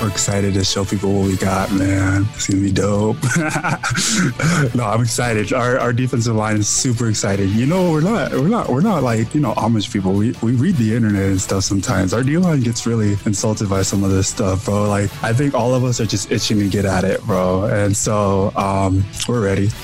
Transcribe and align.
We're 0.00 0.08
excited 0.08 0.54
to 0.54 0.64
show 0.64 0.86
people 0.86 1.12
what 1.12 1.26
we 1.26 1.36
got, 1.36 1.70
man. 1.72 2.26
It's 2.34 2.48
gonna 2.48 2.62
be 2.62 2.72
dope. 2.72 3.16
no, 4.74 4.84
I'm 4.84 5.02
excited. 5.02 5.52
Our, 5.52 5.78
our 5.78 5.92
defensive 5.92 6.34
line 6.34 6.56
is 6.56 6.68
super 6.68 7.10
excited. 7.10 7.50
You 7.50 7.66
know, 7.66 7.90
we're 7.90 8.00
not 8.00 8.32
we're 8.32 8.48
not 8.48 8.70
we're 8.70 8.80
not 8.80 9.02
like 9.02 9.34
you 9.34 9.42
know 9.42 9.52
Amish 9.54 9.92
people. 9.92 10.14
We 10.14 10.34
we 10.42 10.52
read 10.52 10.76
the 10.76 10.94
internet 10.96 11.24
and 11.24 11.40
stuff 11.40 11.64
sometimes. 11.64 12.14
Our 12.14 12.22
D 12.22 12.38
line 12.38 12.60
gets 12.60 12.86
really 12.86 13.18
insulted 13.26 13.68
by 13.68 13.82
some 13.82 14.02
of 14.02 14.10
this 14.10 14.28
stuff, 14.28 14.64
bro. 14.64 14.88
Like 14.88 15.10
I 15.22 15.34
think 15.34 15.52
all 15.52 15.74
of 15.74 15.84
us 15.84 16.00
are 16.00 16.06
just 16.06 16.32
itching 16.32 16.60
to 16.60 16.68
get 16.68 16.86
at 16.86 17.04
it, 17.04 17.22
bro. 17.24 17.64
And 17.64 17.94
so 17.94 18.52
um, 18.56 19.04
we're 19.28 19.44
ready. 19.44 19.68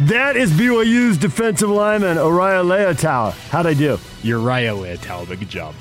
That 0.00 0.34
is 0.34 0.50
BYU's 0.50 1.16
defensive 1.16 1.70
lineman, 1.70 2.16
Uriah 2.16 2.64
Leota. 2.64 3.30
How'd 3.50 3.66
I 3.66 3.74
do? 3.74 3.96
Uriah 4.24 4.72
Leota, 4.72 5.24
good 5.38 5.48
job. 5.48 5.72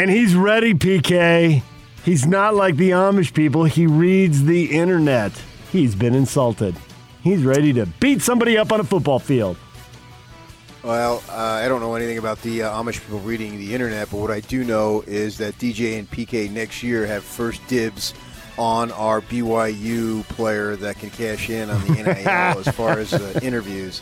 And 0.00 0.08
he's 0.08 0.34
ready, 0.34 0.72
PK. 0.72 1.62
He's 2.06 2.26
not 2.26 2.54
like 2.54 2.76
the 2.76 2.92
Amish 2.92 3.34
people. 3.34 3.64
He 3.64 3.86
reads 3.86 4.44
the 4.44 4.64
internet. 4.64 5.30
He's 5.70 5.94
been 5.94 6.14
insulted. 6.14 6.74
He's 7.22 7.42
ready 7.42 7.74
to 7.74 7.84
beat 7.84 8.22
somebody 8.22 8.56
up 8.56 8.72
on 8.72 8.80
a 8.80 8.84
football 8.84 9.18
field. 9.18 9.58
Well, 10.82 11.22
uh, 11.28 11.34
I 11.34 11.68
don't 11.68 11.82
know 11.82 11.96
anything 11.96 12.16
about 12.16 12.40
the 12.40 12.62
uh, 12.62 12.82
Amish 12.82 12.98
people 13.00 13.18
reading 13.18 13.58
the 13.58 13.74
internet, 13.74 14.10
but 14.10 14.16
what 14.16 14.30
I 14.30 14.40
do 14.40 14.64
know 14.64 15.04
is 15.06 15.36
that 15.36 15.58
DJ 15.58 15.98
and 15.98 16.10
PK 16.10 16.50
next 16.50 16.82
year 16.82 17.04
have 17.04 17.22
first 17.22 17.60
dibs 17.68 18.14
on 18.56 18.92
our 18.92 19.20
BYU 19.20 20.26
player 20.28 20.76
that 20.76 20.98
can 20.98 21.10
cash 21.10 21.50
in 21.50 21.68
on 21.68 21.78
the 21.86 22.02
NIL 22.02 22.58
as 22.58 22.68
far 22.68 22.98
as 22.98 23.12
uh, 23.12 23.38
interviews. 23.42 24.00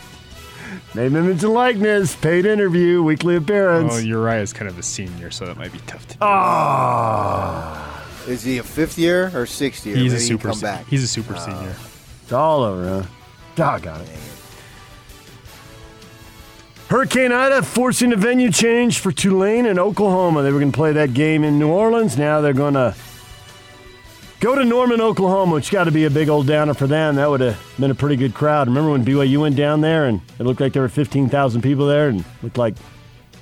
Name, 0.95 1.17
image, 1.17 1.43
and 1.45 1.53
likeness, 1.53 2.15
paid 2.17 2.47
interview, 2.47 3.03
weekly 3.03 3.37
appearance. 3.37 3.93
Well, 3.93 4.01
Uriah 4.01 4.43
is 4.43 4.53
kind 4.53 4.71
of 4.71 4.79
a 4.79 4.83
senior, 4.83 5.31
so 5.31 5.47
that 5.47 5.57
might 5.57 5.73
be 5.73 5.79
tough 5.87 6.07
to 6.09 6.15
do. 6.15 6.19
Ah, 6.23 8.07
Is 8.27 8.43
he 8.43 8.59
a 8.59 8.63
fifth 8.63 8.99
year 8.99 9.31
or 9.35 9.47
sixth 9.47 9.85
year? 9.87 9.97
he's 9.97 10.13
a 10.13 10.17
Maybe 10.17 10.23
he 10.23 10.29
super. 10.29 10.49
come 10.51 10.61
back. 10.61 10.87
He's 10.89 11.03
a 11.03 11.09
super 11.09 11.37
senior. 11.37 11.75
it's 12.23 12.33
all 12.33 12.63
over, 12.63 12.89
huh? 13.03 13.03
Doggone 13.55 14.03
it. 14.03 14.09
Hurricane 16.89 17.33
Ida 17.33 17.63
forcing 17.63 18.13
a 18.13 18.17
venue 18.17 18.51
change 18.51 18.99
for 19.01 19.13
Tulane 19.13 19.67
and 19.67 19.79
Oklahoma. 19.79 20.43
They 20.43 20.53
were 20.53 20.59
going 20.59 20.73
to 20.73 20.77
play 20.77 20.93
that 20.93 21.13
game 21.13 21.45
in 21.45 21.59
New 21.59 21.69
Orleans. 21.69 22.17
Now 22.17 22.41
they're 22.41 22.55
going 22.55 22.75
to 22.75 22.95
go 24.41 24.55
to 24.55 24.65
Norman, 24.65 25.01
Oklahoma, 25.01 25.55
which 25.55 25.71
got 25.71 25.85
to 25.85 25.91
be 25.91 26.05
a 26.05 26.11
big 26.11 26.29
old 26.29 26.47
downer 26.47 26.75
for 26.75 26.87
them. 26.87 27.17
That 27.17 27.29
would 27.29 27.41
have 27.41 27.61
been 27.79 27.91
a 27.91 27.95
pretty 27.95 28.17
good 28.17 28.35
crowd. 28.35 28.69
Remember 28.69 28.91
when 28.91 29.05
BYU 29.05 29.41
went 29.41 29.57
down 29.57 29.81
there 29.81 30.07
and 30.07 30.21
it 30.39 30.45
looked 30.45 30.61
like 30.61 30.73
there 30.73 30.83
were 30.83 30.89
15,000 30.89 31.63
people 31.63 31.87
there 31.87 32.09
and 32.09 32.25
looked 32.43 32.59
like 32.59 32.77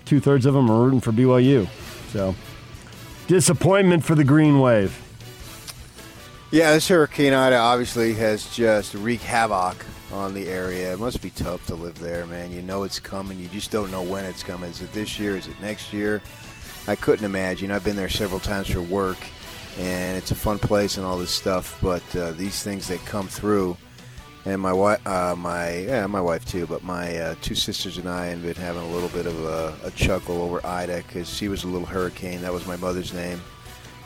two 0.05 0.21
thirds 0.21 0.47
of 0.47 0.55
them 0.55 0.69
were 0.69 0.85
rooting 0.85 1.01
for 1.01 1.13
BYU. 1.13 1.69
So 2.11 2.35
disappointment 3.27 4.05
for 4.05 4.15
the 4.15 4.25
Green 4.25 4.61
Wave. 4.61 5.03
Yeah, 6.53 6.73
this 6.73 6.89
Hurricane 6.89 7.33
Ida 7.33 7.57
obviously 7.57 8.15
has 8.15 8.55
just 8.55 8.95
wreaked 8.95 9.25
havoc 9.25 9.85
on 10.13 10.33
the 10.33 10.49
area. 10.49 10.93
It 10.93 11.01
must 11.01 11.21
be 11.21 11.31
tough 11.31 11.67
to 11.67 11.75
live 11.75 11.99
there, 11.99 12.25
man. 12.27 12.53
You 12.53 12.63
know 12.63 12.85
it's 12.85 13.01
coming. 13.01 13.39
You 13.39 13.49
just 13.49 13.73
don't 13.73 13.91
know 13.91 14.03
when 14.03 14.25
it's 14.25 14.45
coming. 14.45 14.71
Is 14.71 14.81
it 14.81 14.93
this 14.93 15.19
year? 15.19 15.37
Is 15.37 15.49
it 15.49 15.61
next 15.61 15.93
year? 15.93 16.23
I 16.87 16.95
couldn't 16.95 17.25
imagine. 17.25 17.73
I've 17.73 17.85
been 17.85 17.97
there 17.97 18.09
several 18.09 18.39
times 18.39 18.71
for 18.71 18.81
work, 18.81 19.19
and 19.79 20.17
it's 20.17 20.31
a 20.31 20.35
fun 20.35 20.59
place 20.59 20.97
and 20.97 21.07
all 21.07 21.19
this 21.19 21.31
stuff. 21.31 21.79
But 21.83 22.17
uh, 22.17 22.33
these 22.33 22.63
things 22.63 22.89
that 22.89 23.05
come 23.05 23.29
through, 23.29 23.77
and 24.45 24.61
my 24.61 24.73
wife, 24.73 25.07
uh, 25.07 25.35
my 25.37 25.79
yeah, 25.79 26.07
my 26.07 26.21
wife 26.21 26.45
too. 26.45 26.67
But 26.67 26.83
my 26.83 27.17
uh, 27.17 27.35
two 27.43 27.55
sisters 27.55 27.99
and 27.99 28.09
I 28.09 28.27
have 28.27 28.43
been 28.43 28.55
having 28.55 28.83
a 28.83 28.89
little 28.89 29.09
bit 29.11 29.27
of 29.27 29.45
a, 29.45 29.75
a 29.85 29.91
chuckle 29.93 30.41
over 30.43 30.65
Ida 30.67 31.03
because 31.07 31.29
she 31.29 31.49
was 31.49 31.65
a 31.65 31.69
little 31.69 31.87
hurricane. 31.87 32.41
That 32.43 32.53
was 32.53 32.67
my 32.67 32.77
mother's 32.77 33.13
name, 33.13 33.41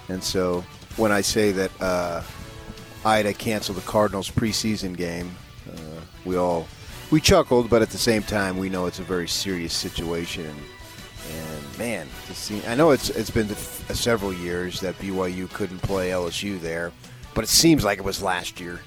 and 0.09 0.23
so 0.23 0.65
when 0.97 1.13
I 1.13 1.21
say 1.21 1.53
that 1.53 1.71
uh, 1.81 2.23
Ida 3.05 3.33
canceled 3.35 3.79
the 3.79 3.83
Cardinals 3.83 4.31
preseason 4.31 4.97
game, 4.97 5.35
uh, 5.69 6.01
we 6.25 6.37
all 6.37 6.67
we 7.11 7.21
chuckled, 7.21 7.69
but 7.69 7.83
at 7.83 7.91
the 7.91 7.99
same 7.99 8.23
time, 8.23 8.57
we 8.57 8.69
know 8.69 8.87
it's 8.87 9.01
a 9.01 9.05
very 9.05 9.27
serious 9.29 9.75
situation. 9.75 10.47
And, 10.47 10.59
and 11.33 11.50
man, 11.81 12.07
to 12.27 12.35
see, 12.35 12.63
I 12.67 12.75
know 12.75 12.91
it's 12.91 13.09
it's 13.09 13.31
been 13.31 13.51
f- 13.51 13.91
uh, 13.91 13.95
several 13.95 14.35
years 14.35 14.81
that 14.81 14.99
BYU 14.99 15.51
couldn't 15.51 15.79
play 15.79 16.11
LSU 16.11 16.61
there, 16.61 16.93
but 17.33 17.43
it 17.43 17.49
seems 17.49 17.83
like 17.83 17.99
it 17.99 18.05
was 18.05 18.23
last 18.23 18.61
year. 18.61 18.81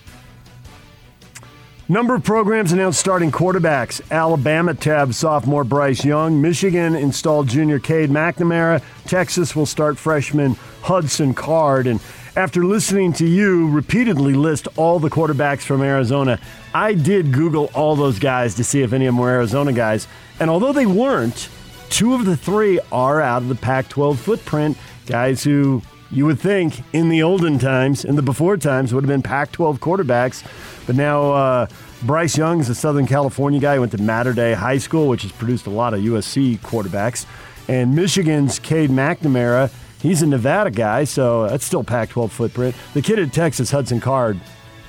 Number 1.89 2.13
of 2.13 2.23
programs 2.23 2.71
announced 2.71 2.99
starting 2.99 3.31
quarterbacks. 3.31 3.99
Alabama 4.11 4.75
tabbed 4.75 5.15
sophomore 5.15 5.63
Bryce 5.63 6.05
Young. 6.05 6.39
Michigan 6.39 6.95
installed 6.95 7.47
junior 7.47 7.79
Cade 7.79 8.11
McNamara. 8.11 8.81
Texas 9.05 9.55
will 9.55 9.65
start 9.65 9.97
freshman 9.97 10.53
Hudson 10.83 11.33
Card. 11.33 11.87
And 11.87 11.99
after 12.35 12.63
listening 12.63 13.11
to 13.13 13.27
you 13.27 13.69
repeatedly 13.71 14.33
list 14.33 14.67
all 14.77 14.99
the 14.99 15.09
quarterbacks 15.09 15.63
from 15.63 15.81
Arizona, 15.81 16.39
I 16.75 16.93
did 16.93 17.33
Google 17.33 17.71
all 17.73 17.95
those 17.95 18.19
guys 18.19 18.53
to 18.55 18.63
see 18.63 18.83
if 18.83 18.93
any 18.93 19.07
of 19.07 19.15
them 19.15 19.21
were 19.21 19.31
Arizona 19.31 19.73
guys. 19.73 20.07
And 20.39 20.49
although 20.49 20.73
they 20.73 20.85
weren't, 20.85 21.49
two 21.93 22.15
of 22.15 22.25
the 22.25 22.35
three 22.35 22.79
are 22.91 23.21
out 23.21 23.43
of 23.43 23.49
the 23.49 23.55
Pac 23.55 23.87
12 23.87 24.19
footprint. 24.19 24.77
Guys 25.05 25.43
who 25.43 25.83
you 26.09 26.25
would 26.25 26.39
think 26.39 26.81
in 26.91 27.09
the 27.09 27.21
olden 27.21 27.59
times, 27.59 28.03
in 28.03 28.15
the 28.15 28.23
before 28.23 28.57
times, 28.57 28.93
would 28.93 29.03
have 29.03 29.09
been 29.09 29.21
Pac 29.21 29.51
12 29.51 29.79
quarterbacks. 29.79 30.43
But 30.87 30.95
now 30.95 31.31
uh, 31.31 31.67
Bryce 32.01 32.35
Young 32.35 32.59
is 32.59 32.69
a 32.69 32.75
Southern 32.75 33.05
California 33.05 33.59
guy 33.59 33.77
went 33.77 33.91
to 33.91 34.01
Mater 34.01 34.33
Dei 34.33 34.53
High 34.53 34.79
School, 34.79 35.07
which 35.07 35.21
has 35.21 35.31
produced 35.31 35.67
a 35.67 35.69
lot 35.69 35.93
of 35.93 35.99
USC 35.99 36.57
quarterbacks. 36.59 37.27
And 37.67 37.95
Michigan's 37.95 38.57
Cade 38.57 38.89
McNamara, 38.89 39.71
he's 40.01 40.23
a 40.23 40.27
Nevada 40.27 40.71
guy, 40.71 41.03
so 41.03 41.47
that's 41.47 41.63
still 41.63 41.83
Pac 41.83 42.09
12 42.09 42.31
footprint. 42.31 42.75
The 42.95 43.03
kid 43.03 43.19
at 43.19 43.31
Texas, 43.31 43.69
Hudson 43.69 43.99
Card, 43.99 44.39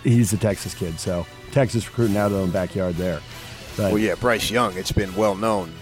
he's 0.04 0.32
a 0.32 0.38
Texas 0.38 0.74
kid, 0.74 0.98
so 0.98 1.26
Texas 1.52 1.86
recruiting 1.86 2.16
out 2.16 2.26
of 2.26 2.32
their 2.32 2.40
own 2.40 2.50
backyard 2.50 2.94
there. 2.94 3.20
But 3.76 3.92
Well, 3.92 4.00
yeah, 4.00 4.14
Bryce 4.14 4.50
Young. 4.50 4.74
It's 4.78 4.92
been 4.92 5.14
well 5.14 5.34
known 5.34 5.74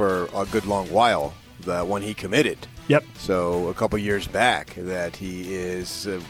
for 0.00 0.30
a 0.34 0.46
good 0.46 0.64
long 0.64 0.90
while 0.90 1.34
that 1.66 1.86
when 1.86 2.00
he 2.00 2.14
committed. 2.14 2.56
Yep. 2.88 3.04
So 3.18 3.68
a 3.68 3.74
couple 3.74 3.98
years 3.98 4.26
back, 4.26 4.72
that 4.76 5.14
he 5.14 5.54
is 5.54 6.06
a, 6.06 6.22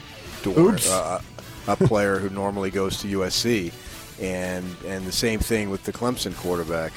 Oops. 0.45 0.91
uh, 0.91 1.23
a 1.69 1.77
player 1.77 2.19
who 2.19 2.31
normally 2.31 2.73
goes 2.73 3.01
to 3.03 3.07
USC, 3.07 3.73
and 4.21 4.67
and 4.85 5.07
the 5.07 5.13
same 5.13 5.39
thing 5.39 5.71
with 5.71 5.85
the 5.85 5.93
Clemson 5.93 6.35
quarterback, 6.35 6.93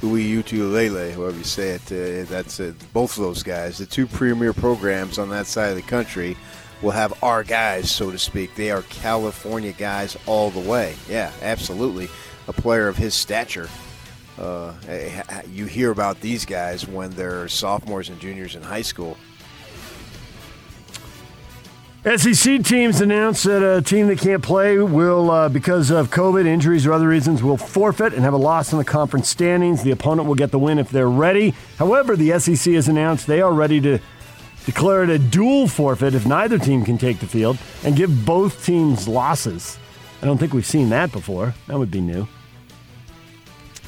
Uiutulele, 0.00 1.12
however 1.12 1.36
you 1.36 1.44
say 1.44 1.72
it. 1.72 1.92
Uh, 1.92 2.24
that's 2.30 2.58
uh, 2.58 2.72
both 2.94 3.18
of 3.18 3.24
those 3.24 3.42
guys, 3.42 3.76
the 3.76 3.84
two 3.84 4.06
premier 4.06 4.54
programs 4.54 5.18
on 5.18 5.28
that 5.28 5.46
side 5.46 5.68
of 5.68 5.76
the 5.76 5.82
country. 5.82 6.38
Will 6.80 6.92
have 6.92 7.22
our 7.22 7.44
guys, 7.44 7.90
so 7.90 8.10
to 8.10 8.18
speak. 8.18 8.54
They 8.54 8.70
are 8.70 8.82
California 8.82 9.72
guys 9.72 10.16
all 10.24 10.48
the 10.50 10.60
way. 10.60 10.94
Yeah, 11.06 11.32
absolutely. 11.42 12.08
A 12.46 12.52
player 12.54 12.88
of 12.88 12.96
his 12.96 13.14
stature 13.14 13.68
uh, 14.38 14.72
you 15.50 15.66
hear 15.66 15.90
about 15.90 16.20
these 16.20 16.44
guys 16.44 16.86
when 16.86 17.10
they're 17.10 17.48
sophomores 17.48 18.08
and 18.08 18.20
juniors 18.20 18.54
in 18.54 18.62
high 18.62 18.82
school. 18.82 19.16
SEC 22.04 22.62
teams 22.62 23.00
announced 23.00 23.44
that 23.44 23.60
a 23.62 23.82
team 23.82 24.06
that 24.06 24.18
can't 24.18 24.42
play 24.42 24.78
will, 24.78 25.30
uh, 25.30 25.48
because 25.48 25.90
of 25.90 26.10
COVID, 26.10 26.46
injuries, 26.46 26.86
or 26.86 26.92
other 26.92 27.08
reasons, 27.08 27.42
will 27.42 27.56
forfeit 27.56 28.14
and 28.14 28.22
have 28.22 28.32
a 28.32 28.38
loss 28.38 28.72
in 28.72 28.78
the 28.78 28.84
conference 28.84 29.28
standings. 29.28 29.82
The 29.82 29.90
opponent 29.90 30.28
will 30.28 30.36
get 30.36 30.52
the 30.52 30.60
win 30.60 30.78
if 30.78 30.90
they're 30.90 31.10
ready. 31.10 31.54
However, 31.76 32.16
the 32.16 32.38
SEC 32.38 32.72
has 32.74 32.88
announced 32.88 33.26
they 33.26 33.42
are 33.42 33.52
ready 33.52 33.80
to 33.80 33.98
declare 34.64 35.02
it 35.02 35.10
a 35.10 35.18
dual 35.18 35.66
forfeit 35.66 36.14
if 36.14 36.24
neither 36.24 36.58
team 36.58 36.84
can 36.84 36.98
take 36.98 37.18
the 37.18 37.26
field 37.26 37.58
and 37.84 37.96
give 37.96 38.24
both 38.24 38.64
teams 38.64 39.08
losses. 39.08 39.76
I 40.22 40.26
don't 40.26 40.38
think 40.38 40.54
we've 40.54 40.64
seen 40.64 40.90
that 40.90 41.10
before. 41.10 41.54
That 41.66 41.78
would 41.78 41.90
be 41.90 42.00
new. 42.00 42.28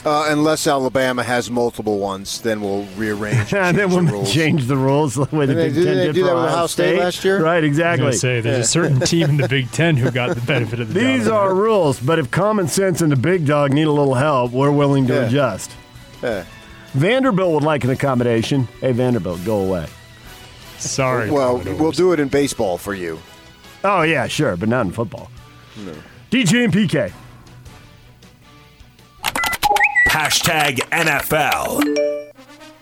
Uh, 0.03 0.29
unless 0.31 0.67
Alabama 0.67 1.23
has 1.23 1.51
multiple 1.51 1.99
ones, 1.99 2.41
then 2.41 2.63
we'll 2.63 2.85
rearrange 2.97 3.53
And 3.53 3.67
and 3.67 3.77
then 3.79 3.91
we'll 3.91 4.03
the 4.05 4.13
rules. 4.13 4.33
change 4.33 4.67
the 4.67 4.77
rules 4.77 5.15
the 5.17 5.23
way 5.37 5.45
the 5.45 5.55
Didn't 5.55 5.57
they 5.57 5.67
Big 5.69 5.75
do- 5.75 5.85
Ten 5.85 5.97
they 5.99 6.07
did 6.07 6.15
do 6.15 6.21
for 6.23 6.27
that 6.29 6.35
with 6.37 6.43
Ohio 6.45 6.55
Ohio 6.55 6.67
State 6.69 6.99
last 6.99 7.25
year? 7.25 7.43
Right, 7.43 7.57
I 7.57 7.61
was 7.61 7.65
exactly. 7.69 8.03
going 8.05 8.13
to 8.13 8.19
say, 8.19 8.41
there's 8.41 8.65
a 8.67 8.69
certain 8.69 9.01
team 9.01 9.29
in 9.31 9.37
the 9.37 9.49
Big 9.49 9.71
Ten 9.73 9.97
who 9.99 10.11
got 10.11 10.35
the 10.35 10.41
benefit 10.41 10.81
of 10.81 10.95
the 10.95 11.01
These 11.01 11.25
doubt. 11.27 11.33
are 11.35 11.55
rules, 11.55 12.01
but 12.01 12.19
if 12.19 12.31
common 12.31 12.67
sense 12.69 13.03
and 13.03 13.13
the 13.13 13.17
big 13.17 13.45
dog 13.47 13.73
need 13.75 13.83
a 13.89 13.93
little 13.93 14.15
help, 14.15 14.53
we're 14.53 14.71
willing 14.71 15.07
to 15.09 15.15
Yeah. 15.15 15.27
adjust. 15.27 15.71
Yeah. 16.23 16.45
Vanderbilt 16.95 17.53
would 17.53 17.63
like 17.63 17.85
an 17.85 17.91
accommodation. 17.91 18.69
Hey, 18.81 18.93
Vanderbilt, 18.93 19.45
go 19.45 19.59
away. 19.61 19.87
Sorry. 20.79 21.31
Well, 21.31 21.59
Commodores. 21.59 21.79
we'll 21.79 21.93
do 21.93 22.13
it 22.13 22.21
in 22.21 22.29
baseball 22.29 22.79
for 22.79 22.95
you. 22.95 23.19
Oh, 23.85 24.03
yeah, 24.03 24.27
sure, 24.29 24.57
but 24.57 24.69
not 24.69 24.87
in 24.87 24.93
football. 24.93 25.31
No. 25.85 25.93
DJ 26.31 26.65
and 26.65 26.73
PK. 26.73 27.13
Hashtag 30.11 30.79
NFL. 30.91 32.35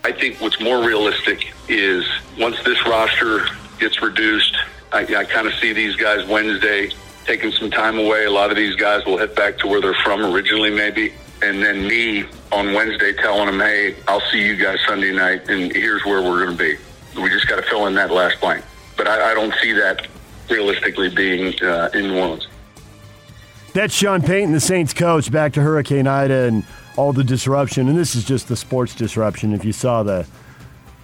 I 0.03 0.11
think 0.11 0.41
what's 0.41 0.59
more 0.59 0.83
realistic 0.83 1.53
is 1.67 2.03
once 2.39 2.59
this 2.63 2.83
roster 2.87 3.45
gets 3.79 4.01
reduced, 4.01 4.57
I, 4.91 5.01
I 5.01 5.25
kind 5.25 5.45
of 5.45 5.53
see 5.53 5.71
these 5.71 5.95
guys 5.95 6.27
Wednesday 6.27 6.89
taking 7.25 7.51
some 7.51 7.69
time 7.69 7.99
away. 7.99 8.25
A 8.25 8.31
lot 8.31 8.49
of 8.49 8.57
these 8.57 8.75
guys 8.75 9.05
will 9.05 9.19
head 9.19 9.35
back 9.35 9.59
to 9.59 9.67
where 9.67 9.79
they're 9.79 9.93
from 10.03 10.25
originally, 10.25 10.71
maybe. 10.71 11.13
And 11.43 11.61
then 11.61 11.87
me 11.87 12.25
on 12.51 12.73
Wednesday 12.73 13.13
telling 13.13 13.45
them, 13.45 13.59
hey, 13.59 13.95
I'll 14.07 14.23
see 14.31 14.43
you 14.43 14.55
guys 14.55 14.79
Sunday 14.87 15.13
night, 15.13 15.47
and 15.51 15.71
here's 15.71 16.03
where 16.05 16.23
we're 16.23 16.43
going 16.43 16.57
to 16.57 16.63
be. 16.63 17.21
We 17.21 17.29
just 17.29 17.47
got 17.47 17.57
to 17.57 17.61
fill 17.69 17.85
in 17.85 17.93
that 17.93 18.09
last 18.09 18.41
blank. 18.41 18.65
But 18.97 19.07
I, 19.07 19.33
I 19.33 19.33
don't 19.35 19.53
see 19.61 19.73
that 19.73 20.07
realistically 20.49 21.09
being 21.09 21.53
uh, 21.61 21.91
in 21.93 22.07
New 22.07 22.17
Orleans. 22.17 22.47
That's 23.73 23.93
Sean 23.93 24.23
Payton, 24.23 24.51
the 24.51 24.59
Saints 24.59 24.95
coach, 24.95 25.31
back 25.31 25.53
to 25.53 25.61
Hurricane 25.61 26.07
Ida 26.07 26.47
and 26.47 26.65
all 26.99 27.13
the 27.13 27.23
disruption. 27.23 27.87
And 27.87 27.97
this 27.97 28.13
is 28.13 28.25
just 28.25 28.49
the 28.49 28.57
sports 28.57 28.93
disruption. 28.93 29.53
If 29.53 29.63
you 29.63 29.71
saw 29.71 30.03
the 30.03 30.27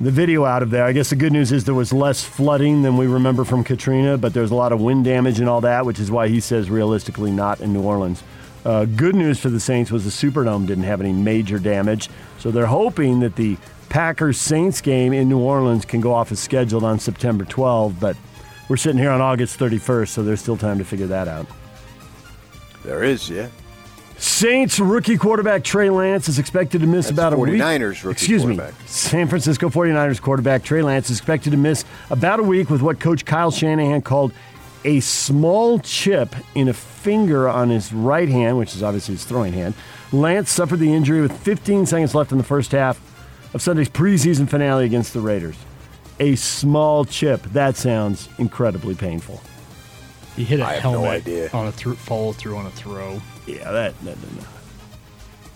the 0.01 0.11
video 0.11 0.43
out 0.43 0.61
of 0.61 0.69
there, 0.69 0.83
I 0.83 0.91
guess 0.91 1.09
the 1.09 1.15
good 1.15 1.31
news 1.31 1.53
is 1.53 1.63
there 1.63 1.73
was 1.73 1.93
less 1.93 2.21
flooding 2.21 2.81
than 2.81 2.97
we 2.97 3.07
remember 3.07 3.45
from 3.45 3.63
Katrina, 3.63 4.17
but 4.17 4.33
there's 4.33 4.51
a 4.51 4.55
lot 4.55 4.73
of 4.73 4.81
wind 4.81 5.05
damage 5.05 5.39
and 5.39 5.47
all 5.47 5.61
that, 5.61 5.85
which 5.85 6.01
is 6.01 6.11
why 6.11 6.27
he 6.27 6.41
says 6.41 6.69
realistically 6.69 7.31
not 7.31 7.61
in 7.61 7.71
New 7.71 7.81
Orleans. 7.81 8.21
Uh, 8.65 8.83
good 8.83 9.15
news 9.15 9.39
for 9.39 9.49
the 9.49 9.59
Saints 9.59 9.89
was 9.91 10.03
the 10.03 10.09
Superdome 10.09 10.67
didn't 10.67 10.83
have 10.83 10.99
any 10.99 11.13
major 11.13 11.59
damage, 11.59 12.09
so 12.39 12.51
they're 12.51 12.65
hoping 12.65 13.21
that 13.21 13.37
the 13.37 13.55
Packers 13.87 14.37
Saints 14.37 14.81
game 14.81 15.13
in 15.13 15.29
New 15.29 15.39
Orleans 15.39 15.85
can 15.85 16.01
go 16.01 16.13
off 16.13 16.29
as 16.29 16.41
scheduled 16.41 16.83
on 16.83 16.99
September 16.99 17.45
12. 17.45 18.01
But 18.01 18.17
we're 18.67 18.75
sitting 18.75 18.99
here 18.99 19.11
on 19.11 19.21
August 19.21 19.57
31st, 19.57 20.09
so 20.09 20.23
there's 20.23 20.41
still 20.41 20.57
time 20.57 20.77
to 20.77 20.83
figure 20.83 21.07
that 21.07 21.29
out. 21.29 21.47
There 22.83 23.01
is, 23.01 23.29
yeah. 23.29 23.47
Saints 24.17 24.79
rookie 24.79 25.17
quarterback 25.17 25.63
Trey 25.63 25.89
Lance 25.89 26.29
is 26.29 26.39
expected 26.39 26.81
to 26.81 26.87
miss 26.87 27.07
That's 27.07 27.17
about 27.17 27.33
a 27.33 27.37
week. 27.37 27.61
49ers 27.61 28.03
rookie 28.03 28.11
Excuse 28.11 28.41
quarterback. 28.43 28.71
me. 28.79 28.87
San 28.87 29.27
Francisco 29.27 29.69
49ers 29.69 30.21
quarterback 30.21 30.63
Trey 30.63 30.81
Lance 30.81 31.09
is 31.09 31.17
expected 31.17 31.51
to 31.51 31.57
miss 31.57 31.83
about 32.09 32.39
a 32.39 32.43
week 32.43 32.69
with 32.69 32.81
what 32.81 32.99
coach 32.99 33.25
Kyle 33.25 33.51
Shanahan 33.51 34.01
called 34.01 34.31
a 34.85 34.99
small 35.01 35.79
chip 35.79 36.33
in 36.53 36.67
a 36.69 36.73
finger 36.73 37.49
on 37.49 37.69
his 37.69 37.91
right 37.91 38.29
hand, 38.29 38.57
which 38.57 38.75
is 38.75 38.83
obviously 38.83 39.15
his 39.15 39.25
throwing 39.25 39.51
hand. 39.53 39.73
Lance 40.11 40.49
suffered 40.51 40.79
the 40.79 40.93
injury 40.93 41.21
with 41.21 41.35
15 41.39 41.85
seconds 41.85 42.15
left 42.15 42.31
in 42.31 42.37
the 42.37 42.43
first 42.43 42.71
half 42.71 42.99
of 43.53 43.61
Sunday's 43.61 43.89
preseason 43.89 44.47
finale 44.49 44.85
against 44.85 45.13
the 45.13 45.19
Raiders. 45.19 45.55
A 46.19 46.35
small 46.35 47.03
chip. 47.03 47.41
That 47.51 47.75
sounds 47.75 48.29
incredibly 48.37 48.95
painful. 48.95 49.41
He 50.35 50.43
hit 50.45 50.59
a 50.61 50.65
I 50.65 50.73
have 50.73 50.83
no 50.83 50.91
helmet 51.01 51.09
idea. 51.23 51.49
on 51.53 51.67
a 51.67 51.71
thro- 51.71 51.95
follow 51.95 52.31
through 52.31 52.55
on 52.57 52.65
a 52.65 52.71
throw. 52.71 53.19
Yeah, 53.45 53.71
that 53.71 53.99
that 54.03 54.15
doesn't, 54.21 54.45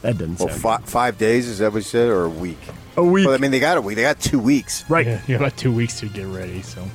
that 0.02 0.18
doesn't 0.18 0.40
Well, 0.40 0.50
sound 0.50 0.62
fi- 0.62 0.78
five 0.86 1.18
days 1.18 1.48
is 1.48 1.60
that 1.60 1.72
what 1.72 1.80
you 1.80 1.84
said, 1.84 2.08
or 2.10 2.26
a 2.26 2.30
week? 2.30 2.58
good. 2.66 2.76
a 2.98 3.04
week. 3.04 3.26
Well, 3.26 3.36
I 3.36 3.38
mean, 3.40 3.52
they 3.52 3.60
got 3.60 3.78
a 3.78 3.82
week. 3.82 3.96
They 3.96 4.02
got 4.04 4.20
two 4.20 4.40
weeks. 4.40 4.84
right. 4.90 5.06
Yeah, 5.08 5.22
you 5.28 5.34
have 5.36 5.42
about 5.42 5.58
two 5.58 5.74
weeks 5.74 6.00
to 6.02 6.08
get 6.08 6.26
ready. 6.28 6.62
So 6.62 6.86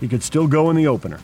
He 0.00 0.08
could 0.08 0.22
still 0.22 0.46
go 0.46 0.70
in 0.70 0.76
the 0.76 0.86
opener. 0.86 1.18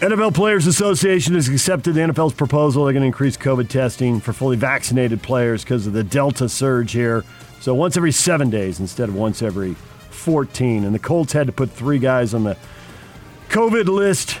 NFL 0.00 0.34
Players 0.34 0.66
Association 0.66 1.34
has 1.34 1.48
accepted 1.48 1.94
the 1.94 2.00
NFL's 2.00 2.34
proposal. 2.34 2.84
They're 2.84 2.92
going 2.92 3.00
to 3.02 3.06
increase 3.06 3.36
COVID 3.38 3.68
testing 3.70 4.20
for 4.20 4.34
fully 4.34 4.56
vaccinated 4.58 5.22
players 5.22 5.64
because 5.64 5.86
of 5.86 5.94
the 5.94 6.04
Delta 6.04 6.50
surge 6.50 6.92
here. 6.92 7.24
So 7.60 7.72
once 7.74 7.96
every 7.96 8.12
seven 8.12 8.50
days 8.50 8.78
instead 8.78 9.08
of 9.08 9.14
once 9.14 9.40
every 9.40 9.74
14. 10.10 10.84
And 10.84 10.94
the 10.94 10.98
Colts 10.98 11.32
had 11.32 11.46
to 11.46 11.52
put 11.52 11.70
three 11.70 11.98
guys 11.98 12.34
on 12.34 12.44
the 12.44 12.58
COVID 13.48 13.86
list. 13.86 14.38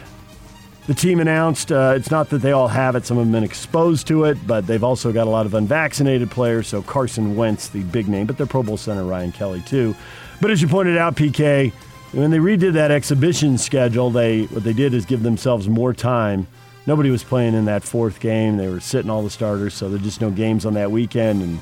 The 0.86 0.94
team 0.94 1.18
announced 1.18 1.72
uh, 1.72 1.94
it's 1.96 2.12
not 2.12 2.30
that 2.30 2.38
they 2.38 2.52
all 2.52 2.68
have 2.68 2.94
it, 2.94 3.04
some 3.04 3.18
of 3.18 3.24
have 3.24 3.32
been 3.32 3.42
exposed 3.42 4.06
to 4.06 4.24
it, 4.24 4.38
but 4.46 4.68
they've 4.68 4.84
also 4.84 5.12
got 5.12 5.26
a 5.26 5.30
lot 5.30 5.44
of 5.44 5.54
unvaccinated 5.54 6.30
players. 6.30 6.68
So 6.68 6.80
Carson 6.80 7.34
Wentz, 7.34 7.68
the 7.68 7.82
big 7.82 8.06
name, 8.06 8.24
but 8.26 8.38
their 8.38 8.46
Pro 8.46 8.62
Bowl 8.62 8.76
center, 8.76 9.04
Ryan 9.04 9.32
Kelly, 9.32 9.62
too. 9.62 9.96
But 10.40 10.52
as 10.52 10.62
you 10.62 10.68
pointed 10.68 10.96
out, 10.96 11.16
PK, 11.16 11.72
when 12.12 12.30
they 12.30 12.38
redid 12.38 12.74
that 12.74 12.92
exhibition 12.92 13.58
schedule, 13.58 14.10
they 14.10 14.44
what 14.44 14.62
they 14.62 14.72
did 14.72 14.94
is 14.94 15.04
give 15.04 15.24
themselves 15.24 15.68
more 15.68 15.92
time. 15.92 16.46
Nobody 16.86 17.10
was 17.10 17.24
playing 17.24 17.54
in 17.54 17.64
that 17.64 17.82
fourth 17.82 18.20
game. 18.20 18.56
They 18.56 18.68
were 18.68 18.78
sitting 18.78 19.10
all 19.10 19.24
the 19.24 19.30
starters, 19.30 19.74
so 19.74 19.88
there's 19.88 20.02
just 20.02 20.20
no 20.20 20.30
games 20.30 20.64
on 20.64 20.74
that 20.74 20.92
weekend, 20.92 21.42
and 21.42 21.58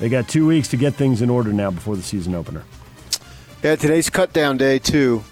they 0.00 0.10
got 0.10 0.28
two 0.28 0.46
weeks 0.46 0.68
to 0.68 0.76
get 0.76 0.94
things 0.94 1.22
in 1.22 1.30
order 1.30 1.50
now 1.50 1.70
before 1.70 1.96
the 1.96 2.02
season 2.02 2.34
opener. 2.34 2.62
Yeah, 3.62 3.76
today's 3.76 4.10
cut 4.10 4.34
down 4.34 4.58
day 4.58 4.78
too. 4.78 5.24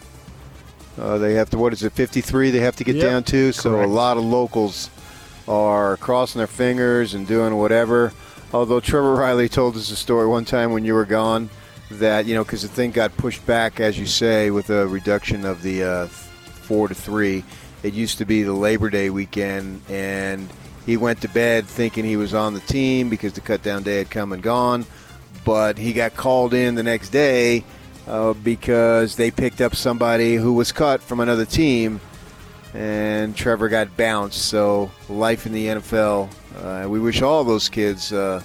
Uh, 0.99 1.19
they 1.19 1.35
have 1.35 1.49
to 1.51 1.59
what 1.59 1.73
is 1.73 1.83
it, 1.83 1.93
53? 1.93 2.51
They 2.51 2.61
have 2.61 2.77
to 2.77 2.85
get 2.85 2.97
Yep, 2.97 3.05
down 3.05 3.23
to. 3.25 3.53
So 3.53 3.71
correct. 3.71 3.89
a 3.89 3.93
lot 3.93 4.17
of 4.17 4.25
locals 4.25 4.91
are 5.49 5.97
crossing 5.97 6.39
their 6.39 6.47
fingers 6.47 7.15
and 7.15 7.27
doing 7.27 7.57
whatever. 7.57 8.13
Although 8.53 8.81
Trevor 8.81 9.15
Reilly 9.15 9.49
told 9.49 9.77
us 9.77 9.91
a 9.91 9.97
story 9.97 10.27
one 10.27 10.45
time 10.45 10.73
when 10.73 10.85
you 10.85 10.95
were 10.95 11.07
gone 11.07 11.49
that 11.93 12.27
you 12.27 12.35
know 12.35 12.45
because 12.45 12.63
the 12.63 12.69
thing 12.69 12.91
got 12.91 13.17
pushed 13.17 13.45
back, 13.47 13.81
as 13.81 13.99
you 13.99 14.07
say, 14.07 14.51
with 14.51 14.71
a 14.71 14.87
reduction 14.87 15.45
of 15.47 15.63
the 15.63 15.83
uh, 15.83 16.07
four 16.07 16.89
to 16.89 16.95
three. 16.95 17.45
It 17.83 17.95
used 17.95 18.19
to 18.19 18.25
be 18.25 18.43
the 18.45 18.53
Labor 18.53 18.91
Day 18.91 19.11
weekend, 19.11 19.81
and 19.89 20.49
he 20.87 20.97
went 20.97 21.21
to 21.23 21.29
bed 21.29 21.67
thinking 21.67 22.05
he 22.05 22.17
was 22.17 22.33
on 22.35 22.55
the 22.55 22.61
team 22.61 23.09
because 23.09 23.33
the 23.33 23.41
cut 23.41 23.63
down 23.63 23.83
day 23.83 23.99
had 23.99 24.11
come 24.11 24.33
and 24.33 24.43
gone. 24.43 24.85
But 25.45 25.79
he 25.79 25.93
got 25.93 26.15
called 26.15 26.55
in 26.55 26.77
the 26.77 26.83
next 26.85 27.09
day 27.09 27.65
uh, 28.07 28.33
because 28.35 29.17
they 29.17 29.31
picked 29.31 29.61
up 29.61 29.75
somebody 29.75 30.37
who 30.37 30.53
was 30.55 30.73
cut 30.73 31.01
from 31.03 31.21
another 31.21 31.45
team, 31.45 32.01
and 32.75 33.37
Trevor 33.37 33.69
got 33.69 33.97
bounced. 33.97 34.47
So 34.47 34.91
life 35.09 35.47
in 35.47 35.53
the 35.53 35.67
NFL. 35.67 36.29
Uh, 36.57 36.89
we 36.89 37.01
wish 37.01 37.23
all 37.23 37.45
those 37.45 37.69
kids 37.69 38.13
uh, 38.13 38.43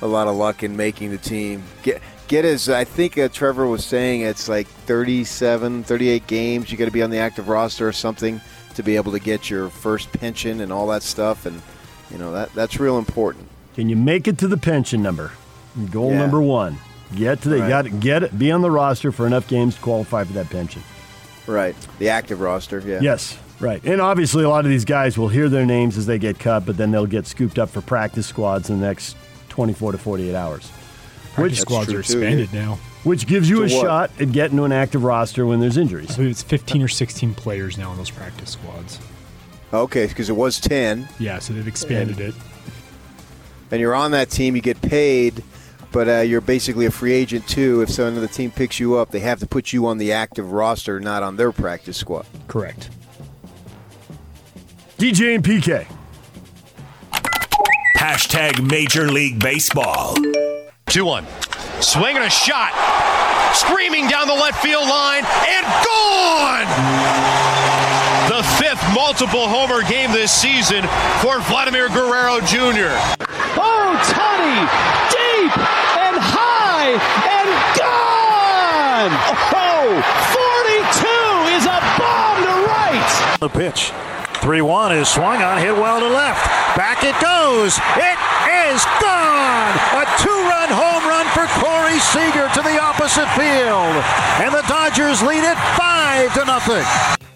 a 0.00 0.06
lot 0.06 0.28
of 0.28 0.36
luck 0.36 0.62
in 0.62 0.76
making 0.76 1.10
the 1.10 1.18
team. 1.18 1.62
Get 1.82 2.02
get 2.28 2.44
as 2.44 2.68
I 2.68 2.84
think 2.84 3.18
uh, 3.18 3.28
Trevor 3.28 3.66
was 3.66 3.84
saying, 3.84 4.22
it's 4.22 4.48
like 4.48 4.66
37, 4.66 5.84
38 5.84 6.26
games. 6.26 6.70
You 6.72 6.78
got 6.78 6.86
to 6.86 6.90
be 6.90 7.02
on 7.02 7.10
the 7.10 7.18
active 7.18 7.48
roster 7.48 7.86
or 7.86 7.92
something 7.92 8.40
to 8.74 8.82
be 8.82 8.96
able 8.96 9.12
to 9.12 9.18
get 9.18 9.50
your 9.50 9.68
first 9.68 10.10
pension 10.12 10.60
and 10.60 10.72
all 10.72 10.86
that 10.88 11.02
stuff. 11.02 11.46
And 11.46 11.60
you 12.10 12.18
know 12.18 12.32
that 12.32 12.52
that's 12.54 12.78
real 12.80 12.98
important. 12.98 13.48
Can 13.74 13.88
you 13.88 13.96
make 13.96 14.28
it 14.28 14.38
to 14.38 14.48
the 14.48 14.56
pension 14.56 15.02
number? 15.02 15.32
Goal 15.90 16.10
Yeah. 16.10 16.18
number 16.18 16.40
one. 16.40 16.78
Get 17.16 17.42
to 17.42 17.48
the 17.48 17.58
Right. 17.58 17.68
got 17.68 18.00
get 18.00 18.22
it. 18.22 18.38
Be 18.38 18.50
on 18.52 18.62
the 18.62 18.70
roster 18.70 19.12
for 19.12 19.26
enough 19.26 19.46
games 19.48 19.74
to 19.76 19.80
qualify 19.80 20.24
for 20.24 20.32
that 20.34 20.50
pension. 20.50 20.82
Right, 21.46 21.74
the 21.98 22.08
active 22.10 22.40
roster. 22.40 22.82
Yeah. 22.86 23.00
Yes, 23.02 23.36
right. 23.60 23.82
And 23.84 24.00
obviously, 24.00 24.44
a 24.44 24.48
lot 24.48 24.64
of 24.64 24.70
these 24.70 24.84
guys 24.84 25.18
will 25.18 25.28
hear 25.28 25.48
their 25.48 25.66
names 25.66 25.98
as 25.98 26.06
they 26.06 26.18
get 26.18 26.38
cut, 26.38 26.64
but 26.64 26.76
then 26.76 26.90
they'll 26.92 27.06
get 27.06 27.26
scooped 27.26 27.58
up 27.58 27.68
for 27.70 27.80
practice 27.80 28.26
squads 28.26 28.70
in 28.70 28.80
the 28.80 28.86
next 28.86 29.16
24 29.48 29.92
to 29.92 29.98
48 29.98 30.34
hours, 30.36 30.70
practice 31.34 31.58
That's 31.58 31.60
squads 31.62 31.88
true, 31.90 31.98
are 31.98 32.02
too, 32.02 32.18
expanded 32.20 32.52
now. 32.54 32.78
which 33.02 33.26
gives 33.26 33.50
you 33.50 33.58
a 33.58 33.60
what? 33.62 33.70
shot 33.70 34.10
at 34.20 34.30
getting 34.32 34.56
to 34.58 34.64
an 34.64 34.72
active 34.72 35.02
roster 35.04 35.44
when 35.44 35.58
there's 35.60 35.76
injuries. 35.76 36.12
I 36.12 36.16
believe 36.16 36.30
it's 36.30 36.42
15 36.44 36.80
or 36.80 36.88
16 36.88 37.34
players 37.34 37.76
now 37.76 37.90
in 37.90 37.98
those 37.98 38.10
practice 38.10 38.50
squads. 38.50 38.98
Okay, 39.74 40.06
because 40.06 40.28
it 40.30 40.36
was 40.36 40.60
ten. 40.60 41.08
Yeah, 41.18 41.38
so 41.40 41.54
they've 41.54 41.66
expanded 41.66 42.20
it. 42.20 42.34
and 43.70 43.80
you're 43.80 43.94
on 43.94 44.10
that 44.12 44.28
team, 44.30 44.54
you 44.54 44.62
get 44.62 44.80
paid, 44.82 45.42
but 45.92 46.08
uh, 46.08 46.20
you're 46.20 46.40
basically 46.40 46.86
a 46.86 46.90
free 46.90 47.12
agent 47.12 47.46
too. 47.46 47.82
If 47.82 47.90
some 47.90 48.16
other 48.16 48.26
team 48.26 48.50
picks 48.50 48.80
you 48.80 48.96
up, 48.96 49.10
they 49.10 49.20
have 49.20 49.40
to 49.40 49.46
put 49.46 49.72
you 49.72 49.86
on 49.86 49.98
the 49.98 50.12
active 50.12 50.52
roster, 50.52 50.98
not 50.98 51.22
on 51.22 51.36
their 51.36 51.52
practice 51.52 51.96
squad. 51.96 52.26
Correct. 52.48 52.90
DJ 54.98 55.34
and 55.34 55.44
PK. 55.44 55.86
Hashtag 57.96 58.68
Major 58.68 59.10
League 59.10 59.38
Baseball. 59.38 60.16
2 60.86 61.04
1. 61.04 61.24
Swinging 61.82 62.22
a 62.22 62.30
shot. 62.30 62.70
Screaming 63.54 64.06
down 64.06 64.28
the 64.28 64.34
left 64.34 64.62
field 64.62 64.88
line 64.88 65.24
and 65.26 65.66
gone! 65.82 66.66
The 68.30 68.42
fifth 68.56 68.82
multiple 68.94 69.48
homer 69.48 69.82
game 69.82 70.12
this 70.12 70.30
season 70.30 70.84
for 71.20 71.40
Vladimir 71.40 71.88
Guerrero 71.88 72.38
Jr. 72.46 72.94
Oh, 73.58 73.98
Tony! 74.14 74.62
Deep 75.10 75.52
and 75.98 76.16
high 76.22 76.94
and 76.94 77.50
gone! 77.76 79.10
Oh, 79.50 79.98
42 80.38 81.56
is 81.58 81.66
a 81.66 81.82
bomb 81.98 82.38
to 82.46 82.54
right! 82.70 83.36
The 83.40 83.48
pitch. 83.48 83.92
3 84.40 84.62
1 84.62 84.92
is 84.96 85.08
swung 85.08 85.42
on, 85.42 85.58
hit 85.58 85.74
well 85.74 85.98
to 85.98 86.08
left. 86.08 86.61
Back 86.76 87.04
it 87.04 87.12
goes. 87.20 87.76
It 88.00 88.18
is 88.72 88.80
gone. 89.00 89.74
A 89.92 90.04
two 90.16 90.30
run 90.48 90.70
home 90.72 91.04
run 91.04 91.26
for 91.36 91.46
Corey 91.60 91.98
Seager 91.98 92.48
to 92.48 92.62
the 92.62 92.80
opposite 92.80 93.28
field. 93.36 94.00
And 94.40 94.54
the 94.54 94.64
Dodgers 94.66 95.20
lead 95.22 95.44
it 95.44 95.58
5 95.76 96.34
to 96.34 96.44
nothing. 96.46 97.28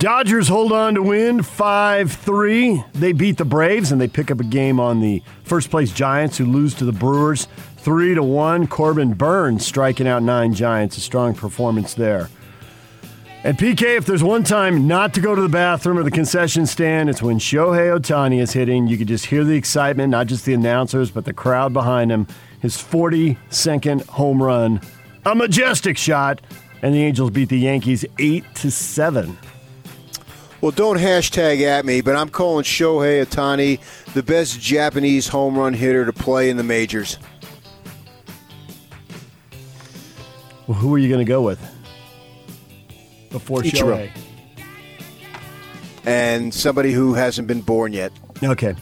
Dodgers 0.00 0.48
hold 0.48 0.72
on 0.72 0.94
to 0.94 1.02
win 1.02 1.42
5 1.42 2.10
3. 2.10 2.84
They 2.92 3.12
beat 3.12 3.36
the 3.36 3.44
Braves 3.44 3.92
and 3.92 4.00
they 4.00 4.08
pick 4.08 4.32
up 4.32 4.40
a 4.40 4.44
game 4.44 4.80
on 4.80 5.00
the 5.00 5.22
first 5.44 5.70
place 5.70 5.92
Giants 5.92 6.36
who 6.36 6.46
lose 6.46 6.74
to 6.74 6.84
the 6.84 6.92
Brewers 6.92 7.46
3 7.78 8.16
to 8.16 8.22
1. 8.24 8.66
Corbin 8.66 9.14
Burnes 9.14 9.64
striking 9.64 10.08
out 10.08 10.24
nine 10.24 10.52
Giants. 10.54 10.96
A 10.96 11.00
strong 11.00 11.34
performance 11.34 11.94
there. 11.94 12.28
And 13.46 13.56
PK, 13.56 13.96
if 13.96 14.06
there's 14.06 14.24
one 14.24 14.42
time 14.42 14.88
not 14.88 15.14
to 15.14 15.20
go 15.20 15.36
to 15.36 15.40
the 15.40 15.48
bathroom 15.48 15.98
or 15.98 16.02
the 16.02 16.10
concession 16.10 16.66
stand, 16.66 17.08
it's 17.08 17.22
when 17.22 17.38
Shohei 17.38 17.96
Ohtani 17.96 18.40
is 18.40 18.52
hitting. 18.52 18.88
You 18.88 18.98
could 18.98 19.06
just 19.06 19.26
hear 19.26 19.44
the 19.44 19.54
excitement, 19.54 20.10
not 20.10 20.26
just 20.26 20.44
the 20.46 20.52
announcers, 20.52 21.12
but 21.12 21.26
the 21.26 21.32
crowd 21.32 21.72
behind 21.72 22.10
him. 22.10 22.26
His 22.60 22.76
42nd 22.76 24.04
home 24.06 24.42
run, 24.42 24.80
a 25.24 25.36
majestic 25.36 25.96
shot, 25.96 26.40
and 26.82 26.92
the 26.92 27.04
Angels 27.04 27.30
beat 27.30 27.48
the 27.48 27.60
Yankees 27.60 28.04
8 28.18 28.52
to 28.56 28.70
7. 28.72 29.38
Well, 30.60 30.72
don't 30.72 30.98
hashtag 30.98 31.62
at 31.62 31.84
me, 31.84 32.00
but 32.00 32.16
I'm 32.16 32.30
calling 32.30 32.64
Shohei 32.64 33.24
Ohtani 33.24 33.78
the 34.12 34.24
best 34.24 34.58
Japanese 34.58 35.28
home 35.28 35.56
run 35.56 35.72
hitter 35.72 36.04
to 36.04 36.12
play 36.12 36.50
in 36.50 36.56
the 36.56 36.64
majors. 36.64 37.16
Well, 40.66 40.78
who 40.78 40.92
are 40.92 40.98
you 40.98 41.08
going 41.08 41.24
to 41.24 41.28
go 41.28 41.42
with 41.42 41.75
before 43.36 43.60
Ichiro. 43.60 44.08
Shohei? 44.08 44.10
And 46.06 46.54
somebody 46.54 46.92
who 46.92 47.12
hasn't 47.12 47.46
been 47.46 47.60
born 47.60 47.92
yet. 47.92 48.12
Okay. 48.42 48.74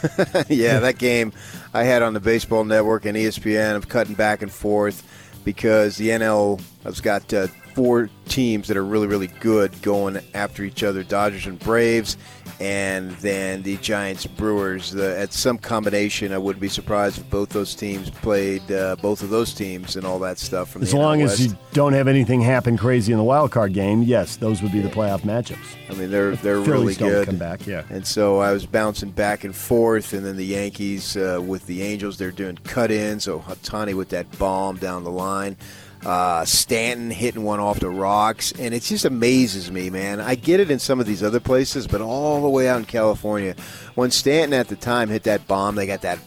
yeah, 0.48 0.80
that 0.80 0.96
game 0.98 1.32
I 1.74 1.82
had 1.82 2.02
on 2.02 2.14
the 2.14 2.20
Baseball 2.20 2.64
Network 2.64 3.04
and 3.04 3.14
ESPN 3.14 3.76
of 3.76 3.88
cutting 3.88 4.14
back 4.14 4.40
and 4.40 4.50
forth 4.50 5.06
because 5.44 5.98
the 5.98 6.08
NL 6.08 6.62
has 6.84 7.02
got 7.02 7.32
uh, 7.34 7.48
four 7.74 8.10
teams 8.26 8.68
that 8.68 8.76
are 8.76 8.84
really, 8.84 9.06
really 9.06 9.26
good 9.40 9.80
going 9.82 10.20
after 10.34 10.62
each 10.62 10.82
other 10.82 11.02
Dodgers 11.02 11.46
and 11.46 11.58
Braves, 11.58 12.16
and 12.60 13.10
then 13.12 13.62
the 13.62 13.76
Giants 13.78 14.26
Brewers. 14.26 14.92
The, 14.92 15.18
at 15.18 15.32
some 15.32 15.58
combination, 15.58 16.32
I 16.32 16.38
wouldn't 16.38 16.60
be 16.60 16.68
surprised 16.68 17.18
if 17.18 17.28
both 17.30 17.48
those 17.50 17.74
teams 17.74 18.10
played 18.10 18.70
uh, 18.70 18.96
both 18.96 19.22
of 19.22 19.30
those 19.30 19.52
teams 19.54 19.96
and 19.96 20.06
all 20.06 20.18
that 20.20 20.38
stuff 20.38 20.70
from 20.70 20.82
As 20.82 20.94
long 20.94 21.22
as 21.22 21.44
you 21.44 21.56
don't 21.72 21.92
have 21.92 22.06
anything 22.06 22.40
happen 22.40 22.76
crazy 22.76 23.12
in 23.12 23.18
the 23.18 23.24
wild 23.24 23.50
card 23.50 23.72
game, 23.72 24.02
yes, 24.02 24.36
those 24.36 24.62
would 24.62 24.72
be 24.72 24.80
the 24.80 24.88
playoff 24.90 25.20
matchups. 25.20 25.76
I 25.88 25.94
mean, 25.94 26.10
they're 26.10 26.36
they're 26.36 26.60
really 26.60 26.94
don't 26.94 27.08
good. 27.08 27.26
come 27.26 27.38
back, 27.38 27.66
yeah. 27.66 27.84
And 27.90 28.06
so 28.06 28.38
I 28.38 28.52
was 28.52 28.66
bouncing 28.66 29.10
back 29.10 29.44
and 29.44 29.54
forth, 29.54 30.12
and 30.12 30.24
then 30.24 30.36
the 30.36 30.46
Yankees 30.46 31.16
uh, 31.16 31.40
with 31.42 31.66
the 31.66 31.82
Angels, 31.82 32.18
they're 32.18 32.30
doing 32.30 32.58
cut-ins. 32.64 33.24
So 33.24 33.40
Hatani 33.40 33.94
with 33.94 34.10
that 34.10 34.38
bomb 34.38 34.76
down 34.76 35.02
the 35.04 35.10
line, 35.10 35.56
uh, 36.04 36.44
Stanton 36.44 37.10
hitting 37.10 37.42
one 37.42 37.60
off 37.60 37.80
the 37.80 37.90
rocks, 37.90 38.52
and 38.52 38.74
it 38.74 38.82
just 38.82 39.04
amazes 39.04 39.70
me, 39.70 39.90
man. 39.90 40.20
I 40.20 40.34
get 40.34 40.60
it 40.60 40.70
in 40.70 40.78
some 40.78 41.00
of 41.00 41.06
these 41.06 41.22
other 41.22 41.40
places, 41.40 41.86
but 41.86 42.00
all 42.00 42.40
the 42.40 42.48
way 42.48 42.68
out 42.68 42.78
in 42.78 42.86
California, 42.86 43.54
when 43.94 44.10
Stanton 44.10 44.58
at 44.58 44.68
the 44.68 44.76
time 44.76 45.08
hit 45.08 45.24
that 45.24 45.46
bomb, 45.46 45.74
they 45.74 45.86
got 45.86 46.02
that 46.02 46.18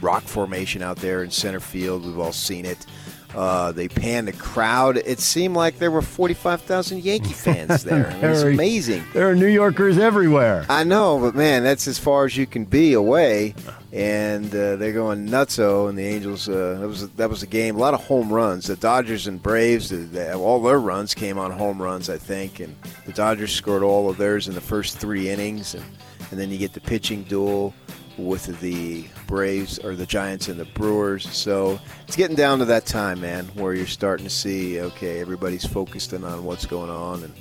rock 0.00 0.22
formation 0.22 0.82
out 0.82 0.98
there 0.98 1.22
in 1.22 1.30
center 1.30 1.60
field. 1.60 2.06
We've 2.06 2.18
all 2.18 2.32
seen 2.32 2.64
it. 2.64 2.86
Uh, 3.34 3.72
they 3.72 3.88
panned 3.88 4.26
the 4.26 4.32
crowd. 4.32 4.96
It 4.96 5.18
seemed 5.20 5.54
like 5.54 5.78
there 5.78 5.90
were 5.90 6.00
45,000 6.02 7.04
Yankee 7.04 7.32
fans 7.34 7.84
there. 7.84 8.06
I 8.08 8.14
mean, 8.14 8.24
it's 8.24 8.42
amazing. 8.42 9.04
There 9.12 9.28
are 9.28 9.34
New 9.34 9.46
Yorkers 9.48 9.98
everywhere. 9.98 10.64
I 10.70 10.84
know, 10.84 11.18
but 11.20 11.34
man, 11.34 11.62
that's 11.62 11.86
as 11.86 11.98
far 11.98 12.24
as 12.24 12.36
you 12.36 12.46
can 12.46 12.64
be 12.64 12.94
away, 12.94 13.54
and 13.92 14.46
uh, 14.54 14.76
they're 14.76 14.92
going 14.94 15.28
nutso. 15.28 15.88
And 15.90 15.98
the 15.98 16.04
Angels, 16.04 16.48
uh, 16.48 16.78
that 16.80 16.88
was 16.88 17.08
that 17.10 17.28
was 17.30 17.42
a 17.42 17.46
game. 17.46 17.76
A 17.76 17.78
lot 17.78 17.92
of 17.94 18.02
home 18.04 18.32
runs. 18.32 18.66
The 18.66 18.76
Dodgers 18.76 19.26
and 19.26 19.42
Braves, 19.42 19.90
they, 19.90 19.96
they- 19.98 20.32
all 20.32 20.62
their 20.62 20.80
runs 20.80 21.14
came 21.14 21.38
on 21.38 21.50
home 21.50 21.80
runs, 21.82 22.08
I 22.08 22.16
think. 22.18 22.60
And 22.60 22.74
the 23.06 23.12
Dodgers 23.12 23.52
scored 23.52 23.82
all 23.82 24.08
of 24.08 24.16
theirs 24.16 24.48
in 24.48 24.54
the 24.54 24.60
first 24.60 24.98
three 24.98 25.28
innings, 25.28 25.74
and 25.74 25.84
and 26.30 26.38
then 26.40 26.50
you 26.50 26.58
get 26.58 26.72
the 26.72 26.80
pitching 26.80 27.22
duel 27.24 27.72
with 28.18 28.60
the 28.60 29.04
Braves 29.26 29.78
or 29.78 29.94
the 29.94 30.06
Giants 30.06 30.48
and 30.48 30.58
the 30.58 30.64
Brewers. 30.66 31.28
So 31.32 31.78
it's 32.06 32.16
getting 32.16 32.36
down 32.36 32.58
to 32.58 32.64
that 32.66 32.84
time, 32.86 33.20
man, 33.20 33.46
where 33.54 33.72
you're 33.74 33.86
starting 33.86 34.24
to 34.26 34.30
see 34.30 34.80
okay, 34.80 35.20
everybody's 35.20 35.64
focused 35.64 36.12
in 36.12 36.24
on 36.24 36.44
what's 36.44 36.66
going 36.66 36.90
on, 36.90 37.22
and 37.22 37.32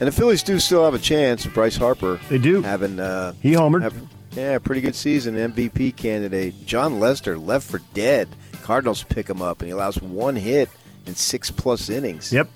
and 0.00 0.08
the 0.08 0.12
Phillies 0.12 0.42
do 0.42 0.58
still 0.58 0.84
have 0.84 0.94
a 0.94 0.98
chance. 0.98 1.46
Bryce 1.46 1.76
Harper, 1.76 2.18
They 2.28 2.38
do. 2.38 2.62
having 2.62 2.98
uh, 2.98 3.34
He 3.40 3.52
homered. 3.52 3.82
have- 3.82 3.94
yeah, 4.34 4.58
pretty 4.58 4.80
good 4.80 4.94
season. 4.94 5.34
MVP 5.36 5.94
candidate 5.94 6.64
Jon 6.66 6.98
Lester 6.98 7.36
left 7.38 7.70
for 7.70 7.80
dead. 7.92 8.28
Cardinals 8.62 9.02
pick 9.04 9.28
him 9.28 9.42
up, 9.42 9.60
and 9.60 9.68
he 9.68 9.72
allows 9.72 10.00
one 10.00 10.36
hit 10.36 10.70
in 11.06 11.14
six 11.14 11.50
plus 11.50 11.90
innings. 11.90 12.32
Yep. 12.32 12.48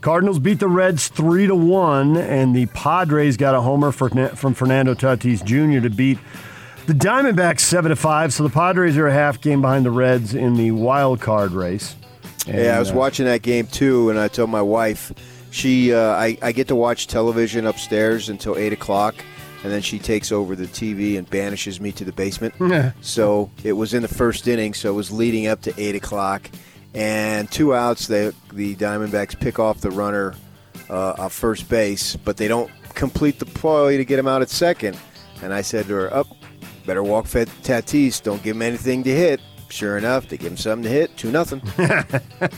Cardinals 0.00 0.38
beat 0.38 0.60
the 0.60 0.68
Reds 0.68 1.08
three 1.08 1.46
to 1.46 1.54
one, 1.54 2.16
and 2.16 2.56
the 2.56 2.64
Padres 2.66 3.36
got 3.36 3.54
a 3.54 3.60
homer 3.60 3.92
for, 3.92 4.08
from 4.34 4.54
Fernando 4.54 4.94
Tatis 4.94 5.44
Jr. 5.44 5.82
to 5.86 5.90
beat 5.94 6.18
the 6.86 6.94
Diamondbacks 6.94 7.60
seven 7.60 7.90
to 7.90 7.96
five. 7.96 8.32
So 8.32 8.42
the 8.42 8.50
Padres 8.50 8.96
are 8.96 9.06
a 9.06 9.12
half 9.12 9.40
game 9.40 9.60
behind 9.62 9.84
the 9.84 9.90
Reds 9.90 10.34
in 10.34 10.54
the 10.54 10.70
wild 10.72 11.20
card 11.20 11.52
race. 11.52 11.94
yeah, 12.46 12.76
I 12.76 12.78
was 12.78 12.90
uh, 12.90 12.94
watching 12.94 13.26
that 13.26 13.42
game 13.42 13.66
too, 13.66 14.10
and 14.10 14.18
I 14.18 14.28
told 14.28 14.50
my 14.50 14.62
wife, 14.62 15.12
she, 15.50 15.92
uh, 15.92 15.98
I, 16.12 16.38
I 16.42 16.52
get 16.52 16.68
to 16.68 16.76
watch 16.76 17.06
television 17.06 17.66
upstairs 17.66 18.28
until 18.28 18.56
eight 18.56 18.72
o'clock, 18.72 19.16
and 19.62 19.72
then 19.72 19.82
she 19.82 19.98
takes 19.98 20.32
over 20.32 20.54
the 20.54 20.66
TV 20.66 21.18
and 21.18 21.28
banishes 21.28 21.80
me 21.80 21.92
to 21.92 22.04
the 22.04 22.12
basement. 22.12 22.54
so 23.00 23.50
it 23.64 23.72
was 23.72 23.94
in 23.94 24.02
the 24.02 24.08
first 24.08 24.46
inning, 24.48 24.74
so 24.74 24.90
it 24.90 24.94
was 24.94 25.10
leading 25.10 25.46
up 25.46 25.60
to 25.62 25.74
eight 25.76 25.94
o'clock, 25.96 26.48
and 26.94 27.50
two 27.50 27.74
outs. 27.74 28.06
They, 28.06 28.32
the 28.52 28.74
Diamondbacks 28.76 29.38
pick 29.38 29.58
off 29.58 29.80
the 29.80 29.90
runner 29.90 30.34
uh, 30.88 31.14
off 31.18 31.32
first 31.32 31.68
base, 31.68 32.16
but 32.16 32.36
they 32.36 32.48
don't 32.48 32.70
complete 32.94 33.38
the 33.38 33.46
play 33.46 33.96
to 33.96 34.04
get 34.04 34.18
him 34.18 34.26
out 34.26 34.42
at 34.42 34.50
second. 34.50 34.98
And 35.42 35.54
I 35.54 35.62
said 35.62 35.86
to 35.86 35.94
her, 35.94 36.14
"Up, 36.14 36.26
better 36.90 37.04
walk 37.04 37.26
Fed 37.26 37.46
Tatis. 37.62 38.20
Don't 38.20 38.42
give 38.42 38.56
him 38.56 38.62
anything 38.62 39.04
to 39.04 39.10
hit." 39.10 39.40
Sure 39.68 39.96
enough, 39.96 40.28
they 40.28 40.36
give 40.36 40.50
him 40.50 40.56
something 40.56 40.82
to 40.82 40.88
hit. 40.88 41.16
Two 41.16 41.30
nothing. 41.30 41.60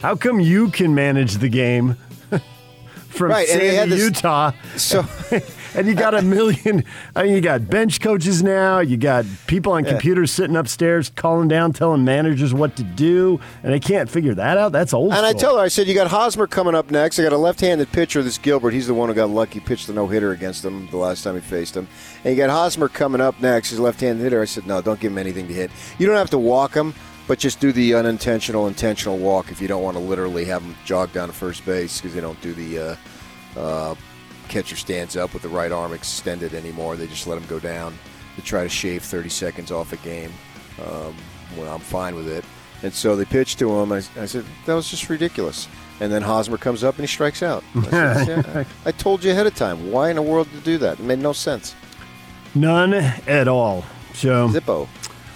How 0.00 0.16
come 0.16 0.40
you 0.40 0.68
can 0.70 0.96
manage 0.96 1.34
the 1.34 1.48
game 1.48 1.96
from 3.14 3.30
Right, 3.30 3.48
and 3.48 3.60
Sandy, 3.60 3.96
this- 3.96 4.04
Utah? 4.04 4.52
So 4.76 5.04
and 5.74 5.86
you 5.88 5.94
got 5.94 6.14
a 6.14 6.22
million. 6.22 6.84
I 7.16 7.24
mean, 7.24 7.32
you 7.34 7.40
got 7.40 7.68
bench 7.68 8.00
coaches 8.00 8.42
now. 8.42 8.80
You 8.80 8.96
got 8.96 9.24
people 9.46 9.72
on 9.72 9.84
Yeah. 9.84 9.90
computers 9.92 10.30
sitting 10.30 10.56
upstairs 10.56 11.10
calling 11.14 11.48
down, 11.48 11.72
telling 11.72 12.04
managers 12.04 12.52
what 12.54 12.76
to 12.76 12.82
do, 12.82 13.40
and 13.62 13.72
they 13.72 13.80
can't 13.80 14.08
figure 14.10 14.34
that 14.34 14.58
out. 14.58 14.72
That's 14.72 14.92
old. 14.92 15.12
And 15.12 15.24
I 15.24 15.32
tell 15.32 15.56
her, 15.56 15.62
I 15.64 15.68
said, 15.68 15.86
you 15.86 15.94
got 15.94 16.08
Hosmer 16.08 16.46
coming 16.46 16.74
up 16.74 16.90
next. 16.90 17.18
I 17.18 17.22
got 17.22 17.32
a 17.32 17.38
left-handed 17.38 17.90
pitcher, 17.92 18.22
this 18.22 18.38
Gilbert. 18.38 18.70
He's 18.72 18.86
the 18.86 18.94
one 18.94 19.08
who 19.08 19.14
got 19.14 19.30
lucky, 19.30 19.60
pitched 19.60 19.86
the 19.86 19.92
no-hitter 19.94 20.32
against 20.32 20.64
him 20.64 20.88
the 20.90 20.96
last 20.96 21.22
time 21.24 21.34
he 21.34 21.40
faced 21.40 21.76
him. 21.76 21.88
And 22.24 22.36
you 22.36 22.42
got 22.42 22.50
Hosmer 22.50 22.88
coming 22.88 23.20
up 23.20 23.40
next. 23.40 23.70
He's 23.70 23.78
a 23.78 23.82
left-handed 23.82 24.22
hitter. 24.22 24.40
I 24.42 24.46
said, 24.46 24.66
no, 24.66 24.80
don't 24.82 25.00
give 25.00 25.12
him 25.12 25.18
anything 25.18 25.48
to 25.48 25.54
hit. 25.54 25.70
You 25.98 26.06
don't 26.06 26.16
have 26.16 26.30
to 26.30 26.38
walk 26.38 26.74
him, 26.74 26.94
but 27.26 27.38
just 27.38 27.60
do 27.60 27.72
the 27.72 27.94
unintentional, 27.94 28.66
intentional 28.68 29.18
walk 29.18 29.50
if 29.50 29.60
you 29.60 29.68
don't 29.68 29.82
want 29.82 29.96
to 29.96 30.02
literally 30.02 30.44
have 30.44 30.62
them 30.62 30.76
jog 30.84 31.12
down 31.12 31.28
to 31.28 31.34
first 31.34 31.64
base 31.64 32.00
because 32.00 32.14
they 32.14 32.20
don't 32.20 32.40
do 32.40 32.52
the 32.54 32.78
uh, 32.78 32.96
uh, 33.58 33.94
catcher 34.48 34.76
stands 34.76 35.16
up 35.16 35.32
with 35.32 35.42
the 35.42 35.48
right 35.48 35.72
arm 35.72 35.92
extended 35.92 36.54
anymore. 36.54 36.96
They 36.96 37.06
just 37.06 37.26
let 37.26 37.36
them 37.36 37.48
go 37.48 37.58
down 37.58 37.96
to 38.36 38.42
try 38.42 38.62
to 38.62 38.68
shave 38.68 39.02
30 39.02 39.28
seconds 39.28 39.70
off 39.72 39.92
a 39.92 39.96
game. 39.98 40.32
Um, 40.84 41.14
well, 41.56 41.74
I'm 41.74 41.80
fine 41.80 42.14
with 42.14 42.28
it. 42.28 42.44
And 42.82 42.92
so 42.92 43.16
they 43.16 43.24
pitched 43.24 43.58
to 43.60 43.80
him. 43.80 43.92
I, 43.92 43.98
I 44.18 44.26
said, 44.26 44.44
that 44.66 44.74
was 44.74 44.90
just 44.90 45.08
ridiculous. 45.08 45.68
And 46.00 46.12
then 46.12 46.22
Hosmer 46.22 46.58
comes 46.58 46.84
up 46.84 46.96
and 46.96 47.04
he 47.04 47.06
strikes 47.06 47.42
out. 47.42 47.64
I, 47.74 48.24
said, 48.24 48.44
"Yeah, 48.54 48.64
I 48.84 48.92
told 48.92 49.22
you 49.24 49.30
ahead 49.30 49.46
of 49.46 49.54
time. 49.54 49.90
Why 49.92 50.10
in 50.10 50.16
the 50.16 50.22
world 50.22 50.48
to 50.52 50.58
do 50.60 50.76
that? 50.78 50.98
It 50.98 51.04
made 51.04 51.20
no 51.20 51.32
sense. 51.32 51.74
none 52.54 52.92
at 52.92 53.48
all. 53.48 53.84
So 54.12 54.48
Zippo. 54.48 54.88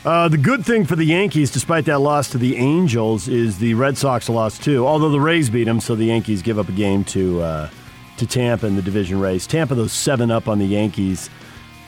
Uh, 0.08 0.26
the 0.26 0.38
good 0.38 0.64
thing 0.64 0.86
for 0.86 0.96
the 0.96 1.04
Yankees, 1.04 1.50
despite 1.50 1.84
that 1.84 1.98
loss 1.98 2.30
to 2.30 2.38
the 2.38 2.56
Angels, 2.56 3.28
is 3.28 3.58
the 3.58 3.74
Red 3.74 3.98
Sox 3.98 4.30
lost 4.30 4.62
too. 4.62 4.86
Although 4.86 5.10
the 5.10 5.20
Rays 5.20 5.50
beat 5.50 5.64
them, 5.64 5.80
so 5.80 5.94
the 5.94 6.06
Yankees 6.06 6.40
give 6.40 6.58
up 6.58 6.70
a 6.70 6.72
game 6.72 7.04
to 7.04 7.42
uh, 7.42 7.70
to 8.16 8.26
Tampa 8.26 8.66
in 8.66 8.74
the 8.74 8.80
division 8.80 9.20
race. 9.20 9.46
Tampa, 9.46 9.74
those 9.74 9.92
seven 9.92 10.30
up 10.30 10.48
on 10.48 10.60
the 10.60 10.64
Yankees, 10.64 11.28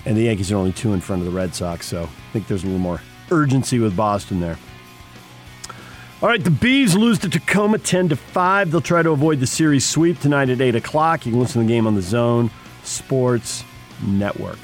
and 0.04 0.18
the 0.18 0.24
Yankees 0.24 0.52
are 0.52 0.56
only 0.56 0.72
two 0.72 0.92
in 0.92 1.00
front 1.00 1.22
of 1.22 1.26
the 1.26 1.32
Red 1.32 1.54
Sox. 1.54 1.86
So 1.86 2.02
I 2.02 2.32
think 2.34 2.46
there's 2.46 2.62
a 2.62 2.66
little 2.66 2.78
more 2.78 3.00
urgency 3.30 3.78
with 3.78 3.96
Boston 3.96 4.38
there. 4.38 4.58
All 6.20 6.28
right, 6.28 6.44
the 6.44 6.50
Bees 6.50 6.94
lose 6.94 7.18
to 7.20 7.30
Tacoma 7.30 7.78
10 7.78 8.10
to 8.10 8.16
5. 8.16 8.70
They'll 8.70 8.82
try 8.82 9.02
to 9.02 9.12
avoid 9.12 9.40
the 9.40 9.46
series 9.46 9.88
sweep 9.88 10.20
tonight 10.20 10.50
at 10.50 10.60
8 10.60 10.74
o'clock. 10.74 11.24
You 11.24 11.32
can 11.32 11.40
listen 11.40 11.62
to 11.62 11.66
the 11.66 11.72
game 11.72 11.86
on 11.86 11.94
the 11.94 12.02
Zone 12.02 12.50
Sports 12.82 13.64
Network. 14.02 14.58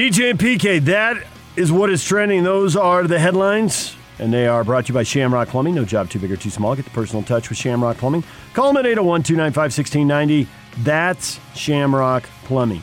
DJ 0.00 0.30
and 0.30 0.38
PK, 0.38 0.82
that 0.86 1.26
is 1.56 1.70
what 1.70 1.90
is 1.90 2.02
trending. 2.02 2.42
Those 2.42 2.74
are 2.74 3.06
the 3.06 3.18
headlines, 3.18 3.94
and 4.18 4.32
they 4.32 4.46
are 4.46 4.64
brought 4.64 4.86
to 4.86 4.92
you 4.92 4.94
by 4.94 5.02
Shamrock 5.02 5.48
Plumbing. 5.48 5.74
No 5.74 5.84
job 5.84 6.08
too 6.08 6.18
big 6.18 6.32
or 6.32 6.38
too 6.38 6.48
small. 6.48 6.74
Get 6.74 6.86
the 6.86 6.90
personal 6.92 7.22
touch 7.22 7.50
with 7.50 7.58
Shamrock 7.58 7.98
Plumbing. 7.98 8.24
Call 8.54 8.68
them 8.68 8.78
at 8.78 8.86
801 8.86 9.22
295 9.24 9.62
1690. 9.62 10.48
That's 10.82 11.38
Shamrock 11.54 12.22
Plumbing. 12.44 12.82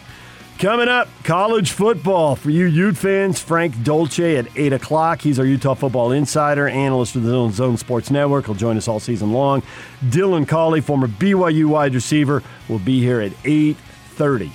Coming 0.59 0.89
up, 0.89 1.09
college 1.23 1.71
football 1.71 2.35
for 2.35 2.51
you 2.51 2.67
Ute 2.67 2.95
fans. 2.95 3.39
Frank 3.39 3.83
Dolce 3.83 4.37
at 4.37 4.55
8 4.55 4.73
o'clock. 4.73 5.19
He's 5.19 5.39
our 5.39 5.45
Utah 5.45 5.73
football 5.73 6.11
insider, 6.11 6.67
analyst 6.67 7.13
for 7.13 7.19
the 7.19 7.49
Zone, 7.49 7.77
Sports 7.77 8.11
Network. 8.11 8.45
He'll 8.45 8.53
join 8.53 8.77
us 8.77 8.87
all 8.87 8.99
season 8.99 9.33
long. 9.33 9.63
Dylan 10.05 10.47
Collie, 10.47 10.81
former 10.81 11.07
BYU 11.07 11.65
wide 11.65 11.95
receiver, 11.95 12.43
will 12.69 12.77
be 12.77 12.99
here 12.99 13.21
at 13.21 13.31
8.30. 13.41 14.51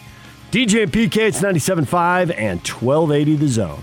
DJ 0.53 0.87
PK, 0.87 1.17
it's 1.29 1.41
97.5 1.41 2.37
and 2.37 2.61
1280 2.61 3.37
The 3.37 3.49
Zone. 3.49 3.83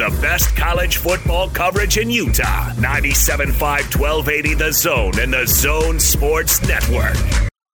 the 0.00 0.08
best 0.22 0.56
college 0.56 0.96
football 0.96 1.50
coverage 1.50 1.98
in 1.98 2.08
Utah. 2.08 2.70
97.5 2.76 4.00
1280 4.00 4.54
The 4.54 4.72
Zone 4.72 5.20
and 5.20 5.34
the 5.34 5.46
Zone 5.46 6.00
Sports 6.00 6.66
Network. 6.66 7.12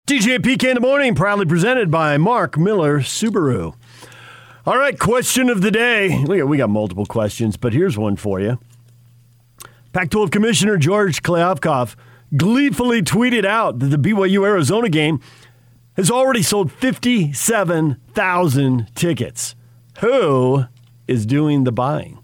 DJ 0.08 0.40
PK 0.40 0.70
in 0.70 0.74
the 0.74 0.80
morning, 0.80 1.14
proudly 1.14 1.46
presented 1.46 1.88
by 1.88 2.16
Mark 2.16 2.58
Miller 2.58 2.98
Subaru. 2.98 3.76
All 4.66 4.76
right, 4.76 4.98
question 4.98 5.48
of 5.48 5.62
the 5.62 5.70
day. 5.70 6.20
Look, 6.24 6.48
we 6.48 6.56
got 6.56 6.68
multiple 6.68 7.06
questions, 7.06 7.56
but 7.56 7.72
here's 7.72 7.96
one 7.96 8.16
for 8.16 8.40
you. 8.40 8.58
Pac 9.92 10.10
12 10.10 10.32
Commissioner 10.32 10.78
George 10.78 11.22
Kliavkoff 11.22 11.94
gleefully 12.36 13.02
tweeted 13.02 13.44
out 13.44 13.78
that 13.78 13.86
the 13.86 13.98
BYU 13.98 14.44
Arizona 14.44 14.88
game 14.88 15.20
has 15.96 16.10
already 16.10 16.42
sold 16.42 16.72
57,000 16.72 18.88
tickets. 18.96 19.54
Who 20.00 20.64
is 21.08 21.26
doing 21.26 21.64
the 21.64 21.72
buying? 21.72 22.18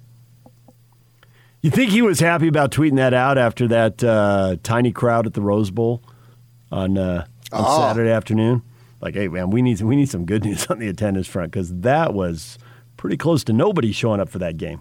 You 1.60 1.70
think 1.70 1.90
he 1.92 2.02
was 2.02 2.18
happy 2.18 2.48
about 2.48 2.72
tweeting 2.72 2.96
that 2.96 3.14
out 3.14 3.38
after 3.38 3.68
that 3.68 4.02
uh, 4.02 4.56
tiny 4.62 4.90
crowd 4.90 5.26
at 5.26 5.34
the 5.34 5.40
Rose 5.40 5.70
Bowl 5.70 6.02
on, 6.72 6.98
uh, 6.98 7.24
on 7.52 7.64
Oh. 7.64 7.80
Saturday 7.80 8.10
afternoon? 8.10 8.62
Like, 9.00 9.14
hey 9.14 9.28
man, 9.28 9.50
we 9.50 9.62
need 9.62 9.80
we 9.80 9.96
need 9.96 10.08
some 10.08 10.24
good 10.24 10.44
news 10.46 10.66
on 10.68 10.78
the 10.78 10.88
attendance 10.88 11.26
front 11.26 11.52
because 11.52 11.72
that 11.80 12.14
was 12.14 12.58
pretty 12.96 13.16
close 13.16 13.42
to 13.44 13.52
nobody 13.52 13.92
showing 13.92 14.20
up 14.20 14.28
for 14.28 14.38
that 14.38 14.56
game. 14.56 14.80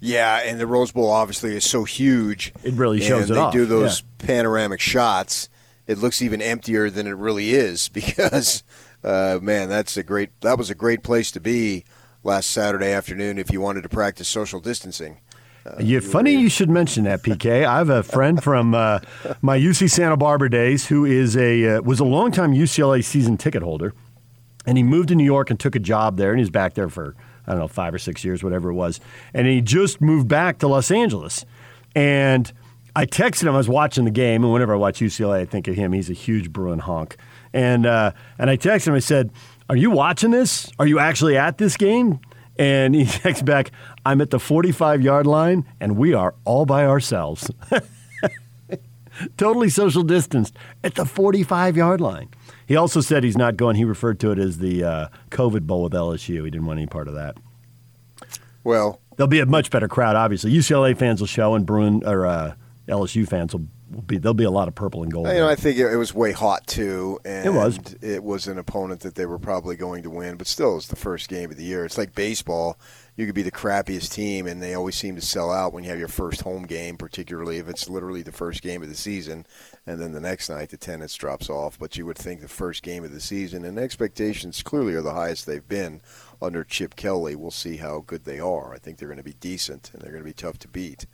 Yeah, 0.00 0.42
and 0.44 0.60
the 0.60 0.66
Rose 0.66 0.92
Bowl 0.92 1.10
obviously 1.10 1.56
is 1.56 1.64
so 1.64 1.82
huge. 1.84 2.52
It 2.62 2.74
really 2.74 3.00
shows 3.00 3.22
and 3.22 3.30
it 3.30 3.34
they 3.34 3.40
off, 3.40 3.52
do 3.52 3.66
those 3.66 4.02
panoramic 4.18 4.80
shots. 4.80 5.48
It 5.88 5.98
looks 5.98 6.22
even 6.22 6.40
emptier 6.40 6.88
than 6.90 7.06
it 7.08 7.16
really 7.16 7.50
is 7.50 7.88
because, 7.92 8.62
uh, 9.02 9.38
man, 9.42 9.68
that's 9.68 9.96
a 9.96 10.02
great. 10.04 10.30
That 10.42 10.56
was 10.58 10.70
a 10.70 10.74
great 10.76 11.02
place 11.02 11.30
to 11.32 11.40
be 11.40 11.84
last 12.28 12.50
Saturday 12.50 12.92
afternoon 12.92 13.38
if 13.38 13.50
you 13.50 13.58
wanted 13.58 13.82
to 13.82 13.88
practice 13.88 14.28
social 14.28 14.60
distancing. 14.60 15.16
you 15.80 16.00
funny 16.00 16.32
you 16.32 16.50
should 16.50 16.68
mention 16.68 17.04
that, 17.04 17.22
PK. 17.22 17.64
I 17.64 17.78
have 17.78 17.88
a 17.88 18.02
friend 18.02 18.42
from 18.42 18.74
uh, 18.74 19.00
my 19.40 19.58
UC 19.58 19.90
Santa 19.90 20.16
Barbara 20.16 20.50
days 20.50 20.86
who 20.86 21.06
is 21.06 21.36
a 21.38 21.76
uh, 21.76 21.80
was 21.80 22.00
a 22.00 22.04
longtime 22.04 22.52
UCLA 22.52 23.02
season 23.02 23.38
ticket 23.38 23.62
holder, 23.62 23.94
and 24.66 24.76
he 24.76 24.84
moved 24.84 25.08
to 25.08 25.14
New 25.14 25.24
York 25.24 25.48
and 25.48 25.58
took 25.58 25.74
a 25.74 25.78
job 25.78 26.18
there, 26.18 26.30
and 26.30 26.38
he's 26.38 26.50
back 26.50 26.74
there 26.74 26.90
for 26.90 27.16
I 27.46 27.52
don't 27.52 27.60
know 27.60 27.68
five 27.68 27.94
or 27.94 27.98
six 27.98 28.22
years, 28.24 28.44
whatever 28.44 28.68
it 28.68 28.74
was, 28.74 29.00
and 29.32 29.46
he 29.46 29.62
just 29.62 30.02
moved 30.02 30.28
back 30.28 30.58
to 30.58 30.68
Los 30.68 30.90
Angeles, 30.92 31.44
and. 31.96 32.52
I 32.96 33.06
texted 33.06 33.42
him. 33.42 33.54
I 33.54 33.58
was 33.58 33.68
watching 33.68 34.06
the 34.06 34.10
game, 34.10 34.42
and 34.42 34.52
whenever 34.52 34.72
I 34.74 34.76
watch 34.76 34.98
UCLA, 34.98 35.42
I 35.42 35.44
think 35.44 35.68
of 35.68 35.76
him. 35.76 35.92
He's 35.92 36.10
a 36.10 36.14
huge 36.14 36.52
Bruin 36.52 36.80
honk, 36.80 37.16
and 37.52 37.86
uh, 37.86 38.10
and 38.38 38.50
I 38.50 38.56
texted 38.56 38.88
him. 38.88 38.94
I 38.94 38.98
said, 38.98 39.30
"Are 39.68 39.76
you 39.76 39.90
watching 39.90 40.30
this? 40.30 40.70
Are 40.78 40.86
you 40.86 40.98
actually 40.98 41.36
at 41.36 41.58
this 41.58 41.76
game?" 41.76 42.20
And 42.58 42.94
he 42.94 43.04
texts 43.06 43.42
back, 43.42 43.70
I'm 44.04 44.20
at 44.20 44.30
the 44.30 44.40
45 44.40 45.00
yard 45.02 45.26
line 45.26 45.64
and 45.80 45.96
we 45.96 46.12
are 46.12 46.34
all 46.44 46.66
by 46.66 46.84
ourselves. 46.84 47.50
totally 49.36 49.68
social 49.68 50.02
distanced 50.02 50.56
at 50.82 50.94
the 50.94 51.04
45 51.04 51.76
yard 51.76 52.00
line. 52.00 52.28
He 52.66 52.76
also 52.76 53.00
said 53.00 53.24
he's 53.24 53.36
not 53.36 53.56
going, 53.56 53.76
he 53.76 53.84
referred 53.84 54.20
to 54.20 54.32
it 54.32 54.38
as 54.38 54.58
the 54.58 54.84
uh, 54.84 55.08
COVID 55.30 55.66
Bowl 55.66 55.84
with 55.84 55.92
LSU. 55.92 56.44
He 56.44 56.50
didn't 56.50 56.66
want 56.66 56.78
any 56.78 56.86
part 56.86 57.08
of 57.08 57.14
that. 57.14 57.36
Well, 58.64 59.00
There'll 59.16 59.28
be 59.28 59.40
a 59.40 59.46
much 59.46 59.70
better 59.70 59.88
crowd, 59.88 60.14
obviously. 60.14 60.52
UCLA 60.52 60.96
fans 60.96 61.20
will 61.20 61.26
show 61.26 61.56
and 61.56 61.66
Bruin 61.66 62.04
or 62.06 62.24
uh, 62.24 62.54
LSU 62.86 63.26
fans 63.26 63.52
will, 63.52 63.66
will 63.90 64.02
be, 64.02 64.18
there'll 64.18 64.34
be 64.34 64.44
a 64.44 64.50
lot 64.50 64.68
of 64.68 64.74
purple 64.74 65.02
and 65.02 65.12
gold. 65.12 65.28
you 65.28 65.34
know, 65.34 65.48
I 65.48 65.54
think 65.54 65.78
it, 65.78 65.92
it 65.92 65.96
was 65.96 66.14
way 66.14 66.32
hot 66.32 66.66
too, 66.66 67.18
and 67.24 67.46
It 67.46 67.50
was. 67.50 67.78
It 68.00 68.22
was 68.22 68.46
an 68.46 68.58
opponent 68.58 69.00
that 69.00 69.14
they 69.14 69.26
were 69.26 69.38
probably 69.38 69.76
going 69.76 70.02
to 70.02 70.10
win, 70.10 70.36
but 70.36 70.46
still, 70.46 70.76
it's 70.76 70.88
the 70.88 70.96
first 70.96 71.28
game 71.28 71.50
of 71.50 71.56
the 71.56 71.64
year. 71.64 71.84
It's 71.84 71.98
like 71.98 72.14
baseball. 72.14 72.78
You 73.16 73.26
could 73.26 73.34
be 73.34 73.42
the 73.42 73.50
crappiest 73.50 74.12
team, 74.12 74.46
and 74.46 74.62
they 74.62 74.74
always 74.74 74.94
seem 74.94 75.16
to 75.16 75.20
sell 75.20 75.50
out 75.50 75.72
when 75.72 75.82
you 75.82 75.90
have 75.90 75.98
your 75.98 76.06
first 76.06 76.42
home 76.42 76.66
game, 76.66 76.96
particularly 76.96 77.58
if 77.58 77.68
it's 77.68 77.88
literally 77.88 78.22
the 78.22 78.30
first 78.30 78.62
game 78.62 78.80
of 78.80 78.88
the 78.88 78.94
season, 78.94 79.44
and 79.86 80.00
then 80.00 80.12
the 80.12 80.20
next 80.20 80.48
night 80.48 80.68
the 80.68 80.76
attendance 80.76 81.14
drops 81.16 81.50
off. 81.50 81.78
But 81.78 81.96
you 81.96 82.06
would 82.06 82.16
think 82.18 82.40
the 82.40 82.48
first 82.48 82.84
game 82.84 83.02
of 83.02 83.12
the 83.12 83.20
season, 83.20 83.64
and 83.64 83.76
expectations 83.76 84.62
clearly 84.62 84.94
are 84.94 85.02
the 85.02 85.14
highest 85.14 85.46
they've 85.46 85.66
been 85.66 86.00
under 86.40 86.62
Chip 86.62 86.94
Kelly. 86.94 87.34
We'll 87.34 87.50
see 87.50 87.78
how 87.78 88.04
good 88.06 88.24
they 88.24 88.38
are. 88.38 88.72
I 88.72 88.78
think 88.78 88.98
they're 88.98 89.08
going 89.08 89.18
to 89.18 89.24
be 89.24 89.34
decent, 89.34 89.90
and 89.92 90.00
they're 90.00 90.12
going 90.12 90.22
to 90.22 90.28
be 90.28 90.32
tough 90.32 90.58
to 90.60 90.68
beat. 90.68 91.06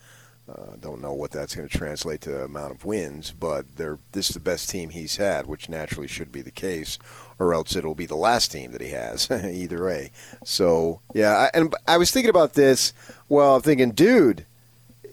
Uh, 0.47 0.77
don't 0.79 1.01
know 1.01 1.15
what 1.15 1.31
that's 1.31 1.55
going 1.55 1.67
to 1.67 1.79
translate 1.79 2.21
to 2.21 2.31
the 2.31 2.45
amount 2.45 2.71
of 2.71 2.85
wins, 2.85 3.31
but 3.31 3.65
they're 3.77 3.99
this 4.13 4.29
is 4.29 4.35
the 4.35 4.41
best 4.41 4.69
team 4.69 4.91
he's 4.91 5.17
had, 5.17 5.47
which 5.47 5.71
naturally 5.71 6.07
should 6.07 6.31
be 6.31 6.43
the 6.43 6.51
case, 6.51 6.99
or 7.39 7.55
else 7.55 7.75
it'll 7.75 7.95
be 7.95 8.05
the 8.05 8.15
last 8.15 8.53
team 8.53 8.71
that 8.73 8.83
he 8.83 8.91
has. 8.91 9.31
Either 9.31 9.85
way. 9.85 10.11
So 10.45 11.01
yeah, 11.15 11.31
I, 11.55 11.59
and 11.59 11.75
I 11.89 11.97
was 11.97 12.11
thinking 12.11 12.29
about 12.29 12.53
this. 12.53 12.93
Well, 13.27 13.57
I'm 13.57 13.63
thinking, 13.63 13.93
dude, 13.93 14.45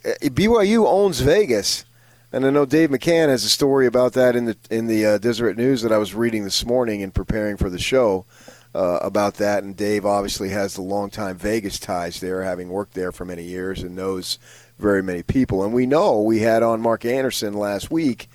uh, 0.04 0.12
BYU 0.22 0.86
owns 0.86 1.22
Vegas, 1.22 1.86
and 2.34 2.46
I 2.46 2.50
know 2.50 2.66
Dave 2.66 2.90
McCann 2.90 3.30
has 3.30 3.46
a 3.46 3.50
story 3.50 3.88
about 3.88 4.12
that 4.14 4.36
in 4.36 4.44
the 4.44 4.58
in 4.70 4.88
the 4.88 5.06
uh, 5.06 5.18
Deseret 5.18 5.56
News 5.56 5.82
that 5.82 5.94
I 5.94 5.98
was 5.98 6.14
reading 6.14 6.44
this 6.44 6.66
morning 6.66 7.00
in 7.00 7.12
preparing 7.12 7.56
for 7.56 7.70
the 7.70 7.80
show. 7.80 8.26
Uh, 8.74 9.00
about 9.02 9.34
that, 9.34 9.66
and 9.66 9.76
Dave 9.76 10.06
obviously 10.06 10.48
has 10.48 10.76
the 10.76 10.82
longtime 10.82 11.38
Vegas 11.38 11.78
ties 11.78 12.22
there, 12.22 12.42
having 12.42 12.70
worked 12.70 12.94
there 12.94 13.12
for 13.12 13.26
many 13.26 13.44
years 13.44 13.84
and 13.84 13.98
knows 13.98 14.40
very 14.82 15.02
many 15.04 15.24
people. 15.24 15.64
And 15.64 15.74
we 15.74 15.86
know 15.86 16.22
we 16.22 16.40
had 16.40 16.64
on 16.64 16.82
Mark 16.82 17.06
Anderson 17.06 17.54
last 17.54 17.92
week, 17.92 18.30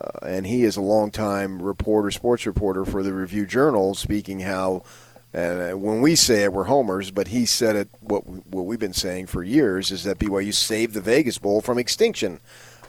uh, 0.00 0.26
and 0.26 0.46
he 0.46 0.64
is 0.64 0.76
a 0.76 0.80
longtime 0.80 1.60
reporter, 1.60 2.10
sports 2.10 2.46
reporter 2.46 2.84
for 2.84 3.02
the 3.02 3.12
Review 3.12 3.44
Journal, 3.44 3.94
speaking 3.94 4.40
how. 4.40 4.84
And 5.34 5.72
uh, 5.72 5.76
when 5.76 6.00
we 6.00 6.14
say 6.14 6.44
it, 6.44 6.52
we're 6.54 6.64
homers, 6.64 7.10
but 7.10 7.28
he 7.28 7.44
said 7.44 7.76
it. 7.76 7.88
What 8.00 8.26
what 8.26 8.64
we've 8.64 8.78
been 8.78 8.94
saying 8.94 9.26
for 9.26 9.42
years 9.42 9.90
is 9.90 10.04
that 10.04 10.18
BYU 10.18 10.54
saved 10.54 10.94
the 10.94 11.02
Vegas 11.02 11.36
Bowl 11.36 11.60
from 11.60 11.78
extinction, 11.78 12.40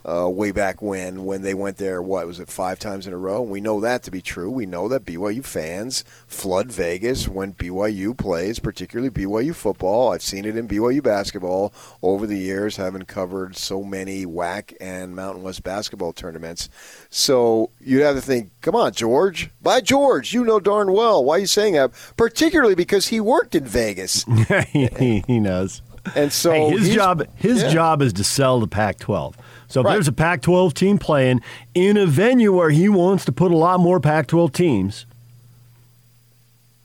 uh, 0.08 0.30
way 0.30 0.52
back 0.52 0.82
when 0.82 1.26
when 1.26 1.42
they 1.42 1.54
went 1.54 1.78
there. 1.78 2.02
What 2.02 2.28
was 2.28 2.40
it, 2.40 2.50
five 2.50 2.80
times 2.80 3.08
in 3.08 3.14
a 3.14 3.18
row? 3.18 3.42
We 3.42 3.62
know 3.62 3.80
that 3.82 4.04
to 4.04 4.12
be 4.12 4.22
true. 4.22 4.50
We 4.50 4.66
know 4.66 4.88
that 4.88 5.06
BYU 5.06 5.44
fans 5.44 6.04
flood 6.28 6.72
Vegas 6.72 7.28
when 7.28 7.54
BYU 7.54 8.18
plays, 8.18 8.60
particularly 8.60 9.10
BYU 9.10 9.54
football. 9.56 10.12
I've 10.12 10.22
seen 10.22 10.46
it 10.46 10.58
in 10.58 10.68
BYU 10.68 11.04
basketball 11.04 11.74
over 12.02 12.26
the 12.26 12.38
years, 12.38 12.78
having 12.78 13.04
covered 13.04 13.56
so 13.56 13.84
many 13.84 14.26
WAC 14.26 14.74
and 14.80 15.16
Mountain 15.16 15.44
West 15.44 15.64
basketball 15.64 16.14
tournaments. 16.14 16.70
So 17.10 17.72
you'd 17.80 18.02
have 18.02 18.16
to 18.16 18.22
think, 18.22 18.52
come 18.62 18.76
on, 18.76 18.94
George. 18.94 19.50
By 19.62 19.82
George, 19.82 20.34
you 20.34 20.44
know 20.44 20.60
darn 20.60 20.92
well 20.92 21.24
why 21.24 21.36
are 21.36 21.40
you 21.40 21.46
saying 21.48 21.74
that. 21.74 21.92
Particularly 22.18 22.76
because 22.76 23.08
he 23.08 23.20
worked 23.20 23.56
in 23.56 23.66
Vegas, 23.66 24.24
he, 24.72 25.24
he 25.28 25.40
knows. 25.40 25.82
and 26.16 26.32
so 26.32 26.52
Hey, 26.52 26.70
his 26.72 26.94
job 26.94 27.28
his 27.36 27.62
yeah. 27.62 27.70
job 27.70 28.02
is 28.02 28.14
to 28.14 28.24
sell 28.24 28.60
the 28.60 28.68
Pac-12. 28.68 29.36
So 29.70 29.80
if 29.82 29.86
Right. 29.86 29.94
there's 29.94 30.08
a 30.08 30.12
Pac-12 30.12 30.74
team 30.74 30.98
playing 30.98 31.42
in 31.74 31.96
a 31.96 32.06
venue 32.06 32.52
where 32.52 32.72
he 32.72 32.90
wants 32.90 33.24
to 33.26 33.32
put 33.32 33.52
a 33.52 33.56
lot 33.58 33.80
more 33.80 34.00
Pac-12 34.00 34.52
teams, 34.52 35.06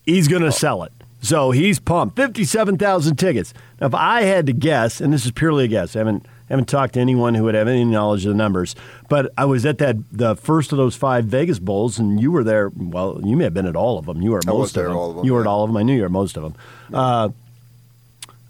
he's 0.07 0.29
Oh. 0.29 0.31
going 0.31 0.43
to 0.43 0.53
sell 0.53 0.83
it. 0.83 0.93
So 1.23 1.51
he's 1.51 1.79
pumped. 1.79 2.17
57,000 2.17 3.17
tickets. 3.17 3.55
Now, 3.81 3.87
if 3.87 3.95
I 3.95 4.23
had 4.23 4.47
to 4.47 4.53
guess, 4.53 5.01
and 5.01 5.13
this 5.13 5.25
is 5.25 5.33
purely 5.33 5.65
a 5.65 5.69
guess, 5.69 5.97
I 5.97 6.01
haven't, 6.01 6.27
haven't 6.51 6.69
talked 6.69 6.93
to 6.95 7.01
anyone 7.01 7.35
who 7.35 7.45
would 7.45 7.55
have 7.55 7.67
any 7.67 7.85
knowledge 7.87 8.27
of 8.27 8.33
the 8.33 8.37
numbers, 8.37 8.77
but 9.09 9.33
I 9.39 9.47
was 9.47 9.65
at 9.65 9.79
that 9.79 9.97
the 10.13 10.37
first 10.37 10.71
of 10.73 10.77
those 10.77 10.95
five 10.95 11.25
Vegas 11.25 11.59
Bowls, 11.59 11.99
and 11.99 12.21
you 12.21 12.31
were 12.31 12.45
there. 12.45 12.71
Well, 12.77 13.19
you 13.25 13.35
may 13.39 13.45
have 13.45 13.55
been 13.55 13.65
at 13.67 13.75
all 13.77 13.99
of 13.99 14.05
them. 14.05 14.21
You 14.21 14.33
were 14.33 14.39
at 14.39 14.47
most 14.47 14.75
there 14.75 14.85
of 14.85 14.91
them. 14.91 14.99
all 14.99 15.11
of 15.11 15.17
them, 15.17 15.25
You 15.25 15.33
were 15.33 15.41
at 15.41 15.47
all 15.47 15.65
of 15.65 15.71
them. 15.71 15.79
I 15.79 15.83
knew 15.83 15.95
you 15.95 16.01
were 16.01 16.07
at 16.07 16.13
most 16.13 16.37
of 16.37 16.43
them. 16.43 16.55
Uh, 16.93 17.31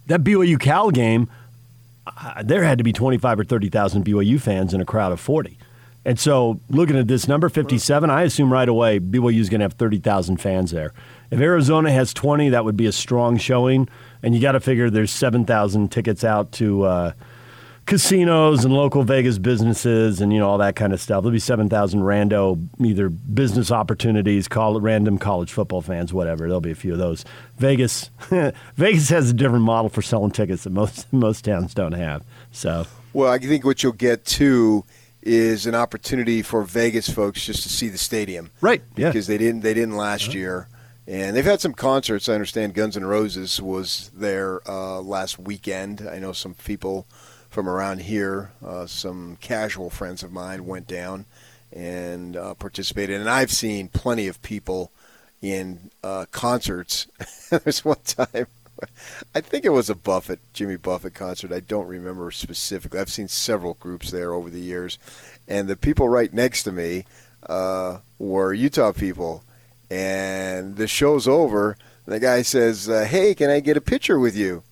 that 0.09 0.25
BYU 0.25 0.59
Cal 0.59 0.91
game, 0.91 1.29
there 2.43 2.65
had 2.65 2.79
to 2.79 2.85
be 2.85 2.93
25 2.93 3.41
or 3.41 3.45
30,000 3.45 4.05
BYU 4.05 4.41
fans 4.41 4.75
in 4.75 4.81
a 4.81 4.85
crowd 4.85 5.13
of 5.13 5.21
40. 5.21 5.59
And 6.07 6.19
so, 6.19 6.61
looking 6.69 6.99
at 6.99 7.09
this 7.09 7.27
number, 7.27 7.49
57, 7.49 8.11
I 8.11 8.23
assume 8.23 8.53
right 8.53 8.69
away 8.69 9.01
BYU 9.01 9.41
is 9.41 9.49
going 9.49 9.61
to 9.61 9.65
have 9.65 9.73
30,000 9.73 10.37
fans 10.37 10.71
there. 10.71 10.93
If 11.31 11.41
Arizona 11.41 11.91
has 11.91 12.13
20, 12.13 12.51
that 12.51 12.65
would 12.65 12.77
be 12.77 12.87
a 12.87 12.93
strong 12.93 13.39
showing. 13.39 13.89
And 14.23 14.35
you 14.35 14.41
got 14.41 14.53
to 14.53 14.61
figure 14.61 14.91
there's 14.91 15.11
7,000 15.11 15.91
tickets 15.91 16.23
out 16.23 16.53
to 16.53 16.83
uh, 16.83 17.13
casinos 17.87 18.65
and 18.65 18.73
local 18.73 19.03
Vegas 19.03 19.39
businesses 19.39 20.21
and 20.21 20.33
you 20.33 20.39
know 20.39 20.49
all 20.49 20.59
that 20.59 20.77
kind 20.77 20.93
of 20.93 21.01
stuff. 21.01 21.23
There'll 21.23 21.33
be 21.33 21.39
seven 21.39 21.69
thousand 21.69 22.01
rando 22.01 22.69
either 22.81 23.09
business 23.09 23.71
opportunities, 23.71 24.49
call 24.49 24.77
it 24.77 24.81
random 24.81 25.19
college 25.19 25.53
football 25.53 25.83
fans, 25.83 26.13
whatever. 26.13 26.45
There'll 26.45 26.61
be 26.61 26.71
a 26.71 26.77
few 26.77 26.93
of 26.93 26.99
those. 26.99 27.25
Vegas, 27.59 28.11
Vegas 28.77 29.09
has 29.11 29.31
a 29.31 29.35
different 29.35 29.65
model 29.65 29.89
for 29.89 30.03
selling 30.03 30.31
tickets 30.31 30.65
that 30.65 30.71
most 30.71 31.07
most 31.13 31.45
towns 31.45 31.75
don't 31.75 31.93
have. 31.93 32.25
So, 32.53 32.87
well, 33.13 33.31
I 33.31 33.39
think 33.39 33.65
what 33.65 33.83
you'll 33.83 33.93
get 33.93 34.25
too 34.25 34.85
is 35.23 35.67
an 35.67 35.75
opportunity 35.75 36.43
for 36.43 36.63
Vegas 36.63 37.09
folks 37.09 37.45
just 37.45 37.63
to 37.63 37.69
see 37.69 37.89
the 37.89 37.99
stadium, 37.99 38.51
right? 38.61 38.83
Yeah, 38.97 39.09
because 39.11 39.27
they 39.27 39.39
didn't 39.39 39.61
they 39.61 39.75
didn't 39.75 39.97
last 39.97 40.29
uh-huh. 40.29 40.39
year. 40.39 40.69
And 41.07 41.37
they've 41.37 41.45
had 41.45 41.61
some 41.61 41.75
concerts. 41.75 42.31
I 42.31 42.33
understand 42.33 42.73
Guns 42.73 42.97
N' 42.97 43.05
Roses 43.05 43.61
was 43.61 44.11
there 44.15 44.67
uh, 44.67 45.03
last 45.03 45.39
weekend. 45.39 46.09
I 46.11 46.19
know 46.19 46.33
some 46.33 46.55
people 46.55 47.07
from 47.55 47.69
around 47.69 48.01
here. 48.01 48.51
Uh, 48.67 48.85
some 48.85 49.39
casual 49.41 49.89
friends 49.89 50.25
of 50.25 50.33
mine 50.33 50.67
went 50.67 50.89
down 50.89 51.25
and 51.73 52.37
uh, 52.37 52.53
participated, 52.55 53.21
and 53.21 53.31
I've 53.31 53.53
seen 53.53 53.87
plenty 53.89 54.27
of 54.27 54.43
people 54.43 54.91
in 55.41 55.91
uh, 56.03 56.27
concerts. 56.33 57.07
There's 57.51 57.85
one 57.85 58.03
time. 58.05 58.49
I 59.37 59.41
think 59.41 59.65
it 59.65 59.71
was 59.71 59.89
a 59.89 59.95
Buffett, 59.95 60.41
Jimmy 60.53 60.77
Buffett 60.77 61.15
concert. 61.15 61.53
I 61.53 61.61
don't 61.61 61.87
remember 61.87 62.33
specifically. 62.33 62.99
I've 62.99 63.09
seen 63.09 63.29
several 63.29 63.75
groups 63.75 64.11
there 64.11 64.33
over 64.33 64.51
the 64.51 64.61
years, 64.61 64.99
and 65.47 65.69
the 65.69 65.77
people 65.77 66.09
right 66.09 66.33
next 66.35 66.65
to 66.65 66.73
me 66.73 67.05
uh, 67.47 67.99
were 68.19 68.53
Utah 68.53 68.93
people. 68.93 69.45
And 69.89 70.75
the 70.75 70.89
show's 70.89 71.29
over. 71.29 71.77
And 72.05 72.15
the 72.17 72.21
guy 72.21 72.43
says, 72.43 72.89
uh, 72.89 73.05
"Hey, 73.05 73.33
can 73.33 73.49
I 73.49 73.61
get 73.61 73.77
a 73.77 73.81
picture 73.81 74.19
with 74.19 74.37
you?" 74.37 74.65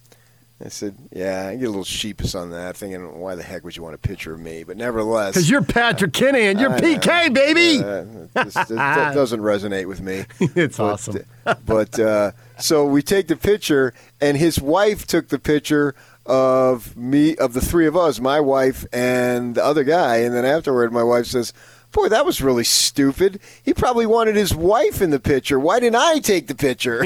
I 0.65 0.69
said, 0.69 0.95
"Yeah, 1.13 1.49
I 1.49 1.57
get 1.57 1.65
a 1.65 1.71
little 1.71 1.85
sheepish 1.85 2.35
on 2.35 2.51
that, 2.51 2.77
thinking, 2.77 3.19
why 3.19 3.35
the 3.35 3.43
heck 3.43 3.65
would 3.65 3.77
you 3.77 3.83
want 3.83 3.95
a 3.95 3.99
picture 3.99 4.35
of 4.35 4.41
me?" 4.41 4.63
But 4.63 4.77
nevertheless, 4.77 5.35
because 5.35 5.51
you're 5.51 5.63
Patrick 5.63 6.13
Kinney 6.13 6.43
and 6.43 6.61
you're 6.61 6.71
PK, 6.71 7.33
baby. 7.33 7.83
Uh, 7.83 8.45
this, 8.45 8.55
that 8.55 8.69
doesn't 9.15 9.41
resonate 9.41 9.87
with 9.87 10.01
me. 10.01 10.25
it's 10.41 10.77
but, 10.77 10.85
awesome. 10.85 11.25
but 11.67 11.99
uh, 11.99 12.33
so 12.59 12.85
we 12.87 13.03
take 13.03 13.29
the 13.29 13.37
picture, 13.37 13.93
and 14.21 14.37
his 14.37 14.61
wife 14.61 15.07
took 15.07 15.29
the 15.29 15.39
picture 15.39 15.95
of 16.27 16.97
me, 16.97 17.37
of 17.37 17.55
the 17.55 17.61
three 17.61 17.87
of 17.87 17.97
us, 17.97 18.21
my 18.21 18.39
wife 18.39 18.87
and 18.93 19.57
the 19.57 19.65
other 19.65 19.83
guy, 19.83 20.19
and 20.19 20.35
then 20.35 20.45
afterward, 20.45 20.93
my 20.93 21.03
wife 21.03 21.27
says. 21.27 21.53
Boy, 21.93 22.09
that 22.09 22.25
was 22.25 22.41
really 22.41 22.65
stupid. 22.65 23.39
He 23.63 23.75
probably 23.75 24.07
wanted 24.07 24.35
his 24.35 24.55
wife 24.55 25.03
in 25.03 25.11
the 25.11 25.21
picture. 25.21 25.61
Why 25.61 25.79
didn't 25.79 25.97
I 25.97 26.21
take 26.21 26.47
the 26.47 26.55
picture? 26.55 27.05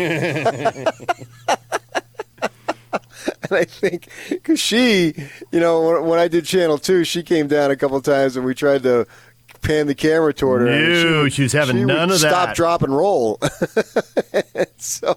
and 3.51 3.59
I 3.59 3.65
think 3.65 4.09
because 4.29 4.61
she, 4.61 5.15
you 5.53 5.61
know, 5.61 6.03
when, 6.03 6.19
I 6.19 6.29
did 6.29 6.45
Channel 6.45 6.79
Two, 6.79 7.05
she 7.05 7.23
came 7.23 7.49
down 7.49 7.71
a 7.71 7.77
couple 7.77 8.01
times, 8.01 8.37
and 8.37 8.45
we 8.45 8.55
tried 8.55 8.83
to 8.85 9.07
pan 9.63 9.87
the 9.87 9.95
camera 9.95 10.33
toward 10.33 10.63
her. 10.63 10.67
No, 10.67 11.29
she, 11.29 11.37
she 11.37 11.43
was 11.43 11.53
having 11.53 11.77
she 11.77 11.85
none 11.85 12.11
of 12.11 12.19
stop, 12.19 12.31
that. 12.31 12.43
Stop, 12.45 12.57
drop, 12.57 12.83
and 12.83 12.97
roll. 12.97 13.39
so 14.77 15.17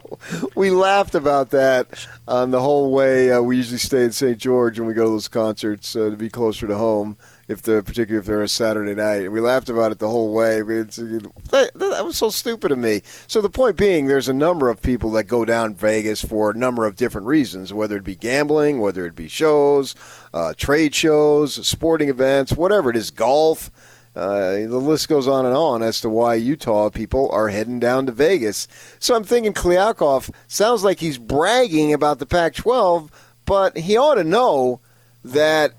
we 0.56 0.72
laughed 0.72 1.16
about 1.16 1.52
that 1.52 1.88
on 2.28 2.52
the 2.52 2.62
whole 2.62 2.92
way. 2.92 3.32
Uh, 3.32 3.42
we 3.42 3.58
usually 3.58 3.78
stay 3.78 4.04
in 4.04 4.12
St. 4.12 4.38
George 4.38 4.80
when 4.80 4.88
we 4.88 4.94
go 4.94 5.06
to 5.06 5.12
those 5.12 5.28
concerts 5.28 5.96
uh, 5.96 6.10
to 6.10 6.18
be 6.18 6.30
closer 6.30 6.68
to 6.68 6.78
home 6.78 7.18
if 7.50 7.64
the 7.64 7.82
particularly 7.84 8.20
if 8.20 8.28
they're 8.28 8.44
a 8.44 8.48
Saturday 8.48 8.94
night. 8.94 9.24
And 9.24 9.34
we 9.34 9.42
laughed 9.42 9.70
about 9.70 9.92
it 9.92 9.98
the 9.98 10.08
whole 10.08 10.32
way. 10.32 10.62
that, 10.62 11.72
that, 11.74 12.06
was 12.06 12.16
so 12.16 12.30
stupid 12.30 12.72
of 12.72 12.78
me. 12.78 13.02
So 13.28 13.42
the 13.42 13.50
point 13.50 13.76
being, 13.76 14.06
there's 14.06 14.30
a 14.30 14.34
number 14.34 14.70
of 14.70 14.82
people 14.82 15.12
that 15.12 15.24
go 15.24 15.44
down 15.44 15.74
Vegas 15.74 16.24
for 16.24 16.52
a 16.52 16.54
number 16.54 16.86
of 16.86 16.96
different 16.96 17.26
reasons, 17.26 17.74
whether 17.74 17.98
it 17.98 18.04
be 18.04 18.16
gambling, 18.16 18.80
whether 18.80 19.06
it 19.06 19.16
be 19.16 19.28
shows, 19.28 19.96
uh, 20.32 20.54
trade 20.56 20.94
shows, 20.94 21.68
sporting 21.68 22.08
events, 22.08 22.54
whatever 22.54 22.92
it 22.92 22.96
is, 22.96 23.10
golf. 23.10 23.72
Uh, 24.16 24.52
the 24.52 24.80
list 24.80 25.08
goes 25.08 25.28
on 25.28 25.46
and 25.46 25.56
on 25.56 25.82
as 25.82 26.02
to 26.02 26.10
why 26.10 26.36
Utah 26.36 26.90
people 26.90 27.30
are 27.32 27.48
heading 27.48 27.80
down 27.80 28.06
to 28.06 28.12
Vegas. 28.12 28.68
So 29.00 29.16
I'm 29.16 29.24
thinking 29.24 29.54
Kliavkoff 29.54 30.30
sounds 30.48 30.84
like 30.84 31.00
he's 31.00 31.18
bragging 31.18 31.94
about 31.94 32.20
the 32.20 32.26
Pac-12, 32.26 33.10
but 33.46 33.78
he 33.78 33.98
ought 33.98 34.16
to 34.16 34.24
know 34.24 34.82
that 35.24 35.74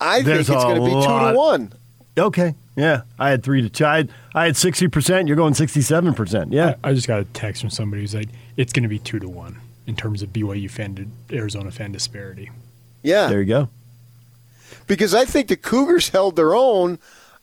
I 0.00 0.22
There's 0.22 0.46
think 0.46 0.56
it's 0.56 0.64
going 0.64 0.76
to 0.76 0.84
be 0.84 0.90
two 0.90 1.30
to 1.30 1.32
one. 1.36 1.72
Okay. 2.18 2.54
Yeah, 2.76 3.02
I 3.18 3.30
had 3.30 3.42
three 3.42 3.62
to 3.62 3.68
two. 3.68 3.84
I 3.84 3.98
had, 3.98 4.12
I 4.34 4.44
had 4.46 4.54
60%. 4.54 5.26
You're 5.26 5.36
going 5.36 5.54
67%. 5.54 6.48
Yeah. 6.50 6.74
I, 6.82 6.90
I 6.90 6.94
just 6.94 7.06
got 7.06 7.20
a 7.20 7.24
text 7.24 7.60
from 7.60 7.70
somebody 7.70 8.02
who's 8.02 8.14
like, 8.14 8.28
it's 8.56 8.72
going 8.72 8.84
to 8.84 8.88
be 8.88 8.98
two 8.98 9.18
to 9.18 9.28
one 9.28 9.60
in 9.86 9.96
terms 9.96 10.22
of 10.22 10.30
BYU 10.30 10.70
fan 10.70 10.94
to 10.94 11.36
Arizona 11.36 11.70
fan 11.70 11.92
disparity. 11.92 12.50
Yeah. 13.02 13.28
There 13.28 13.40
you 13.40 13.46
go. 13.46 13.68
Because 14.86 15.14
I 15.14 15.24
think 15.24 15.48
the 15.48 15.56
Cougars 15.56 16.08
held 16.08 16.36
their 16.36 16.54
own. 16.54 16.98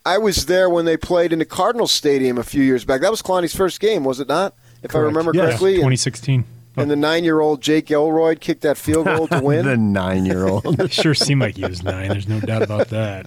I 0.06 0.18
was 0.18 0.46
there 0.46 0.70
when 0.70 0.86
they 0.86 0.98
played 0.98 1.34
in 1.34 1.40
the 1.40 1.46
Cardinals 1.46 1.92
Stadium 1.92 2.38
a 2.38 2.44
few 2.44 2.64
years 2.64 2.86
back. 2.86 3.02
That 3.02 3.12
was 3.12 3.22
Kalani's 3.22 3.56
first 3.56 3.80
game, 3.80 4.04
was 4.04 4.20
it 4.20 4.28
not? 4.28 4.54
If 4.82 4.92
Correct. 4.92 4.96
I 4.96 5.00
remember 5.00 5.32
yes. 5.34 5.46
correctly. 5.46 5.74
2016. 5.76 6.36
And 6.36 6.57
the 6.86 6.96
nine-year-old 6.96 7.62
Jake 7.62 7.92
Oldroyd 7.92 8.40
kicked 8.40 8.62
that 8.62 8.78
field 8.78 9.06
goal 9.06 9.28
to 9.28 9.42
win. 9.42 9.66
the 9.66 9.78
nine-year-old 9.78 10.92
sure 10.92 11.16
seemed 11.16 11.42
like 11.42 11.56
he 11.56 11.66
was 11.66 11.84
nine. 11.84 12.10
There's 12.10 12.28
no 12.28 12.40
doubt 12.40 12.62
about 12.62 12.90
that. 12.90 13.26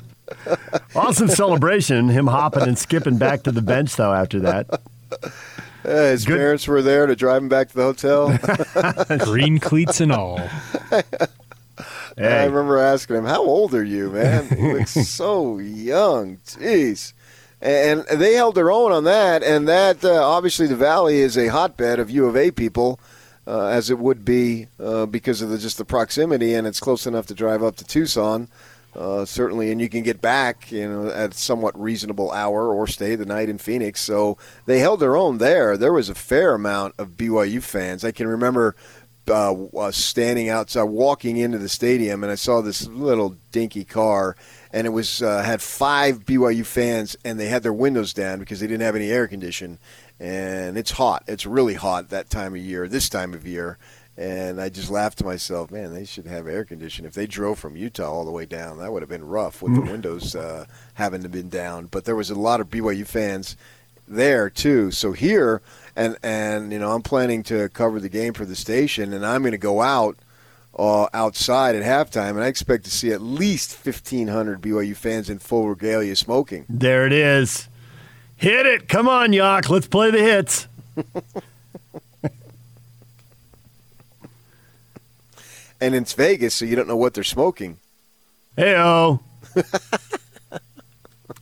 Awesome 0.95 1.29
celebration. 1.29 2.09
Him 2.09 2.29
hopping 2.29 2.63
and 2.63 2.79
skipping 2.79 3.19
back 3.19 3.43
to 3.43 3.53
the 3.53 3.63
bench 3.63 3.97
though. 3.97 4.13
After 4.13 4.39
that, 4.41 4.81
his 5.83 6.25
Good. 6.25 6.37
parents 6.39 6.69
were 6.69 6.83
there 6.83 7.07
to 7.07 7.17
drive 7.17 7.43
him 7.43 7.49
back 7.49 7.71
to 7.71 7.75
the 7.75 7.83
hotel. 7.83 8.39
Green 9.25 9.59
cleats 9.59 10.01
and 10.01 10.13
all. 10.13 10.39
Hey. 12.17 12.43
I 12.43 12.45
remember 12.45 12.79
asking 12.79 13.17
him, 13.17 13.25
"How 13.25 13.43
old 13.43 13.75
are 13.75 13.83
you, 13.85 14.11
man? 14.11 14.49
He 14.49 14.73
looks 14.73 14.93
so 14.93 15.59
young." 15.59 16.37
Jeez. 16.47 17.13
And 17.63 18.05
they 18.11 18.35
held 18.35 18.55
their 18.55 18.71
own 18.71 18.91
on 18.91 19.05
that, 19.05 19.43
and 19.43 19.69
that 19.69 20.03
uh, 20.05 20.23
obviously 20.27 20.67
the 20.67 20.77
Valley 20.77 21.19
is 21.19 21.37
a 21.37 21.49
hotbed 21.49 21.99
of 21.99 22.09
U 22.09 22.27
of 22.27 22.37
A 22.37 22.51
people 22.51 22.99
uh, 23.51 23.67
as 23.67 23.91
it 23.91 23.99
would 23.99 24.25
be 24.25 24.69
uh, 24.79 25.07
because 25.07 25.43
of 25.43 25.51
the, 25.51 25.59
just 25.59 25.77
the 25.77 25.85
proximity, 25.85 26.55
and 26.55 26.69
it's 26.69 26.79
close 26.79 27.05
enough 27.05 27.27
to 27.27 27.35
drive 27.35 27.65
up 27.65 27.75
to 27.75 27.85
Tucson. 27.85 28.47
Uh, 28.95 29.25
certainly, 29.25 29.73
and 29.73 29.81
you 29.81 29.89
can 29.89 30.03
get 30.03 30.21
back, 30.21 30.71
you 30.71 30.89
know, 30.89 31.09
at 31.09 31.35
somewhat 31.35 31.81
reasonable 31.81 32.31
hour 32.31 32.73
or 32.73 32.87
stay 32.87 33.17
the 33.17 33.27
night 33.27 33.49
in 33.49 33.59
Phoenix. 33.59 34.01
So 34.01 34.39
they 34.67 34.79
held 34.79 35.01
their 35.01 35.17
own 35.17 35.39
there. 35.39 35.77
There 35.77 35.93
was 35.93 36.09
a 36.09 36.15
fair 36.15 36.55
amount 36.55 36.95
of 36.99 37.11
BYU 37.11 37.63
fans. 37.63 38.05
I 38.05 38.13
can 38.13 38.29
remember 38.29 38.77
uh, 39.29 39.91
standing 39.91 40.49
outside, 40.49 40.85
walking 40.85 41.37
into 41.37 41.59
the 41.59 41.69
stadium, 41.69 42.23
and 42.23 42.33
I 42.33 42.37
saw 42.37 42.61
this 42.61 42.87
little 42.87 43.37
dinky 43.53 43.85
car, 43.85 44.37
and 44.73 44.87
it 44.87 44.91
was 44.91 45.23
uh, 45.23 45.43
had 45.43 45.63
five 45.63 46.25
BYU 46.25 46.65
fans, 46.65 47.17
and 47.25 47.39
they 47.39 47.47
had 47.47 47.63
their 47.63 47.73
windows 47.73 48.13
down 48.13 48.39
because 48.39 48.61
they 48.61 48.67
didn't 48.67 48.83
have 48.83 48.97
any 48.97 49.11
air 49.11 49.29
condition, 49.29 49.79
and 50.21 50.77
it's 50.77 50.93
hot. 50.93 51.25
It's 51.27 51.47
really 51.47 51.75
hot 51.75 52.11
that 52.11 52.29
time 52.29 52.55
of 52.55 52.61
year, 52.61 52.87
this 52.87 53.09
time 53.09 53.33
of 53.33 53.47
year. 53.47 53.79
And 54.19 54.61
I 54.61 54.69
just 54.69 54.91
laughed 54.91 55.17
to 55.19 55.25
myself, 55.25 55.71
man, 55.71 55.95
they 55.95 56.05
should 56.05 56.27
have 56.27 56.47
air 56.47 56.65
conditioning. 56.65 57.09
If 57.09 57.15
they 57.15 57.27
drove 57.27 57.59
from 57.59 57.75
Utah 57.75 58.13
all 58.13 58.27
the 58.27 58.31
way 58.31 58.45
down, 58.45 58.79
that 58.79 58.93
would 58.93 59.01
have 59.01 59.09
been 59.09 59.27
rough 59.27 59.63
with 59.63 59.75
the 59.75 59.81
mm. 59.81 59.91
windows 59.91 60.37
uh, 60.37 60.67
having 60.95 61.23
to 61.23 61.29
been 61.31 61.49
down. 61.49 61.87
But 61.87 62.05
there 62.05 62.17
was 62.17 62.29
a 62.29 62.35
lot 62.35 62.61
of 62.61 62.69
BYU 62.69 63.07
fans 63.07 63.57
there 64.07 64.51
too. 64.51 64.91
So 64.91 65.13
here, 65.13 65.63
and 65.97 66.19
and 66.23 66.71
you 66.71 66.79
know, 66.79 66.93
I'm 66.93 67.01
planning 67.01 67.43
to 67.45 67.71
cover 67.71 67.99
the 67.99 68.11
game 68.11 68.35
for 68.35 68.45
the 68.45 68.57
station, 68.57 69.15
and 69.15 69.25
I'm 69.25 69.41
going 69.41 69.53
to 69.53 69.59
go 69.59 69.81
out 69.81 70.19
uh, 70.79 71.09
outside 71.15 71.75
at 71.75 71.83
halftime, 71.83 72.31
and 72.31 72.43
I 72.43 72.49
expect 72.49 72.85
to 72.85 72.91
see 72.91 73.13
at 73.13 73.23
least 73.23 73.87
1,500 73.87 74.61
BYU 74.61 74.97
fans 74.97 75.31
in 75.31 75.39
full 75.39 75.67
regalia 75.67 76.15
smoking. 76.15 76.67
There 76.69 77.07
it 77.07 77.13
is. 77.13 77.70
Hit 78.41 78.65
it. 78.65 78.89
Come 78.89 79.07
on, 79.07 79.33
Yock. 79.33 79.69
Let's 79.69 79.87
play 79.87 80.11
the 80.11 80.19
hits. 80.19 80.67
and 85.79 85.95
it's 85.95 86.15
Vegas, 86.15 86.55
so 86.55 86.65
you 86.65 86.75
don't 86.75 86.89
know 86.89 86.97
what 86.97 87.13
they're 87.13 87.23
smoking. 87.23 87.77
Hey, 88.57 88.77
oh. 88.79 89.21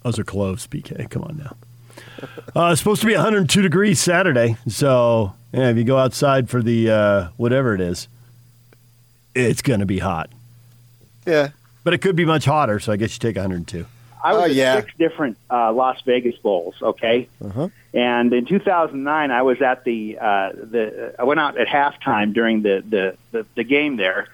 Those 0.03 0.19
are 0.19 0.25
close, 0.25 0.67
PK. 0.67 1.09
Come 1.09 1.23
on 1.23 1.39
now. 1.39 1.55
Uh, 2.57 2.71
it's 2.73 2.81
supposed 2.81 3.01
to 3.03 3.07
be 3.07 3.15
102 3.15 3.63
degrees 3.63 4.01
Saturday. 4.01 4.57
So, 4.67 5.35
yeah, 5.53 5.69
if 5.71 5.77
you 5.77 5.85
go 5.85 5.99
outside 5.99 6.51
for 6.51 6.61
the 6.65 6.91
uh, 6.91 7.29
whatever 7.37 7.77
it 7.77 7.81
is, 7.81 8.09
it's 9.37 9.63
going 9.63 9.79
to 9.79 9.87
be 9.87 10.01
hot. 10.01 10.31
Yeah. 11.25 11.51
But 11.85 11.95
it 11.95 11.99
could 11.99 12.17
be 12.17 12.25
much 12.25 12.45
hotter, 12.45 12.81
so 12.81 12.91
I 12.93 12.97
guess 12.97 13.15
you 13.15 13.21
take 13.21 13.37
102. 13.37 13.87
I 14.23 14.35
was 14.35 14.57
oh, 14.57 14.61
at 14.61 14.85
six 14.85 14.97
different 14.99 15.37
uh, 15.51 15.73
Las 15.73 16.01
Vegas 16.03 16.37
bowls. 16.37 16.75
Okay, 16.81 17.29
uh-huh. 17.45 17.69
and 17.95 18.33
in 18.33 18.47
2009, 18.47 19.31
I 19.31 19.43
was 19.43 19.63
at 19.63 19.85
the 19.85 20.19
uh, 20.19 20.53
the 20.53 21.15
I 21.19 21.25
went 21.25 21.41
out 21.41 21.59
at 21.59 21.69
halftime 21.69 22.33
during 22.33 22.63
the, 22.63 22.83
the 22.87 23.17
the 23.33 23.47
the 23.55 23.65
game 23.65 23.97
there, 23.97 24.29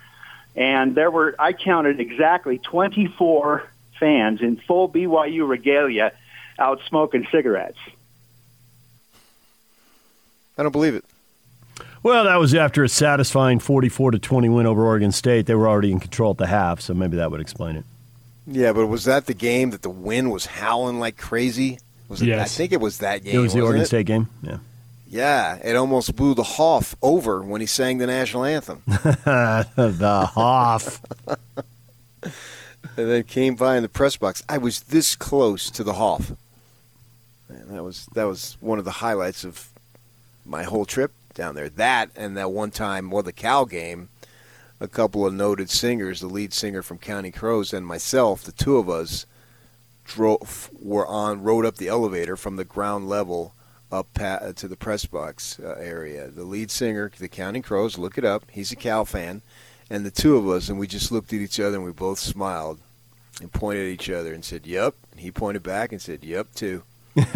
and 0.56 0.94
there 0.94 1.10
were 1.10 1.34
I 1.38 1.52
counted 1.52 2.00
exactly 2.00 2.58
24 2.58 3.68
fans 4.00 4.40
in 4.40 4.56
full 4.56 4.88
BYU 4.88 5.48
regalia 5.48 6.12
out 6.58 6.80
smoking 6.88 7.26
cigarettes. 7.30 7.78
I 10.56 10.62
don't 10.62 10.72
believe 10.72 10.94
it. 10.94 11.04
Well, 12.02 12.24
that 12.24 12.36
was 12.36 12.54
after 12.54 12.84
a 12.84 12.88
satisfying 12.88 13.58
44 13.58 14.12
to 14.12 14.18
20 14.18 14.48
win 14.50 14.66
over 14.66 14.84
Oregon 14.84 15.10
State. 15.10 15.46
They 15.46 15.54
were 15.54 15.66
already 15.66 15.90
in 15.90 16.00
control 16.00 16.32
at 16.32 16.36
the 16.36 16.46
half, 16.46 16.80
so 16.80 16.92
maybe 16.92 17.16
that 17.16 17.30
would 17.30 17.40
explain 17.40 17.76
it. 17.76 17.84
Yeah, 18.46 18.72
but 18.72 18.86
was 18.86 19.04
that 19.04 19.26
the 19.26 19.34
game 19.34 19.70
that 19.70 19.82
the 19.82 19.90
wind 19.90 20.30
was 20.30 20.46
howling 20.46 21.00
like 21.00 21.16
crazy? 21.16 21.78
Was 22.08 22.20
it? 22.20 22.38
I 22.38 22.44
think 22.44 22.72
it 22.72 22.80
was 22.80 22.98
that 22.98 23.24
game. 23.24 23.36
It 23.36 23.38
was 23.38 23.54
the 23.54 23.60
wasn't 23.60 23.64
Oregon 23.64 23.82
it? 23.82 23.86
State 23.86 24.06
game. 24.06 24.28
Yeah. 24.42 24.58
Yeah, 25.14 25.58
it 25.62 25.76
almost 25.76 26.16
blew 26.16 26.34
the 26.34 26.42
Hoff 26.42 26.96
over 27.00 27.40
when 27.40 27.60
he 27.60 27.68
sang 27.68 27.98
the 27.98 28.06
national 28.08 28.44
anthem, 28.44 28.82
the 28.86 30.28
Hoff. 30.34 31.00
and 32.24 32.32
then 32.96 33.22
came 33.22 33.54
by 33.54 33.76
in 33.76 33.84
the 33.84 33.88
press 33.88 34.16
box. 34.16 34.42
I 34.48 34.58
was 34.58 34.80
this 34.80 35.14
close 35.14 35.70
to 35.70 35.84
the 35.84 35.92
Hoff. 35.92 36.32
Man, 37.48 37.68
that 37.68 37.84
was 37.84 38.06
that 38.14 38.24
was 38.24 38.56
one 38.60 38.80
of 38.80 38.84
the 38.84 38.90
highlights 38.90 39.44
of 39.44 39.68
my 40.44 40.64
whole 40.64 40.84
trip 40.84 41.12
down 41.34 41.54
there. 41.54 41.68
That 41.68 42.10
and 42.16 42.36
that 42.36 42.50
one 42.50 42.72
time, 42.72 43.10
well, 43.10 43.22
the 43.22 43.32
Cal 43.32 43.66
game. 43.66 44.08
A 44.80 44.88
couple 44.88 45.24
of 45.26 45.32
noted 45.32 45.70
singers, 45.70 46.20
the 46.20 46.26
lead 46.26 46.52
singer 46.52 46.82
from 46.82 46.98
Counting 46.98 47.32
Crows 47.32 47.72
and 47.72 47.86
myself, 47.86 48.42
the 48.42 48.52
two 48.52 48.76
of 48.76 48.88
us, 48.88 49.24
drove 50.04 50.70
were 50.78 51.06
on 51.06 51.42
rode 51.42 51.64
up 51.64 51.76
the 51.76 51.88
elevator 51.88 52.36
from 52.36 52.56
the 52.56 52.64
ground 52.64 53.08
level 53.08 53.54
up 53.90 54.12
pa- 54.14 54.52
to 54.54 54.68
the 54.68 54.76
press 54.76 55.06
box 55.06 55.58
uh, 55.60 55.76
area. 55.78 56.28
The 56.28 56.44
lead 56.44 56.70
singer, 56.70 57.10
the 57.18 57.28
Counting 57.28 57.62
Crows, 57.62 57.96
look 57.96 58.18
it 58.18 58.24
up. 58.24 58.44
He's 58.50 58.72
a 58.72 58.76
Cal 58.76 59.04
fan, 59.04 59.42
and 59.88 60.04
the 60.04 60.10
two 60.10 60.36
of 60.36 60.48
us, 60.48 60.68
and 60.68 60.78
we 60.78 60.86
just 60.86 61.12
looked 61.12 61.32
at 61.32 61.40
each 61.40 61.60
other 61.60 61.76
and 61.76 61.84
we 61.84 61.92
both 61.92 62.18
smiled 62.18 62.80
and 63.40 63.52
pointed 63.52 63.86
at 63.86 63.92
each 63.92 64.10
other 64.10 64.32
and 64.32 64.44
said, 64.44 64.66
"Yep." 64.66 64.94
And 65.12 65.20
he 65.20 65.30
pointed 65.30 65.62
back 65.62 65.92
and 65.92 66.02
said, 66.02 66.24
"Yep, 66.24 66.54
too." 66.54 66.82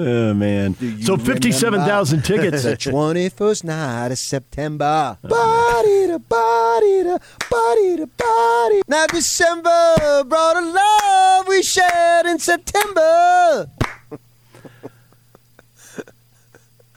Oh, 0.00 0.32
man. 0.32 0.76
So 1.02 1.16
57,000 1.16 2.22
tickets. 2.24 2.62
the 2.62 2.76
twenty-first 2.76 3.64
night 3.64 4.12
of 4.12 4.18
September. 4.18 5.18
Body 5.22 6.06
to 6.06 6.20
body 6.20 7.02
to 7.02 7.20
body 7.50 7.96
to 7.96 8.06
body. 8.06 8.82
Now 8.86 9.06
December 9.08 9.96
brought 10.24 10.56
a 10.56 10.60
love 10.70 11.48
we 11.48 11.64
shared 11.64 12.26
in 12.26 12.38
September. 12.38 13.68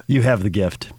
You 0.06 0.22
have 0.22 0.44
the 0.44 0.52
gift. 0.52 0.92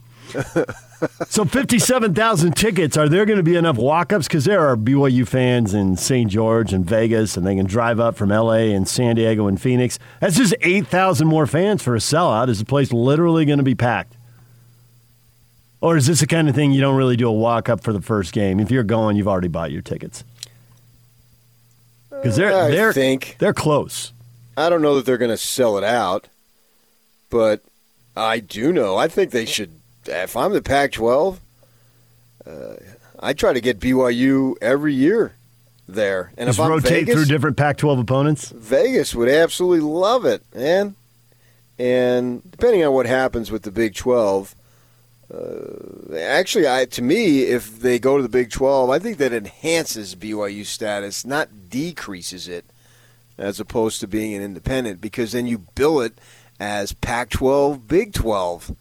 So 1.28 1.44
57,000 1.44 2.52
tickets. 2.56 2.96
Are 2.96 3.08
there 3.08 3.24
going 3.24 3.38
to 3.38 3.42
be 3.42 3.56
enough 3.56 3.76
walk-ups? 3.76 4.28
Because 4.28 4.44
there 4.44 4.66
are 4.66 4.76
BYU 4.76 5.26
fans 5.26 5.74
in 5.74 5.96
St. 5.96 6.30
George 6.30 6.72
and 6.72 6.84
Vegas, 6.84 7.36
and 7.36 7.46
they 7.46 7.56
can 7.56 7.66
drive 7.66 8.00
up 8.00 8.16
from 8.16 8.32
L.A. 8.32 8.72
and 8.72 8.88
San 8.88 9.16
Diego 9.16 9.46
and 9.46 9.60
Phoenix. 9.60 9.98
That's 10.20 10.36
just 10.36 10.54
8,000 10.60 11.26
more 11.26 11.46
fans 11.46 11.82
for 11.82 11.94
a 11.94 11.98
sellout. 11.98 12.48
Is 12.48 12.58
the 12.58 12.64
place 12.64 12.92
literally 12.92 13.44
going 13.44 13.58
to 13.58 13.64
be 13.64 13.74
packed? 13.74 14.14
Or 15.80 15.96
is 15.96 16.06
this 16.06 16.20
the 16.20 16.28
kind 16.28 16.48
of 16.48 16.54
thing 16.54 16.72
you 16.72 16.80
don't 16.80 16.96
really 16.96 17.16
do 17.16 17.28
a 17.28 17.32
walk-up 17.32 17.82
for 17.82 17.92
the 17.92 18.00
first 18.00 18.32
game? 18.32 18.60
If 18.60 18.70
you're 18.70 18.84
going, 18.84 19.16
you've 19.16 19.28
already 19.28 19.48
bought 19.48 19.72
your 19.72 19.82
tickets. 19.82 20.24
Because 22.08 22.36
they're, 22.36 22.56
I 22.56 22.70
they're, 22.70 22.92
think 22.92 23.36
they're 23.40 23.52
close. 23.52 24.12
I 24.56 24.68
don't 24.68 24.80
know 24.80 24.94
that 24.94 25.06
they're 25.06 25.18
going 25.18 25.32
to 25.32 25.36
sell 25.36 25.76
it 25.76 25.82
out, 25.82 26.28
but 27.30 27.62
I 28.16 28.38
do 28.38 28.72
know. 28.72 28.96
I 28.96 29.08
think 29.08 29.32
they 29.32 29.44
should. 29.44 29.72
If 30.06 30.36
I'm 30.36 30.52
the 30.52 30.62
Pac-12, 30.62 31.38
uh, 32.46 32.50
I 33.20 33.32
try 33.32 33.52
to 33.52 33.60
get 33.60 33.78
BYU 33.78 34.54
every 34.60 34.94
year 34.94 35.34
there, 35.88 36.32
and 36.36 36.48
Just 36.48 36.58
if 36.58 36.64
I'm 36.64 36.70
rotate 36.70 37.06
Vegas, 37.06 37.14
through 37.14 37.24
different 37.26 37.56
Pac-12 37.56 38.00
opponents. 38.00 38.50
Vegas 38.50 39.14
would 39.14 39.28
absolutely 39.28 39.80
love 39.80 40.24
it, 40.24 40.42
man. 40.54 40.94
And 41.78 42.48
depending 42.50 42.84
on 42.84 42.92
what 42.92 43.06
happens 43.06 43.50
with 43.50 43.62
the 43.62 43.70
Big 43.70 43.94
12, 43.94 44.54
uh, 45.32 46.16
actually, 46.16 46.68
I 46.68 46.84
to 46.86 47.02
me, 47.02 47.42
if 47.42 47.80
they 47.80 47.98
go 47.98 48.16
to 48.16 48.22
the 48.22 48.28
Big 48.28 48.50
12, 48.50 48.90
I 48.90 48.98
think 48.98 49.18
that 49.18 49.32
enhances 49.32 50.14
BYU 50.14 50.64
status, 50.66 51.24
not 51.24 51.70
decreases 51.70 52.48
it, 52.48 52.64
as 53.38 53.58
opposed 53.58 54.00
to 54.00 54.06
being 54.06 54.34
an 54.34 54.42
independent, 54.42 55.00
because 55.00 55.32
then 55.32 55.46
you 55.46 55.58
bill 55.74 56.00
it 56.00 56.18
as 56.60 56.92
Pac 56.92 57.30
12, 57.30 57.88
Big 57.88 58.12
12. 58.12 58.76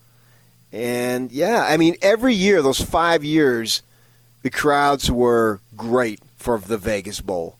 And 0.73 1.31
yeah, 1.31 1.65
I 1.67 1.77
mean, 1.77 1.95
every 2.01 2.33
year, 2.33 2.61
those 2.61 2.81
five 2.81 3.23
years, 3.23 3.81
the 4.41 4.49
crowds 4.49 5.11
were 5.11 5.59
great 5.75 6.21
for 6.37 6.57
the 6.59 6.77
Vegas 6.77 7.19
Bowl, 7.21 7.57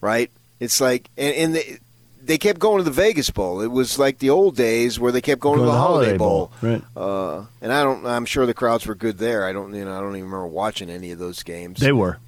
right? 0.00 0.30
It's 0.58 0.80
like, 0.80 1.08
and, 1.16 1.34
and 1.34 1.54
they, 1.54 1.78
they 2.22 2.36
kept 2.36 2.58
going 2.58 2.78
to 2.78 2.84
the 2.84 2.90
Vegas 2.90 3.30
Bowl. 3.30 3.60
It 3.60 3.68
was 3.68 3.98
like 3.98 4.18
the 4.18 4.30
old 4.30 4.56
days 4.56 4.98
where 4.98 5.12
they 5.12 5.20
kept 5.20 5.40
going, 5.40 5.60
to 5.60 5.64
the 5.64 5.70
Holiday, 5.70 6.18
Bowl. 6.18 6.50
Right. 6.60 6.82
Uh, 6.96 7.44
and 7.62 7.72
I 7.72 7.84
don't, 7.84 8.04
I'm 8.04 8.24
sure 8.24 8.44
the 8.44 8.54
crowds 8.54 8.86
were 8.86 8.96
good 8.96 9.18
there. 9.18 9.46
I 9.46 9.52
don't, 9.52 9.72
you 9.72 9.84
know, 9.84 9.96
I 9.96 10.00
don't 10.00 10.16
even 10.16 10.24
remember 10.24 10.48
watching 10.48 10.90
any 10.90 11.12
of 11.12 11.18
those 11.18 11.42
games. 11.42 11.80
They 11.80 11.92
were. 11.92 12.18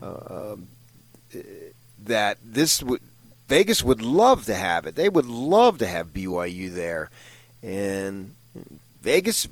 that 2.05 2.39
this 2.45 2.83
would 2.83 3.01
Vegas 3.51 3.83
would 3.83 4.01
love 4.01 4.45
to 4.47 4.55
have 4.55 4.87
it. 4.87 4.95
They 4.95 5.09
would 5.09 5.27
love 5.27 5.79
to 5.79 5.87
have 5.87 6.15
BYU 6.15 6.73
there, 6.73 7.11
and 7.65 8.35
Vegas, 9.03 9.49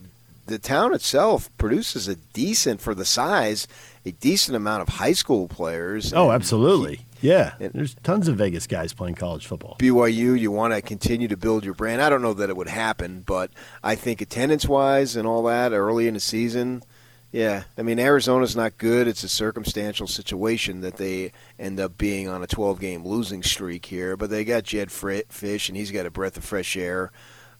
the 0.48 0.58
town 0.58 0.94
itself, 0.94 1.50
produces 1.58 2.08
a 2.08 2.16
decent 2.16 2.80
for 2.80 2.94
the 2.94 3.04
size, 3.04 3.68
a 4.04 4.10
decent 4.12 4.56
amount 4.56 4.82
of 4.82 4.88
high 4.88 5.12
school 5.12 5.48
players. 5.48 6.12
Oh, 6.12 6.24
And 6.24 6.32
absolutely. 6.32 7.00
Yeah. 7.20 7.54
There's 7.58 7.94
tons 8.02 8.28
of 8.28 8.36
Vegas 8.36 8.66
guys 8.66 8.92
playing 8.92 9.16
college 9.16 9.46
football. 9.46 9.76
BYU, 9.78 10.38
you 10.38 10.50
want 10.50 10.72
to 10.74 10.80
continue 10.82 11.28
to 11.28 11.36
build 11.36 11.64
your 11.64 11.74
brand. 11.74 12.00
I 12.00 12.08
don't 12.08 12.22
know 12.22 12.34
that 12.34 12.50
it 12.50 12.56
would 12.56 12.68
happen, 12.68 13.22
but 13.26 13.50
I 13.82 13.94
think 13.94 14.20
attendance 14.20 14.66
wise 14.66 15.16
and 15.16 15.26
all 15.26 15.42
that 15.44 15.72
early 15.72 16.06
in 16.08 16.14
the 16.14 16.20
season, 16.20 16.82
yeah. 17.30 17.64
I 17.76 17.82
mean, 17.82 17.98
Arizona's 17.98 18.56
not 18.56 18.78
good. 18.78 19.06
It's 19.06 19.24
a 19.24 19.28
circumstantial 19.28 20.06
situation 20.06 20.80
that 20.80 20.96
they 20.96 21.32
end 21.58 21.78
up 21.78 21.98
being 21.98 22.28
on 22.28 22.42
a 22.42 22.46
12 22.46 22.80
game 22.80 23.04
losing 23.04 23.42
streak 23.42 23.86
here, 23.86 24.16
but 24.16 24.30
they 24.30 24.44
got 24.44 24.64
Jedd 24.64 24.88
Fisch, 24.88 25.68
and 25.68 25.76
he's 25.76 25.90
got 25.90 26.06
a 26.06 26.10
breath 26.10 26.36
of 26.36 26.44
fresh 26.44 26.76
air. 26.76 27.10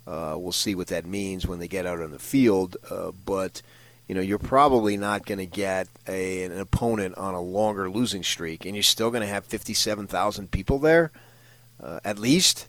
Uh, 0.09 0.35
we'll 0.39 0.53
see 0.53 0.75
what 0.75 0.87
that 0.87 1.05
means 1.05 1.47
when 1.47 1.59
they 1.59 1.69
get 1.69 1.85
out 1.85 2.01
on 2.01 2.11
the 2.13 2.19
field, 2.19 2.79
uh, 2.91 3.11
but 3.27 3.61
you 4.07 4.15
know 4.15 4.23
you're 4.23 4.39
probably 4.39 4.97
not 4.97 5.27
going 5.27 5.39
to 5.39 5.45
get 5.47 5.87
a, 6.09 6.45
an 6.45 6.59
opponent 6.59 7.15
on 7.19 7.35
a 7.35 7.41
longer 7.43 7.91
losing 7.91 8.23
streak, 8.23 8.65
and 8.65 8.75
you're 8.75 8.83
still 8.83 9.11
going 9.11 9.21
to 9.21 9.27
have 9.29 9.45
57,000 9.45 10.51
people 10.51 10.79
there, 10.79 11.11
uh, 11.83 12.01
at 12.07 12.19
least. 12.19 12.67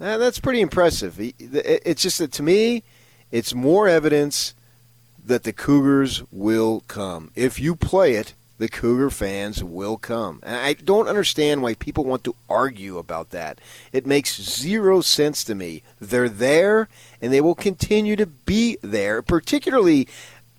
Uh, 0.00 0.16
that's 0.16 0.40
pretty 0.40 0.62
impressive. 0.62 1.20
It- 1.20 1.34
it- 1.38 1.82
It's 1.84 2.02
just 2.02 2.18
that 2.18 2.32
to 2.32 2.42
me, 2.42 2.82
it's 3.30 3.54
more 3.54 3.86
evidence 3.86 4.54
that 5.26 5.42
the 5.42 5.52
Cougars 5.52 6.22
will 6.32 6.82
come. 6.88 7.30
If 7.34 7.60
you 7.60 7.76
play 7.76 8.14
it, 8.14 8.32
the 8.60 8.68
Cougar 8.68 9.08
fans 9.08 9.64
will 9.64 9.96
come. 9.96 10.38
And 10.42 10.54
I 10.54 10.74
don't 10.74 11.08
understand 11.08 11.62
why 11.62 11.72
people 11.72 12.04
want 12.04 12.24
to 12.24 12.36
argue 12.46 12.98
about 12.98 13.30
that. 13.30 13.58
It 13.90 14.06
makes 14.06 14.38
zero 14.38 15.00
sense 15.00 15.42
to 15.44 15.54
me. 15.54 15.82
They're 15.98 16.28
there 16.28 16.90
and 17.22 17.32
they 17.32 17.40
will 17.40 17.54
continue 17.54 18.16
to 18.16 18.26
be 18.26 18.76
there, 18.82 19.22
particularly 19.22 20.06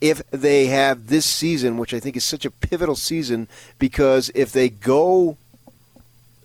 if 0.02 0.28
they 0.32 0.66
have 0.66 1.08
this 1.08 1.28
season, 1.28 1.78
which 1.78 1.94
I 1.94 2.00
think 2.00 2.18
is 2.18 2.26
such 2.26 2.44
a 2.44 2.50
pivotal 2.50 2.96
season 2.96 3.48
because 3.78 4.32
if 4.34 4.52
they 4.52 4.70
go 4.70 5.38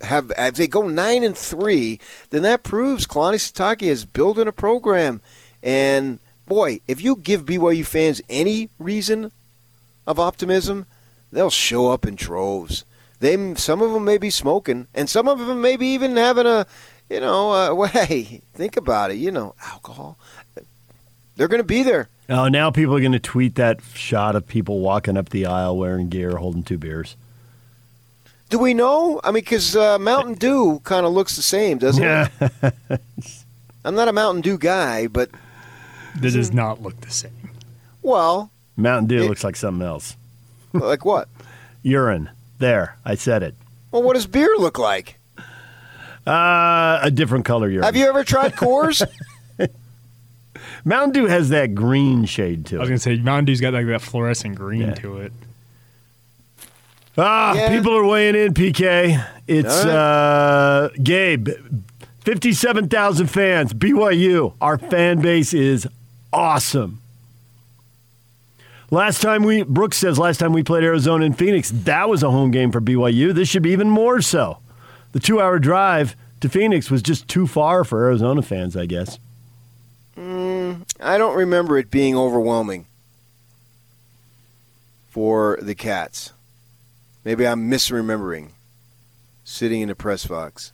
have 0.02 0.30
if 0.36 0.56
they 0.56 0.66
go 0.66 0.86
nine 0.86 1.24
and 1.24 1.38
three, 1.38 1.98
then 2.28 2.42
that 2.42 2.64
proves 2.64 3.06
Kalani 3.06 3.36
Sitake 3.36 3.80
is 3.80 4.04
building 4.04 4.46
a 4.46 4.52
program. 4.52 5.22
And 5.62 6.18
boy, 6.46 6.80
if 6.86 7.00
you 7.00 7.16
give 7.16 7.46
BYU 7.46 7.86
fans 7.86 8.20
any 8.28 8.68
reason 8.78 9.32
of 10.06 10.20
optimism, 10.20 10.84
they'll 11.32 11.50
show 11.50 11.90
up 11.90 12.06
in 12.06 12.14
droves. 12.14 12.84
They 13.20 13.54
some 13.54 13.80
of 13.82 13.92
them 13.92 14.04
may 14.04 14.18
be 14.18 14.30
smoking, 14.30 14.86
and 14.94 15.08
some 15.08 15.26
of 15.28 15.38
them 15.38 15.60
may 15.60 15.76
be 15.76 15.88
even 15.94 16.16
having 16.16 16.46
a, 16.46 16.66
you 17.08 17.20
know, 17.20 17.50
uh, 17.52 17.74
well, 17.76 17.88
hey, 17.88 18.42
think 18.54 18.76
about 18.76 19.10
it. 19.10 19.16
You 19.16 19.30
know, 19.30 19.54
alcohol. 19.64 20.18
They're 21.36 21.48
going 21.48 21.60
to 21.60 21.64
be 21.64 21.82
there. 21.82 22.08
Oh, 22.30 22.48
now 22.48 22.70
people 22.70 22.96
are 22.96 23.00
going 23.00 23.12
to 23.12 23.18
tweet 23.18 23.54
that 23.56 23.80
shot 23.94 24.34
of 24.34 24.48
people 24.48 24.80
walking 24.80 25.16
up 25.16 25.28
the 25.28 25.46
aisle 25.46 25.76
wearing 25.76 26.08
gear, 26.08 26.36
holding 26.36 26.62
two 26.62 26.78
beers. 26.78 27.14
Do 28.48 28.58
we 28.58 28.74
know? 28.74 29.20
I 29.22 29.28
mean, 29.28 29.42
because 29.44 29.76
uh, 29.76 29.98
Mountain 29.98 30.34
Dew 30.38 30.80
kind 30.84 31.04
of 31.04 31.12
looks 31.12 31.36
the 31.36 31.42
same, 31.42 31.78
doesn't 31.78 32.02
it? 32.02 32.30
I'm 33.84 33.94
not 33.94 34.08
a 34.08 34.12
Mountain 34.12 34.42
Dew 34.42 34.56
guy, 34.58 35.06
but 35.08 35.30
That 36.20 36.32
does 36.32 36.52
not 36.52 36.80
look 36.82 37.00
the 37.02 37.10
same. 37.10 37.50
well, 38.02 38.50
Mountain 38.76 39.06
Dew 39.08 39.24
It- 39.24 39.28
looks 39.28 39.44
like 39.44 39.56
something 39.56 39.86
else. 39.86 40.16
Like 40.72 41.04
what? 41.04 41.28
Urine. 41.82 42.30
There, 42.58 42.96
I 43.04 43.14
said 43.16 43.42
it. 43.42 43.54
Well, 43.90 44.02
what 44.02 44.14
does 44.14 44.26
beer 44.26 44.54
look 44.58 44.78
like? 44.78 45.18
Uh, 46.26 46.98
a 47.02 47.10
different 47.12 47.44
color 47.44 47.68
urine. 47.68 47.84
Have 47.84 47.94
you 47.96 48.08
ever 48.08 48.24
tried 48.24 48.52
Coors? 48.56 49.06
Mountain 50.84 51.12
Dew 51.12 51.26
has 51.28 51.48
that 51.50 51.74
green 51.74 52.24
shade 52.24 52.66
to 52.66 52.76
I 52.76 52.80
was 52.80 52.88
gonna 52.88 52.98
say 52.98 53.16
Mountain 53.16 53.44
Dew's 53.46 53.60
got 53.60 53.72
like 53.74 53.86
that 53.86 54.00
fluorescent 54.02 54.54
green 54.56 54.82
Yeah. 54.82 54.94
to 54.94 55.18
it. 55.18 55.32
Ah, 57.18 57.54
Yeah. 57.54 57.68
people 57.76 57.96
are 57.96 58.04
weighing 58.04 58.34
in, 58.34 58.54
PK. 58.54 59.24
It's 59.46 59.84
All 59.84 59.90
uh, 59.90 60.88
Gabe. 61.02 61.48
57,000 62.24 63.26
fans. 63.28 63.72
BYU. 63.72 64.54
Our 64.60 64.78
fan 64.78 65.20
base 65.20 65.54
is 65.54 65.86
awesome. 66.32 67.00
Last 68.90 69.20
time 69.20 69.42
we, 69.42 69.64
Brooks 69.64 69.98
says, 69.98 70.18
last 70.18 70.38
time 70.38 70.52
we 70.52 70.62
played 70.62 70.84
Arizona 70.84 71.24
and 71.24 71.36
Phoenix, 71.36 71.70
that 71.70 72.08
was 72.08 72.22
a 72.22 72.30
home 72.30 72.52
game 72.52 72.70
for 72.70 72.80
BYU. 72.80 73.34
This 73.34 73.48
should 73.48 73.62
be 73.62 73.70
even 73.70 73.90
more 73.90 74.22
so. 74.22 74.58
The 75.12 75.18
two 75.18 75.40
hour 75.40 75.58
drive 75.58 76.14
to 76.40 76.48
Phoenix 76.48 76.90
was 76.90 77.02
just 77.02 77.26
too 77.26 77.46
far 77.46 77.82
for 77.82 78.04
Arizona 78.04 78.42
fans, 78.42 78.76
I 78.76 78.86
guess. 78.86 79.18
Mm, 80.16 80.82
I 81.00 81.18
don't 81.18 81.36
remember 81.36 81.78
it 81.78 81.90
being 81.90 82.16
overwhelming 82.16 82.86
for 85.08 85.58
the 85.60 85.74
Cats. 85.74 86.32
Maybe 87.24 87.46
I'm 87.46 87.68
misremembering 87.68 88.50
sitting 89.42 89.80
in 89.80 89.88
the 89.88 89.94
press 89.94 90.26
box. 90.26 90.72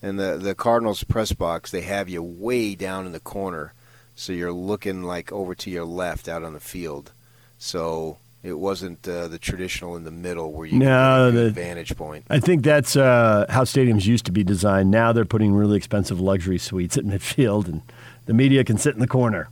And 0.00 0.18
the, 0.18 0.36
the 0.36 0.54
Cardinals 0.54 1.04
press 1.04 1.32
box, 1.32 1.70
they 1.70 1.80
have 1.82 2.08
you 2.08 2.22
way 2.22 2.74
down 2.74 3.06
in 3.06 3.12
the 3.12 3.20
corner, 3.20 3.72
so 4.14 4.32
you're 4.32 4.52
looking 4.52 5.02
like 5.02 5.32
over 5.32 5.54
to 5.54 5.70
your 5.70 5.84
left 5.84 6.28
out 6.28 6.42
on 6.42 6.52
the 6.52 6.60
field. 6.60 7.12
So 7.58 8.18
it 8.42 8.58
wasn't 8.58 9.08
uh, 9.08 9.28
the 9.28 9.38
traditional 9.38 9.96
in 9.96 10.04
the 10.04 10.10
middle 10.10 10.52
where 10.52 10.66
you 10.66 10.78
no, 10.78 11.30
get 11.32 11.38
the 11.38 11.50
vantage 11.50 11.96
point. 11.96 12.26
I 12.28 12.40
think 12.40 12.62
that's 12.62 12.94
uh, 12.94 13.46
how 13.48 13.64
stadiums 13.64 14.04
used 14.04 14.26
to 14.26 14.32
be 14.32 14.44
designed. 14.44 14.90
Now 14.90 15.12
they're 15.12 15.24
putting 15.24 15.54
really 15.54 15.76
expensive 15.76 16.20
luxury 16.20 16.58
suites 16.58 16.98
at 16.98 17.04
midfield, 17.06 17.66
and 17.66 17.82
the 18.26 18.34
media 18.34 18.62
can 18.62 18.76
sit 18.76 18.94
in 18.94 19.00
the 19.00 19.06
corner 19.06 19.48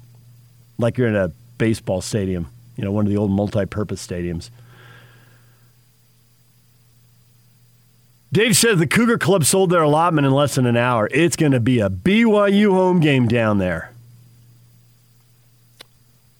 like 0.78 0.98
you're 0.98 1.08
in 1.08 1.16
a 1.16 1.32
baseball 1.58 2.00
stadium, 2.00 2.48
you 2.76 2.84
know, 2.84 2.92
one 2.92 3.06
of 3.06 3.10
the 3.10 3.16
old 3.16 3.30
multi-purpose 3.30 4.04
stadiums. 4.06 4.50
Dave 8.32 8.56
says 8.56 8.78
the 8.78 8.86
Cougar 8.86 9.18
Club 9.18 9.44
sold 9.44 9.70
their 9.70 9.82
allotment 9.82 10.26
in 10.26 10.32
less 10.32 10.54
than 10.54 10.64
an 10.64 10.76
hour. 10.76 11.08
It's 11.12 11.36
going 11.36 11.52
to 11.52 11.60
be 11.60 11.80
a 11.80 11.90
BYU 11.90 12.70
home 12.70 13.00
game 13.00 13.28
down 13.28 13.58
there. 13.58 13.91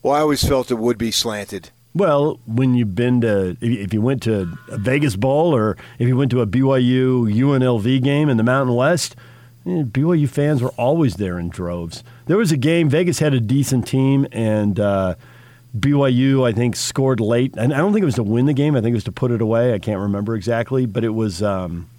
Well, 0.03 0.15
I 0.15 0.21
always 0.21 0.43
felt 0.43 0.71
it 0.71 0.79
would 0.79 0.99
be 0.99 1.13
slanted. 1.13 1.71
Well, 1.95 2.41
when 2.47 2.75
you've 2.75 2.95
been 2.95 3.21
to, 3.21 3.57
if 3.61 3.93
you 3.93 4.01
went 4.01 4.23
to 4.23 4.57
a 4.69 4.79
Vegas 4.79 5.15
Bowl 5.15 5.55
or 5.55 5.77
if 5.99 6.09
you 6.09 6.17
went 6.17 6.31
to 6.31 6.41
a 6.41 6.47
BYU 6.47 7.33
UNLV 7.33 8.03
game 8.03 8.29
in 8.29 8.39
the 8.39 8.43
Mountain 8.43 8.75
West, 8.75 9.15
eh, 9.67 9.83
BYU 9.83 10.29
fans 10.29 10.63
were 10.63 10.71
always 10.71 11.17
there 11.17 11.39
in 11.39 11.51
droves. 11.51 12.03
There 12.27 12.39
was 12.39 12.51
a 12.51 12.57
game, 12.57 12.89
Vegas 12.89 13.19
had 13.19 13.35
a 13.35 13.41
decent 13.41 13.87
team, 13.87 14.27
and 14.33 14.81
uh, 14.81 15.17
BYU, 15.79 16.49
I 16.49 16.53
think, 16.53 16.77
scored 16.77 17.21
late. 17.21 17.55
And 17.59 17.75
I 17.75 17.79
don't 17.79 17.93
think 17.93 18.03
it 18.03 18.07
was 18.07 18.15
to 18.15 18.23
win 18.23 18.47
the 18.47 18.55
game, 18.55 18.75
I 18.75 18.81
think 18.81 18.95
it 18.95 18.97
was 18.97 19.05
to 19.05 19.13
put 19.13 19.31
it 19.31 19.43
away. 19.43 19.75
I 19.75 19.79
can't 19.79 20.01
remember 20.01 20.35
exactly, 20.35 20.87
but 20.87 21.05
it 21.05 21.11
was 21.11 21.43
um, 21.43 21.91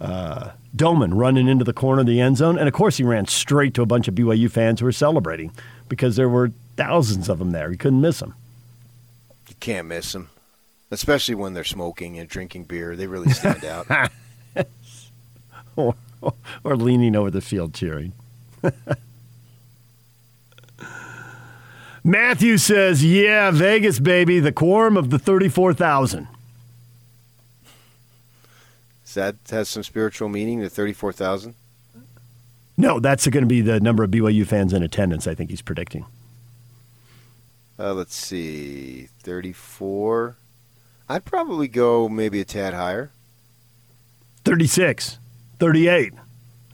uh, 0.00 0.50
Doman 0.76 1.12
running 1.12 1.48
into 1.48 1.64
the 1.64 1.72
corner 1.72 2.02
of 2.02 2.06
the 2.06 2.20
end 2.20 2.36
zone. 2.36 2.56
And 2.56 2.68
of 2.68 2.74
course, 2.74 2.98
he 2.98 3.02
ran 3.02 3.26
straight 3.26 3.74
to 3.74 3.82
a 3.82 3.86
bunch 3.86 4.06
of 4.06 4.14
BYU 4.14 4.48
fans 4.48 4.78
who 4.78 4.86
were 4.86 4.92
celebrating 4.92 5.50
because 5.88 6.14
there 6.14 6.28
were 6.28 6.52
thousands 6.78 7.28
of 7.28 7.38
them 7.38 7.50
there. 7.50 7.70
You 7.70 7.76
couldn't 7.76 8.00
miss 8.00 8.20
them. 8.20 8.34
You 9.48 9.56
can't 9.60 9.88
miss 9.88 10.12
them, 10.12 10.30
especially 10.90 11.34
when 11.34 11.52
they're 11.52 11.64
smoking 11.64 12.18
and 12.18 12.26
drinking 12.28 12.64
beer. 12.64 12.96
They 12.96 13.06
really 13.06 13.30
stand 13.30 13.64
out. 13.64 14.10
or, 15.76 15.94
or 16.64 16.76
leaning 16.76 17.14
over 17.16 17.30
the 17.30 17.42
field 17.42 17.74
cheering. 17.74 18.12
Matthew 22.04 22.56
says, 22.56 23.04
"Yeah, 23.04 23.50
Vegas, 23.50 23.98
baby, 23.98 24.38
the 24.40 24.52
quorum 24.52 24.96
of 24.96 25.10
the 25.10 25.18
thirty-four 25.18 25.74
thousand. 25.74 26.28
That 29.14 29.34
has 29.50 29.68
some 29.68 29.82
spiritual 29.82 30.28
meaning? 30.28 30.60
The 30.60 30.70
thirty-four 30.70 31.12
thousand. 31.12 31.56
No, 32.76 33.00
that's 33.00 33.26
going 33.26 33.42
to 33.42 33.48
be 33.48 33.60
the 33.60 33.80
number 33.80 34.04
of 34.04 34.12
BYU 34.12 34.46
fans 34.46 34.72
in 34.72 34.84
attendance. 34.84 35.26
I 35.26 35.34
think 35.34 35.50
he's 35.50 35.60
predicting. 35.60 36.06
Uh, 37.78 37.94
let's 37.94 38.14
see, 38.16 39.08
34. 39.22 40.36
I'd 41.08 41.24
probably 41.24 41.68
go 41.68 42.08
maybe 42.08 42.40
a 42.40 42.44
tad 42.44 42.74
higher. 42.74 43.10
36, 44.44 45.18
38. 45.58 46.12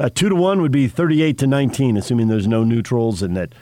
Uh, 0.00 0.08
two 0.12 0.28
to 0.28 0.34
one 0.34 0.60
would 0.62 0.72
be 0.72 0.88
38 0.88 1.38
to 1.38 1.46
19, 1.46 1.96
assuming 1.96 2.28
there's 2.28 2.48
no 2.48 2.64
neutrals 2.64 3.22
and 3.22 3.36
that 3.36 3.52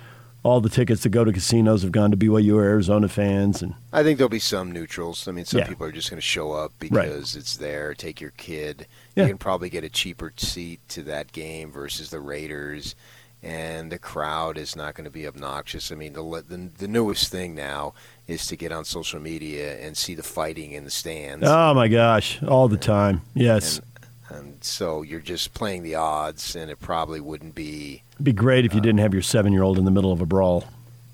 all 0.44 0.60
the 0.60 0.68
tickets 0.68 1.02
that 1.02 1.10
go 1.10 1.24
to 1.24 1.32
casinos 1.32 1.82
have 1.82 1.92
gone 1.92 2.10
to 2.10 2.16
BYU 2.16 2.56
or 2.56 2.64
Arizona 2.64 3.08
fans. 3.08 3.62
And 3.62 3.74
I 3.92 4.02
think 4.02 4.18
there'll 4.18 4.28
be 4.28 4.38
some 4.40 4.72
neutrals. 4.72 5.28
I 5.28 5.32
mean, 5.32 5.44
some 5.44 5.60
Yeah. 5.60 5.68
people 5.68 5.86
are 5.86 5.92
just 5.92 6.10
going 6.10 6.18
to 6.18 6.26
show 6.26 6.52
up 6.52 6.72
Right. 6.80 6.90
because 6.90 7.36
it's 7.36 7.56
there. 7.56 7.94
Take 7.94 8.20
your 8.20 8.30
kid. 8.32 8.86
Yeah. 9.14 9.24
You 9.24 9.28
can 9.30 9.38
probably 9.38 9.68
get 9.70 9.84
a 9.84 9.88
cheaper 9.88 10.32
seat 10.36 10.80
to 10.90 11.02
that 11.04 11.32
game 11.32 11.70
versus 11.70 12.10
the 12.10 12.18
Raiders, 12.20 12.94
and 13.42 13.90
the 13.90 13.98
crowd 13.98 14.56
is 14.56 14.76
not 14.76 14.94
going 14.94 15.04
to 15.04 15.10
be 15.10 15.26
obnoxious. 15.26 15.90
I 15.90 15.96
mean, 15.96 16.12
the, 16.12 16.22
the 16.48 16.70
the 16.78 16.88
newest 16.88 17.30
thing 17.30 17.54
now 17.54 17.94
is 18.28 18.46
to 18.46 18.56
get 18.56 18.70
on 18.72 18.84
social 18.84 19.20
media 19.20 19.78
and 19.80 19.96
see 19.96 20.14
the 20.14 20.22
fighting 20.22 20.72
in 20.72 20.84
the 20.84 20.90
stands. 20.90 21.44
oh 21.46 21.74
my 21.74 21.88
gosh, 21.88 22.42
all 22.42 22.68
the 22.68 22.76
time. 22.76 23.22
Yes, 23.34 23.80
And 24.28 24.62
so 24.62 25.02
you're 25.02 25.20
just 25.20 25.52
playing 25.54 25.82
the 25.82 25.96
odds, 25.96 26.54
and 26.56 26.70
it 26.70 26.80
probably 26.80 27.20
wouldn't 27.20 27.54
be. 27.54 28.02
it'd 28.14 28.24
be 28.24 28.32
great 28.32 28.64
if 28.64 28.74
you 28.74 28.80
didn't 28.80 29.00
have 29.00 29.12
your 29.12 29.22
seven-year-old 29.22 29.78
in 29.78 29.84
the 29.84 29.90
middle 29.90 30.12
of 30.12 30.20
a 30.20 30.26
brawl. 30.26 30.64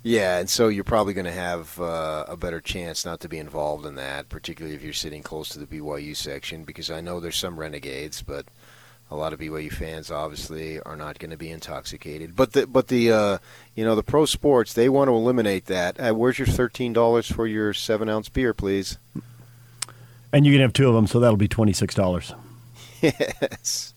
Yeah, 0.04 0.38
and 0.38 0.48
so 0.48 0.68
you're 0.68 0.84
probably 0.84 1.12
going 1.12 1.24
to 1.26 1.32
have 1.32 1.78
uh, 1.80 2.24
a 2.28 2.36
better 2.36 2.60
chance 2.60 3.04
not 3.04 3.20
to 3.20 3.28
be 3.28 3.38
involved 3.38 3.84
in 3.84 3.96
that, 3.96 4.28
particularly 4.28 4.76
if 4.76 4.82
you're 4.82 4.92
sitting 4.92 5.22
close 5.22 5.48
to 5.50 5.58
the 5.58 5.66
BYU 5.66 6.14
section, 6.14 6.62
because 6.62 6.88
I 6.90 7.00
know 7.00 7.18
there's 7.20 7.36
some 7.36 7.58
renegades, 7.58 8.22
but 8.22 8.46
a 9.10 9.16
lot 9.16 9.32
of 9.32 9.40
BYU 9.40 9.72
fans 9.72 10.10
obviously 10.10 10.80
are 10.80 10.96
not 10.96 11.18
going 11.18 11.30
to 11.30 11.36
be 11.36 11.50
intoxicated. 11.50 12.36
But 12.36 12.52
the 12.52 12.66
but 12.66 12.88
the 12.88 13.12
uh, 13.12 13.38
you 13.74 13.84
know 13.84 13.94
the 13.94 14.02
pro 14.02 14.26
sports 14.26 14.72
they 14.72 14.88
want 14.88 15.08
to 15.08 15.14
eliminate 15.14 15.66
that. 15.66 15.98
Uh, 15.98 16.14
where's 16.14 16.38
your 16.38 16.46
thirteen 16.46 16.92
dollars 16.92 17.30
for 17.30 17.46
your 17.46 17.72
seven 17.72 18.08
ounce 18.08 18.28
beer, 18.28 18.52
please? 18.52 18.98
And 20.32 20.44
you 20.44 20.52
can 20.52 20.60
have 20.60 20.74
two 20.74 20.88
of 20.88 20.94
them, 20.94 21.06
so 21.06 21.20
that'll 21.20 21.36
be 21.36 21.48
twenty-six 21.48 21.94
dollars. 21.94 22.34
yes. 23.02 23.94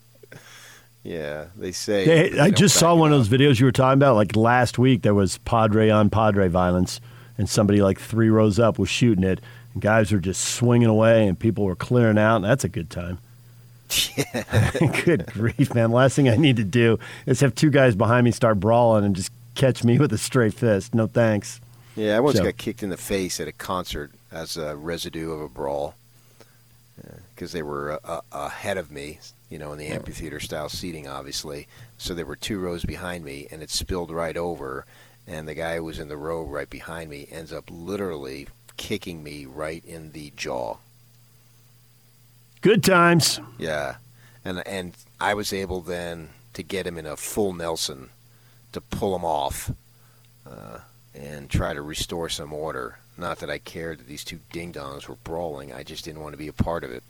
Yeah, 1.03 1.45
they 1.55 1.71
say. 1.71 2.05
Hey, 2.05 2.29
they 2.29 2.39
I 2.39 2.51
just 2.51 2.75
saw 2.77 2.95
one 2.95 3.11
of 3.11 3.17
those 3.17 3.27
videos 3.27 3.59
you 3.59 3.65
were 3.65 3.71
talking 3.71 3.97
about. 3.97 4.15
Like 4.15 4.35
last 4.35 4.77
week, 4.77 5.01
there 5.01 5.15
was 5.15 5.39
Padre 5.39 5.89
on 5.89 6.09
Padre 6.09 6.47
violence, 6.47 7.01
and 7.37 7.49
somebody 7.49 7.81
like 7.81 7.99
three 7.99 8.29
rows 8.29 8.59
up 8.59 8.77
was 8.77 8.89
shooting 8.89 9.23
it. 9.23 9.41
And 9.73 9.81
guys 9.81 10.11
were 10.11 10.19
just 10.19 10.43
swinging 10.43 10.89
away, 10.89 11.27
and 11.27 11.39
people 11.39 11.65
were 11.65 11.75
clearing 11.75 12.19
out. 12.19 12.37
And 12.37 12.45
that's 12.45 12.63
a 12.63 12.69
good 12.69 12.89
time. 12.89 13.17
good 15.05 15.25
grief, 15.27 15.73
man! 15.73 15.91
Last 15.91 16.15
thing 16.15 16.29
I 16.29 16.35
need 16.35 16.57
to 16.57 16.63
do 16.63 16.99
is 17.25 17.39
have 17.41 17.55
two 17.55 17.69
guys 17.69 17.95
behind 17.95 18.25
me 18.25 18.31
start 18.31 18.59
brawling 18.59 19.05
and 19.05 19.15
just 19.15 19.31
catch 19.55 19.83
me 19.83 19.97
with 19.99 20.13
a 20.13 20.17
straight 20.17 20.53
fist. 20.53 20.95
No 20.95 21.07
thanks. 21.07 21.59
Yeah, 21.95 22.17
I 22.17 22.19
once 22.21 22.37
So- 22.37 22.43
got 22.43 22.57
kicked 22.57 22.83
in 22.83 22.89
the 22.89 22.97
face 22.97 23.39
at 23.39 23.47
a 23.47 23.51
concert 23.51 24.11
as 24.31 24.55
a 24.57 24.75
residue 24.75 25.31
of 25.31 25.41
a 25.41 25.49
brawl 25.49 25.95
because 27.33 27.51
they 27.51 27.63
were 27.63 27.93
uh, 27.93 27.97
uh, 28.05 28.21
ahead 28.31 28.77
of 28.77 28.91
me, 28.91 29.19
you 29.49 29.57
know, 29.57 29.71
in 29.73 29.79
the 29.79 29.87
amphitheater 29.87 30.39
style 30.39 30.69
seating, 30.69 31.07
obviously. 31.07 31.67
So 31.97 32.13
there 32.13 32.25
were 32.25 32.35
two 32.35 32.59
rows 32.59 32.85
behind 32.85 33.25
me, 33.25 33.47
and 33.49 33.63
it 33.63 33.71
spilled 33.71 34.11
right 34.11 34.37
over. 34.37 34.85
And 35.27 35.47
the 35.47 35.55
guy 35.55 35.77
who 35.77 35.83
was 35.83 35.99
in 35.99 36.07
the 36.07 36.17
row 36.17 36.43
right 36.43 36.69
behind 36.69 37.09
me 37.09 37.27
ends 37.31 37.51
up 37.51 37.65
literally 37.69 38.47
kicking 38.77 39.23
me 39.23 39.45
right 39.45 39.83
in 39.85 40.11
the 40.11 40.31
jaw. 40.35 40.77
Good 42.61 42.83
times. 42.83 43.39
Yeah, 43.57 43.95
and 44.45 44.65
and 44.67 44.93
I 45.19 45.33
was 45.33 45.51
able 45.51 45.81
then 45.81 46.29
to 46.53 46.63
get 46.63 46.85
him 46.85 46.97
in 46.97 47.05
a 47.05 47.17
full 47.17 47.53
Nelson 47.53 48.09
to 48.71 48.81
pull 48.81 49.15
him 49.15 49.25
off 49.25 49.71
uh, 50.49 50.79
and 51.13 51.49
try 51.49 51.73
to 51.73 51.81
restore 51.81 52.29
some 52.29 52.53
order. 52.53 52.99
Not 53.17 53.39
that 53.39 53.49
I 53.49 53.57
cared 53.57 53.99
that 53.99 54.07
these 54.07 54.23
two 54.23 54.39
ding 54.51 54.73
dongs 54.73 55.07
were 55.07 55.17
brawling. 55.23 55.73
I 55.73 55.83
just 55.83 56.05
didn't 56.05 56.21
want 56.21 56.33
to 56.33 56.37
be 56.37 56.47
a 56.47 56.53
part 56.53 56.83
of 56.83 56.91
it. 56.91 57.03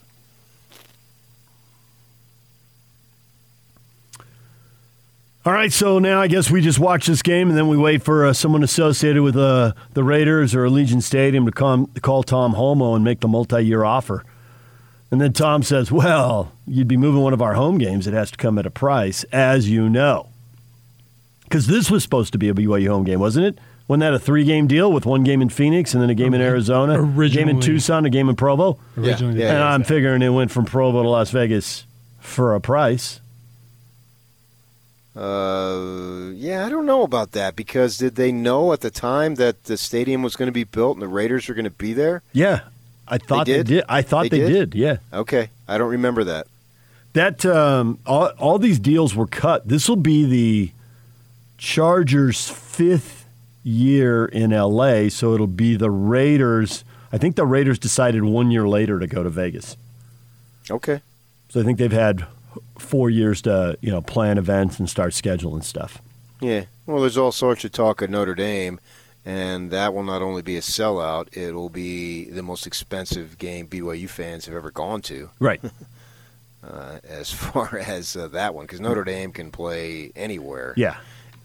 All 5.43 5.53
right, 5.53 5.73
so 5.73 5.97
now 5.97 6.21
I 6.21 6.27
guess 6.27 6.51
we 6.51 6.61
just 6.61 6.77
watch 6.77 7.07
this 7.07 7.23
game 7.23 7.49
and 7.49 7.57
then 7.57 7.67
we 7.67 7.75
wait 7.75 8.03
for 8.03 8.27
uh, 8.27 8.33
someone 8.33 8.63
associated 8.63 9.23
with 9.23 9.35
uh, 9.35 9.73
the 9.93 10.03
Raiders 10.03 10.53
or 10.53 10.65
Allegiant 10.65 11.01
Stadium 11.01 11.47
to 11.47 11.51
come, 11.51 11.89
to 11.95 12.01
call 12.01 12.21
Tom 12.21 12.53
Holmoe 12.53 12.93
and 12.93 13.03
make 13.03 13.21
the 13.21 13.27
multi-year 13.27 13.83
offer. 13.83 14.23
And 15.11 15.19
then 15.19 15.33
Tom 15.33 15.61
says, 15.61 15.91
"Well, 15.91 16.53
you'd 16.65 16.87
be 16.87 16.97
moving 16.97 17.21
one 17.21 17.33
of 17.33 17.41
our 17.41 17.53
home 17.53 17.77
games. 17.77 18.07
It 18.07 18.13
has 18.13 18.31
to 18.31 18.37
come 18.37 18.57
at 18.57 18.65
a 18.65 18.71
price, 18.71 19.23
as 19.25 19.69
you 19.69 19.89
know, 19.89 20.27
because 21.43 21.67
this 21.67 21.91
was 21.91 22.01
supposed 22.01 22.31
to 22.31 22.37
be 22.37 22.47
a 22.49 22.53
BYU 22.53 22.87
home 22.87 23.03
game, 23.03 23.19
wasn't 23.19 23.45
it? 23.47 23.59
Wasn't 23.89 23.99
that 24.01 24.13
a 24.13 24.19
three-game 24.19 24.67
deal 24.67 24.89
with 24.89 25.05
one 25.05 25.23
game 25.25 25.41
in 25.41 25.49
Phoenix 25.49 25.93
and 25.93 26.01
then 26.01 26.09
a 26.09 26.15
game 26.15 26.33
in 26.33 26.39
Arizona, 26.39 26.93
a 27.03 27.29
game 27.29 27.49
in 27.49 27.59
Tucson, 27.59 28.05
a 28.05 28.09
game 28.09 28.29
in 28.29 28.37
Provo? 28.37 28.79
Originally, 28.97 29.37
Yeah, 29.41 29.49
and 29.49 29.57
yeah, 29.59 29.73
I'm 29.73 29.83
figuring 29.83 30.21
it 30.21 30.29
went 30.29 30.49
from 30.49 30.63
Provo 30.63 31.03
to 31.03 31.09
Las 31.09 31.29
Vegas 31.31 31.85
for 32.21 32.55
a 32.55 32.61
price." 32.61 33.19
Uh, 35.13 36.31
yeah, 36.35 36.65
I 36.65 36.69
don't 36.69 36.85
know 36.85 37.03
about 37.03 37.33
that 37.33 37.57
because 37.57 37.97
did 37.97 38.15
they 38.15 38.31
know 38.31 38.71
at 38.71 38.79
the 38.79 38.89
time 38.89 39.35
that 39.35 39.65
the 39.65 39.75
stadium 39.75 40.23
was 40.23 40.37
going 40.37 40.47
to 40.47 40.53
be 40.53 40.63
built 40.63 40.95
and 40.95 41.01
the 41.01 41.07
Raiders 41.09 41.49
were 41.49 41.53
going 41.53 41.65
to 41.65 41.69
be 41.69 41.91
there? 41.91 42.21
Yeah, 42.31 42.61
I 43.11 43.17
thought 43.19 43.45
they 43.45 43.57
did? 43.57 43.67
did. 43.67 43.83
I 43.89 44.01
thought 44.01 44.23
They 44.23 44.39
they, 44.39 44.49
did? 44.51 44.69
did. 44.71 44.79
Yeah. 44.79 44.97
Okay, 45.13 45.49
I 45.67 45.77
don't 45.77 45.91
remember 45.91 46.23
that. 46.23 46.47
That 47.13 47.45
um, 47.45 47.99
all, 48.05 48.27
all 48.39 48.57
these 48.57 48.79
deals 48.79 49.13
were 49.13 49.27
cut. 49.27 49.67
This 49.67 49.87
will 49.89 49.97
be 49.97 50.25
the 50.25 50.71
Chargers' 51.57 52.49
fifth 52.49 53.25
year 53.63 54.25
in 54.25 54.51
LA, 54.51 55.09
so 55.09 55.33
it'll 55.33 55.45
be 55.47 55.75
the 55.75 55.91
Raiders. 55.91 56.83
I 57.11 57.17
think 57.17 57.35
the 57.35 57.45
Raiders 57.45 57.77
decided 57.77 58.23
one 58.23 58.49
year 58.49 58.67
later 58.67 58.97
to 58.99 59.07
go 59.07 59.23
to 59.23 59.29
Vegas. 59.29 59.75
Okay. 60.69 61.01
So 61.49 61.59
I 61.59 61.63
think 61.63 61.77
they've 61.77 61.91
had 61.91 62.25
four 62.79 63.09
years 63.09 63.41
to 63.43 63.77
you 63.81 63.91
know 63.91 64.01
plan 64.01 64.37
events 64.37 64.79
and 64.79 64.89
start 64.89 65.11
scheduling 65.11 65.63
stuff. 65.63 66.01
Yeah. 66.39 66.63
Well, 66.85 67.01
there's 67.01 67.17
all 67.17 67.31
sorts 67.31 67.63
of 67.65 67.71
talk 67.73 68.01
at 68.01 68.09
Notre 68.09 68.33
Dame, 68.33 68.79
and 69.25 69.71
that 69.71 69.93
will 69.93 70.03
not 70.03 70.21
only 70.21 70.41
be 70.41 70.57
a 70.57 70.61
sellout, 70.61 71.35
it 71.35 71.53
will 71.53 71.69
be 71.69 72.25
the 72.25 72.41
most 72.43 72.65
expensive 72.67 73.37
game 73.37 73.67
BYU 73.67 74.09
fans 74.09 74.45
have 74.45 74.55
ever 74.55 74.71
gone 74.71 75.01
to. 75.03 75.29
Right. 75.39 75.61
uh, 76.63 76.99
as 77.07 77.31
far 77.31 77.77
as 77.87 78.15
uh, 78.15 78.27
that 78.29 78.53
one, 78.55 78.65
because 78.65 78.79
Notre 78.79 79.03
Dame 79.03 79.31
can 79.31 79.51
play 79.51 80.11
anywhere. 80.15 80.73
Yeah. 80.77 80.97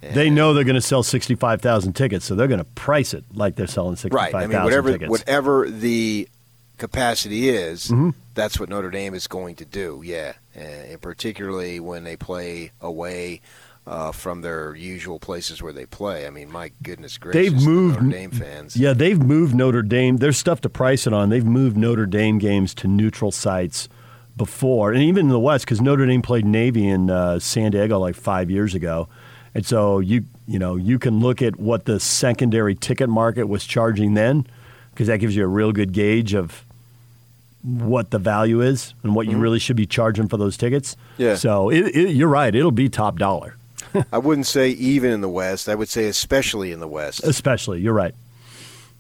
They 0.03 0.31
know 0.31 0.55
they're 0.55 0.63
going 0.63 0.75
to 0.77 0.81
sell 0.81 1.03
sixty-five 1.03 1.61
thousand 1.61 1.95
tickets, 1.95 2.25
so 2.27 2.37
they're 2.37 2.47
going 2.47 2.59
to 2.61 2.65
price 2.65 3.13
it 3.13 3.25
like 3.35 3.57
they're 3.57 3.67
selling 3.67 3.97
65,000 3.97 4.35
Right. 4.35 4.45
I 4.45 4.47
mean, 4.47 4.63
whatever 4.63 4.93
tickets. 4.93 5.11
whatever 5.11 5.69
the 5.69 6.29
capacity 6.79 7.49
is, 7.49 7.89
Mhm. 7.89 8.15
that's 8.35 8.61
what 8.61 8.69
Notre 8.69 8.91
Dame 8.91 9.15
is 9.15 9.27
going 9.27 9.57
to 9.57 9.65
do. 9.65 10.03
Yeah, 10.05 10.35
and 10.55 11.01
particularly 11.01 11.81
when 11.81 12.05
they 12.05 12.15
play 12.17 12.71
away 12.81 13.41
uh, 13.87 14.11
from 14.13 14.41
their 14.41 14.75
usual 14.75 15.19
places 15.19 15.63
where 15.63 15.73
they 15.73 15.87
play. 15.87 16.27
I 16.27 16.31
mean, 16.31 16.51
my 16.51 16.73
goodness 16.83 17.19
gracious, 17.19 17.53
They've 17.53 17.61
the 17.61 17.67
moved 17.71 18.03
Notre 18.03 18.17
Dame 18.19 18.31
fans. 18.31 18.77
Yeah, 18.77 18.93
they've 18.93 19.21
moved 19.23 19.55
Notre 19.55 19.83
Dame. 19.83 20.17
There's 20.17 20.37
stuff 20.39 20.61
to 20.63 20.69
price 20.69 21.07
it 21.07 21.13
on. 21.13 21.29
They've 21.31 21.45
moved 21.45 21.77
Notre 21.77 22.07
Dame 22.07 22.39
games 22.39 22.75
to 22.75 22.89
neutral 22.89 23.31
sites 23.31 23.89
before, 24.37 24.93
and 24.93 25.03
even 25.03 25.27
in 25.27 25.29
the 25.31 25.39
West, 25.41 25.65
because 25.65 25.81
Notre 25.81 26.05
Dame 26.05 26.21
played 26.23 26.45
Navy 26.45 26.87
in 26.87 27.09
uh, 27.11 27.39
San 27.39 27.71
Diego 27.71 27.99
like 27.99 28.15
five 28.17 28.51
years 28.51 28.75
ago, 28.75 29.09
and 29.55 29.65
so 29.65 29.99
you 30.01 30.25
you 30.47 30.59
know 30.59 30.77
you 30.77 30.99
can 30.99 31.21
look 31.21 31.41
at 31.41 31.57
what 31.59 31.87
the 31.87 31.99
secondary 32.01 32.75
ticket 32.75 33.09
market 33.09 33.45
was 33.45 33.65
charging 33.65 34.13
then, 34.15 34.47
because 34.93 35.07
that 35.07 35.19
gives 35.21 35.35
you 35.35 35.45
a 35.45 35.49
real 35.49 35.73
good 35.73 35.93
gauge 35.93 36.35
of 36.35 36.65
what 37.63 38.11
the 38.11 38.19
value 38.19 38.61
is 38.61 38.95
and 39.03 39.15
what 39.15 39.27
you 39.27 39.37
Mhm. 39.37 39.41
really 39.41 39.59
should 39.59 39.75
be 39.77 39.87
charging 39.87 40.29
for 40.29 40.37
those 40.37 40.57
tickets. 40.57 40.97
Yeah. 41.19 41.35
So 41.35 41.71
it, 41.71 41.87
it, 41.97 42.11
you're 42.15 42.29
right. 42.29 42.55
It'll 42.55 42.71
be 42.71 42.89
top 42.89 43.19
dollar, 43.19 43.57
I 44.13 44.19
wouldn't 44.19 44.47
say 44.47 44.71
even 44.71 45.11
in 45.13 45.21
the 45.21 45.29
West. 45.29 45.69
I 45.69 45.75
would 45.75 45.89
say 45.89 46.07
especially 46.07 46.73
in 46.73 46.81
the 46.81 46.89
West. 46.89 47.23
especially. 47.25 47.81
You're 47.81 47.93
right. 47.95 48.15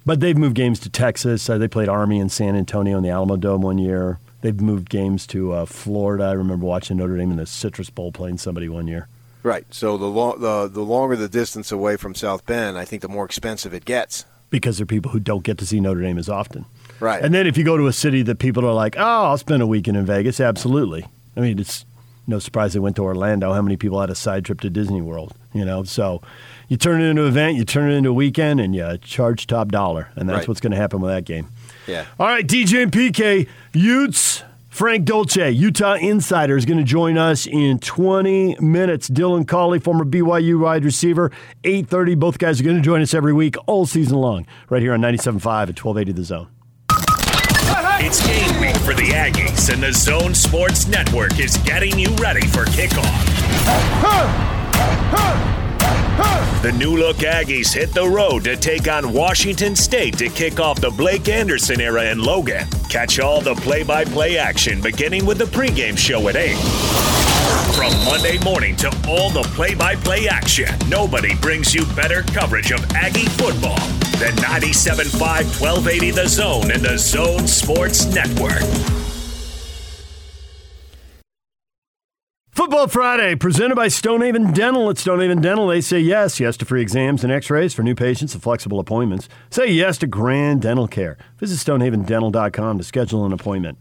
But 0.04 0.20
they've 0.20 0.36
moved 0.38 0.54
games 0.54 0.78
to 0.80 0.88
Texas. 0.90 1.50
Uh, 1.50 1.58
they 1.58 1.66
played 1.68 1.88
Army 1.88 2.18
in 2.20 2.28
San 2.28 2.54
Antonio 2.54 2.96
in 2.96 3.02
the 3.02 3.10
Alamo 3.10 3.36
Dome 3.36 3.62
one 3.62 3.78
year. 3.78 4.18
They've 4.42 4.60
moved 4.60 4.88
games 4.88 5.26
to 5.28 5.52
uh, 5.52 5.66
Florida. 5.66 6.24
I 6.24 6.32
remember 6.32 6.64
watching 6.66 6.98
Notre 6.98 7.16
Dame 7.16 7.32
in 7.32 7.36
the 7.38 7.46
Citrus 7.46 7.90
Bowl 7.90 8.12
playing 8.12 8.38
somebody 8.38 8.68
one 8.68 8.86
year. 8.86 9.08
Right. 9.42 9.64
So 9.70 9.96
the, 9.96 10.06
lo- 10.06 10.36
the 10.36 10.68
the 10.68 10.82
longer 10.82 11.16
the 11.16 11.28
distance 11.28 11.72
away 11.72 11.96
from 11.96 12.14
South 12.14 12.46
Bend, 12.46 12.76
I 12.78 12.84
think 12.84 13.02
the 13.02 13.08
more 13.08 13.24
expensive 13.24 13.72
it 13.74 13.84
gets. 13.84 14.24
because 14.50 14.78
there 14.78 14.84
are 14.84 14.86
people 14.86 15.10
who 15.10 15.18
don't 15.20 15.42
get 15.42 15.58
to 15.58 15.66
see 15.66 15.80
Notre 15.80 16.00
Dame 16.02 16.18
as 16.18 16.28
often. 16.28 16.64
Right. 17.00 17.22
And 17.22 17.34
then 17.34 17.46
if 17.46 17.58
you 17.58 17.64
go 17.64 17.76
to 17.76 17.86
a 17.88 17.92
city 17.92 18.22
that 18.22 18.38
people 18.38 18.64
are 18.66 18.72
like, 18.72 18.96
oh, 18.96 19.02
I'll 19.24 19.38
spend 19.38 19.60
a 19.62 19.66
weekend 19.66 19.96
in 19.96 20.06
Vegas, 20.06 20.38
absolutely. 20.40 21.04
I 21.36 21.40
mean, 21.40 21.58
it's 21.58 21.84
no 22.26 22.38
surprise 22.38 22.72
they 22.72 22.78
went 22.80 22.96
to 22.96 23.02
Orlando. 23.02 23.52
How 23.52 23.62
many 23.62 23.76
people 23.76 24.00
had 24.00 24.10
a 24.10 24.14
side 24.14 24.44
trip 24.44 24.60
to 24.62 24.70
Disney 24.70 25.00
World? 25.00 25.32
You 25.52 25.64
know, 25.64 25.84
so 25.84 26.20
you 26.68 26.76
turn 26.76 27.00
it 27.00 27.04
into 27.04 27.22
an 27.22 27.28
event, 27.28 27.56
you 27.56 27.64
turn 27.64 27.90
it 27.90 27.94
into 27.94 28.10
a 28.10 28.12
weekend, 28.12 28.60
and 28.60 28.74
you 28.74 28.98
charge 28.98 29.46
top 29.46 29.68
dollar, 29.68 30.08
and 30.16 30.28
that's 30.28 30.38
Right. 30.40 30.48
what's 30.48 30.60
going 30.60 30.72
to 30.72 30.76
happen 30.76 31.00
with 31.00 31.10
that 31.10 31.24
game. 31.24 31.46
Yeah. 31.86 32.04
All 32.18 32.26
right, 32.26 32.46
DJ 32.46 32.82
and 32.82 32.90
PK, 32.92 33.46
Utes, 33.72 34.42
Frank 34.68 35.04
Dolce, 35.06 35.50
Utah 35.50 35.94
Insider, 35.94 36.56
is 36.56 36.66
going 36.66 36.76
to 36.78 36.84
join 36.84 37.16
us 37.16 37.46
in 37.46 37.78
20 37.78 38.56
minutes. 38.60 39.08
Dylan 39.08 39.46
Collie, 39.46 39.78
former 39.78 40.04
BYU 40.04 40.58
wide 40.60 40.84
receiver, 40.84 41.30
8.30. 41.64 42.18
Both 42.18 42.38
guys 42.38 42.60
are 42.60 42.64
going 42.64 42.76
to 42.76 42.82
join 42.82 43.00
us 43.00 43.14
every 43.14 43.32
week, 43.32 43.56
all 43.66 43.86
season 43.86 44.18
long, 44.18 44.46
right 44.68 44.82
here 44.82 44.92
on 44.92 45.00
97.5 45.00 45.46
at 45.70 45.82
1280 45.82 46.12
The 46.12 46.24
Zone. 46.24 46.48
It's 47.98 48.24
game 48.26 48.60
week 48.60 48.76
for 48.76 48.92
the 48.92 49.10
Aggies, 49.14 49.72
and 49.72 49.82
the 49.82 49.90
Zone 49.90 50.34
Sports 50.34 50.86
Network 50.86 51.40
is 51.40 51.56
getting 51.58 51.98
you 51.98 52.10
ready 52.16 52.46
for 52.46 52.66
kickoff. 52.66 53.02
The 56.62 56.72
new 56.72 56.96
look 56.98 57.16
Aggies 57.18 57.72
hit 57.72 57.94
the 57.94 58.06
road 58.06 58.44
to 58.44 58.56
take 58.56 58.86
on 58.86 59.14
Washington 59.14 59.74
State 59.74 60.18
to 60.18 60.28
kick 60.28 60.60
off 60.60 60.78
the 60.78 60.90
Blake 60.90 61.30
Anderson 61.30 61.80
era 61.80 62.04
in 62.10 62.22
Logan. 62.22 62.68
Catch 62.90 63.18
all 63.18 63.40
the 63.40 63.54
play 63.54 63.82
by 63.82 64.04
play 64.04 64.36
action 64.36 64.82
beginning 64.82 65.24
with 65.24 65.38
the 65.38 65.44
pregame 65.44 65.96
show 65.96 66.28
at 66.28 66.36
8. 66.36 66.54
From 67.74 67.92
Monday 68.04 68.38
morning 68.44 68.76
to 68.76 68.88
all 69.08 69.30
the 69.30 69.42
play 69.54 69.74
by 69.74 69.96
play 69.96 70.28
action, 70.28 70.68
nobody 70.88 71.34
brings 71.36 71.74
you 71.74 71.86
better 71.96 72.22
coverage 72.24 72.72
of 72.72 72.84
Aggie 72.92 73.26
football 73.26 73.78
than 74.18 74.34
97.5 74.36 75.60
1280 75.60 76.10
The 76.10 76.26
Zone 76.26 76.70
and 76.70 76.82
the 76.82 76.96
Zone 76.96 77.46
Sports 77.46 78.06
Network. 78.14 78.62
Football 82.50 82.88
Friday, 82.88 83.34
presented 83.34 83.74
by 83.74 83.88
Stonehaven 83.88 84.52
Dental. 84.52 84.88
At 84.88 84.96
Stonehaven 84.96 85.42
Dental, 85.42 85.66
they 85.66 85.82
say 85.82 86.00
yes, 86.00 86.40
yes 86.40 86.56
to 86.56 86.64
free 86.64 86.80
exams 86.80 87.22
and 87.22 87.30
x-rays 87.30 87.74
for 87.74 87.82
new 87.82 87.94
patients 87.94 88.32
and 88.32 88.42
flexible 88.42 88.80
appointments. 88.80 89.28
Say 89.50 89.66
yes 89.68 89.98
to 89.98 90.06
grand 90.06 90.62
dental 90.62 90.88
care. 90.88 91.18
Visit 91.38 91.58
stonehavendental.com 91.58 92.78
to 92.78 92.84
schedule 92.84 93.26
an 93.26 93.34
appointment. 93.34 93.78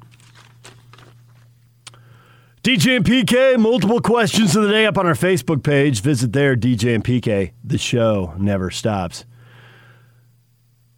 DJ 2.63 2.97
and 2.97 3.05
PK, 3.05 3.57
multiple 3.57 4.01
questions 4.01 4.55
of 4.57 4.63
the 4.63 4.69
day 4.69 4.85
up 4.85 4.97
on 4.97 5.05
our 5.05 5.13
Facebook 5.13 5.63
page. 5.63 6.01
Visit 6.01 6.33
there, 6.33 6.57
DJ 6.57 6.95
and 6.95 7.03
PK. 7.03 7.53
The 7.63 7.77
show 7.77 8.33
never 8.37 8.69
stops. 8.71 9.23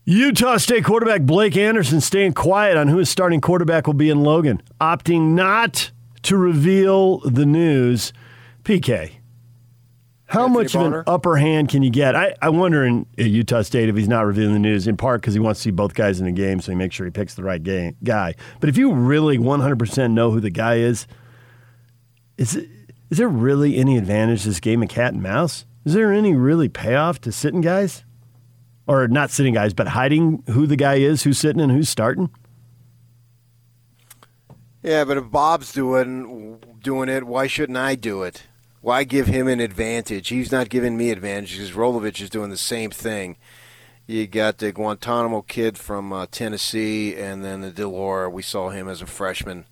Utah 0.09 0.55
State 0.55 0.85
quarterback 0.85 1.23
Blake 1.23 1.57
Anderson 1.57 1.99
staying 1.99 2.31
quiet 2.31 2.77
on 2.77 2.87
who 2.87 2.95
his 2.95 3.09
starting 3.09 3.41
quarterback 3.41 3.87
will 3.87 3.93
be 3.93 4.09
in 4.09 4.23
Logan, 4.23 4.61
opting 4.79 5.33
not 5.33 5.91
to 6.21 6.37
reveal 6.37 7.17
the 7.29 7.45
news. 7.45 8.13
PK, 8.63 9.17
how 10.27 10.45
Anthony 10.45 10.63
much 10.63 10.75
of 10.75 10.93
an 10.93 11.03
upper 11.07 11.35
hand 11.35 11.67
can 11.67 11.83
you 11.83 11.89
get? 11.89 12.15
I, 12.15 12.33
I 12.41 12.47
wonder 12.47 12.85
in 12.85 13.05
Utah 13.17 13.63
State 13.63 13.89
if 13.89 13.97
he's 13.97 14.07
not 14.07 14.25
revealing 14.25 14.53
the 14.53 14.59
news, 14.59 14.87
in 14.87 14.95
part 14.95 15.19
because 15.19 15.33
he 15.33 15.41
wants 15.41 15.59
to 15.59 15.63
see 15.65 15.71
both 15.71 15.93
guys 15.93 16.21
in 16.21 16.25
the 16.25 16.31
game, 16.31 16.61
so 16.61 16.71
he 16.71 16.77
makes 16.77 16.95
sure 16.95 17.05
he 17.05 17.11
picks 17.11 17.35
the 17.35 17.43
right 17.43 17.61
game, 17.61 17.97
guy. 18.01 18.33
But 18.61 18.69
if 18.69 18.77
you 18.77 18.93
really 18.93 19.37
100% 19.37 20.11
know 20.11 20.31
who 20.31 20.39
the 20.39 20.49
guy 20.49 20.75
is, 20.75 21.05
is, 22.37 22.55
it, 22.55 22.69
is 23.09 23.17
there 23.17 23.27
really 23.27 23.75
any 23.75 23.97
advantage 23.97 24.43
to 24.43 24.47
this 24.47 24.61
game 24.61 24.81
of 24.81 24.87
cat 24.87 25.11
and 25.11 25.21
mouse? 25.21 25.65
Is 25.83 25.95
there 25.95 26.13
any 26.13 26.33
really 26.33 26.69
payoff 26.69 27.19
to 27.21 27.33
sitting 27.33 27.59
guys? 27.59 28.05
Or 28.87 29.07
not 29.07 29.31
sitting 29.31 29.53
guys, 29.53 29.73
but 29.73 29.89
hiding 29.89 30.43
who 30.47 30.65
the 30.65 30.77
guy 30.77 30.95
is, 30.95 31.23
who's 31.23 31.37
sitting 31.37 31.61
and 31.61 31.71
who's 31.71 31.89
starting? 31.89 32.29
Yeah, 34.81 35.03
but 35.03 35.17
if 35.17 35.29
Bob's 35.29 35.73
doing 35.73 36.59
doing 36.81 37.09
it, 37.09 37.25
why 37.25 37.47
shouldn't 37.47 37.77
I 37.77 37.95
do 37.95 38.23
it? 38.23 38.43
Why 38.79 39.03
give 39.03 39.27
him 39.27 39.49
an 39.49 39.59
advantage? 39.59 40.29
He's 40.29 40.51
not 40.51 40.69
giving 40.69 40.95
me 40.95 41.09
advantage 41.09 41.53
because 41.53 41.71
Rolovich 41.71 42.21
is 42.21 42.29
doing 42.29 42.49
the 42.49 42.57
same 42.57 42.91
thing. 42.91 43.35
You 44.05 44.25
got 44.25 44.59
the 44.59 44.71
Guarantano 44.71 45.45
kid 45.45 45.77
from 45.77 46.13
uh, 46.13 46.27
Tennessee, 46.31 47.13
and 47.13 47.43
then 47.43 47.59
the 47.59 47.71
de 47.71 47.85
Laura. 47.85 48.29
We 48.29 48.41
saw 48.41 48.69
him 48.69 48.87
as 48.87 49.01
a 49.01 49.05
freshman. 49.05 49.65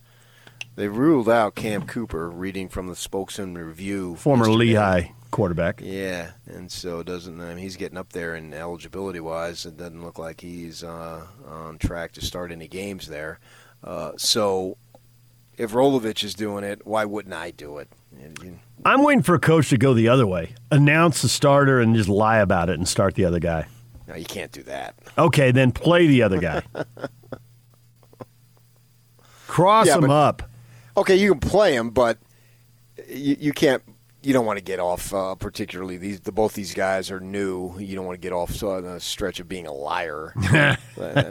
They 0.76 0.90
ruled 0.90 1.30
out 1.30 1.56
Cam 1.56 1.88
Cooper, 1.88 2.30
reading 2.30 2.68
from 2.68 2.88
the 2.88 2.98
Spokesman 2.98 3.58
Review. 3.58 4.18
Former 4.18 4.46
yesterday. 4.46 4.58
Lehigh 4.58 5.08
quarterback. 5.36 5.82
Yeah, 5.84 6.32
and 6.48 6.72
so 6.72 7.00
it 7.02 7.08
doesn't. 7.08 7.40
I 7.40 7.50
mean, 7.50 7.58
he's 7.58 7.76
getting 7.76 7.98
up 7.98 8.14
there 8.14 8.36
in 8.36 8.54
eligibility 8.54 9.20
wise. 9.20 9.66
It 9.66 9.78
doesn't 9.78 10.04
look 10.04 10.18
like 10.18 10.42
he's 10.42 10.84
uh, 10.84 11.26
on 11.48 11.78
track 11.78 12.14
to 12.14 12.26
start 12.26 12.52
any 12.52 12.68
games 12.68 13.08
there. 13.08 13.40
Uh, 13.84 14.14
so, 14.18 14.78
if 15.58 15.72
Rolovich 15.74 16.24
is 16.24 16.34
doing 16.34 16.64
it, 16.64 16.86
why 16.88 17.06
wouldn't 17.06 17.36
I 17.36 17.52
do 17.52 17.78
it? 17.78 17.90
I'm 18.86 19.04
waiting 19.04 19.24
for 19.24 19.36
a 19.36 19.40
coach 19.40 19.70
to 19.70 19.78
go 19.78 19.94
the 19.94 20.08
other 20.08 20.26
way, 20.26 20.56
announce 20.72 21.22
the 21.22 21.30
starter 21.30 21.80
and 21.82 21.96
just 21.96 22.08
lie 22.10 22.38
about 22.40 22.70
it 22.70 22.76
and 22.78 22.88
start 22.88 23.16
the 23.16 23.26
other 23.26 23.40
guy. 23.40 23.68
No, 24.08 24.16
you 24.16 24.26
can't 24.26 24.52
do 24.52 24.64
that. 24.64 24.96
Okay, 25.18 25.52
then 25.52 25.72
play 25.72 26.08
the 26.08 26.22
other 26.24 26.40
guy. 26.40 26.62
Cross 29.48 29.88
Yeah, 29.88 29.96
him 29.96 30.02
but- 30.02 30.10
up. 30.12 30.44
Okay, 30.98 31.16
you 31.18 31.32
can 31.36 31.40
play 31.42 31.76
him, 31.76 31.90
but 31.90 32.18
you, 33.10 33.36
you 33.40 33.52
can't. 33.54 33.84
You 34.26 34.34
don't 34.34 34.46
want 34.46 34.58
to 34.58 34.64
get 34.64 34.80
off. 34.80 35.14
Uh, 35.14 35.36
particularly 35.36 35.98
these, 35.98 36.22
the, 36.22 36.32
both 36.32 36.54
these 36.54 36.74
guys 36.74 37.12
are 37.12 37.20
new. 37.20 37.78
You 37.80 37.96
don't 37.96 38.06
want 38.06 38.20
to 38.20 38.22
get 38.22 38.34
off 38.34 38.52
so, 38.52 38.72
on 38.72 38.86
a 38.86 39.00
stretch 39.00 39.40
of 39.40 39.48
being 39.48 39.68
a 39.68 39.74
liar. 39.74 40.34
I 40.38 40.78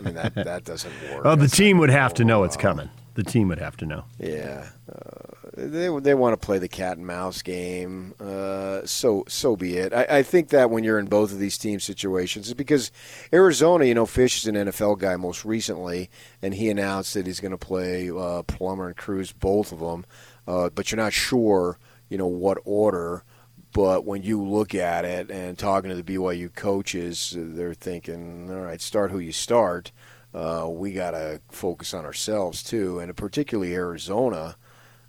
mean, 0.01 0.15
that 0.15 0.35
that 0.35 0.65
doesn't 0.65 0.93
work. 1.13 1.25
Well, 1.25 1.37
the 1.37 1.49
team 1.49 1.79
would 1.79 1.91
have 1.91 2.15
to 2.15 2.25
know 2.25 2.45
it's 2.45 2.57
coming. 2.57 2.91
The 3.15 3.23
team 3.23 3.49
would 3.49 3.59
have 3.59 3.77
to 3.79 3.87
know. 3.87 4.05
Yeah, 4.19 4.67
uh, 4.89 5.35
they 5.57 5.89
they 6.01 6.15
want 6.15 6.41
to 6.41 6.45
play 6.45 6.59
the 6.59 6.69
cat 6.69 6.97
and 6.97 7.07
mouse 7.07 7.43
game. 7.43 8.15
Uh, 8.19 8.85
so 8.85 9.25
so 9.29 9.55
be 9.55 9.77
it. 9.77 9.93
I, 9.93 10.19
I 10.19 10.23
think 10.23 10.49
that 10.49 10.71
when 10.71 10.83
you're 10.83 10.99
in 10.99 11.07
both 11.07 11.33
of 11.33 11.39
these 11.39 11.57
team 11.57 11.79
situations, 11.79 12.49
is 12.49 12.55
because 12.55 12.91
Arizona, 13.33 13.85
you 13.85 13.95
know, 13.95 14.07
Fisch 14.07 14.39
is 14.39 14.47
an 14.47 14.57
NFL 14.57 14.99
guy 14.99 15.17
most 15.17 15.45
recently, 15.45 16.11
and 16.43 16.55
he 16.55 16.71
announced 16.71 17.15
that 17.15 17.27
he's 17.27 17.41
going 17.41 17.53
to 17.53 17.59
play 17.59 18.11
uh, 18.11 18.43
Plummer 18.43 18.89
and 18.89 18.97
Cruz, 18.97 19.33
both 19.33 19.71
of 19.71 19.79
them. 19.79 20.05
Uh, 20.47 20.71
but 20.71 20.91
you're 20.91 21.01
not 21.01 21.13
sure, 21.13 21.79
you 22.09 22.19
know, 22.19 22.27
what 22.27 22.59
order. 22.65 23.25
But 23.73 24.05
when 24.05 24.23
you 24.23 24.43
look 24.43 24.75
at 24.75 25.05
it 25.05 25.31
and 25.31 25.59
talking 25.59 25.91
to 25.91 26.01
the 26.01 26.15
BYU 26.15 26.55
coaches, 26.55 27.35
they're 27.37 27.75
thinking, 27.75 28.49
all 28.51 28.61
right, 28.61 28.81
start 28.81 29.11
who 29.11 29.19
you 29.19 29.33
start. 29.33 29.91
Uh, 30.33 30.67
we 30.69 30.93
got 30.93 31.13
to 31.13 31.41
focus 31.51 31.95
on 31.95 32.05
ourselves 32.05 32.63
too, 32.63 32.99
and 32.99 33.17
particularly 33.17 33.75
Arizona, 33.75 34.57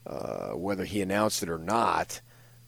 uh, 0.06 0.50
whether 0.52 0.86
he 0.86 1.02
announced 1.02 1.44
it 1.44 1.50
or 1.50 1.58
not. 1.58 2.22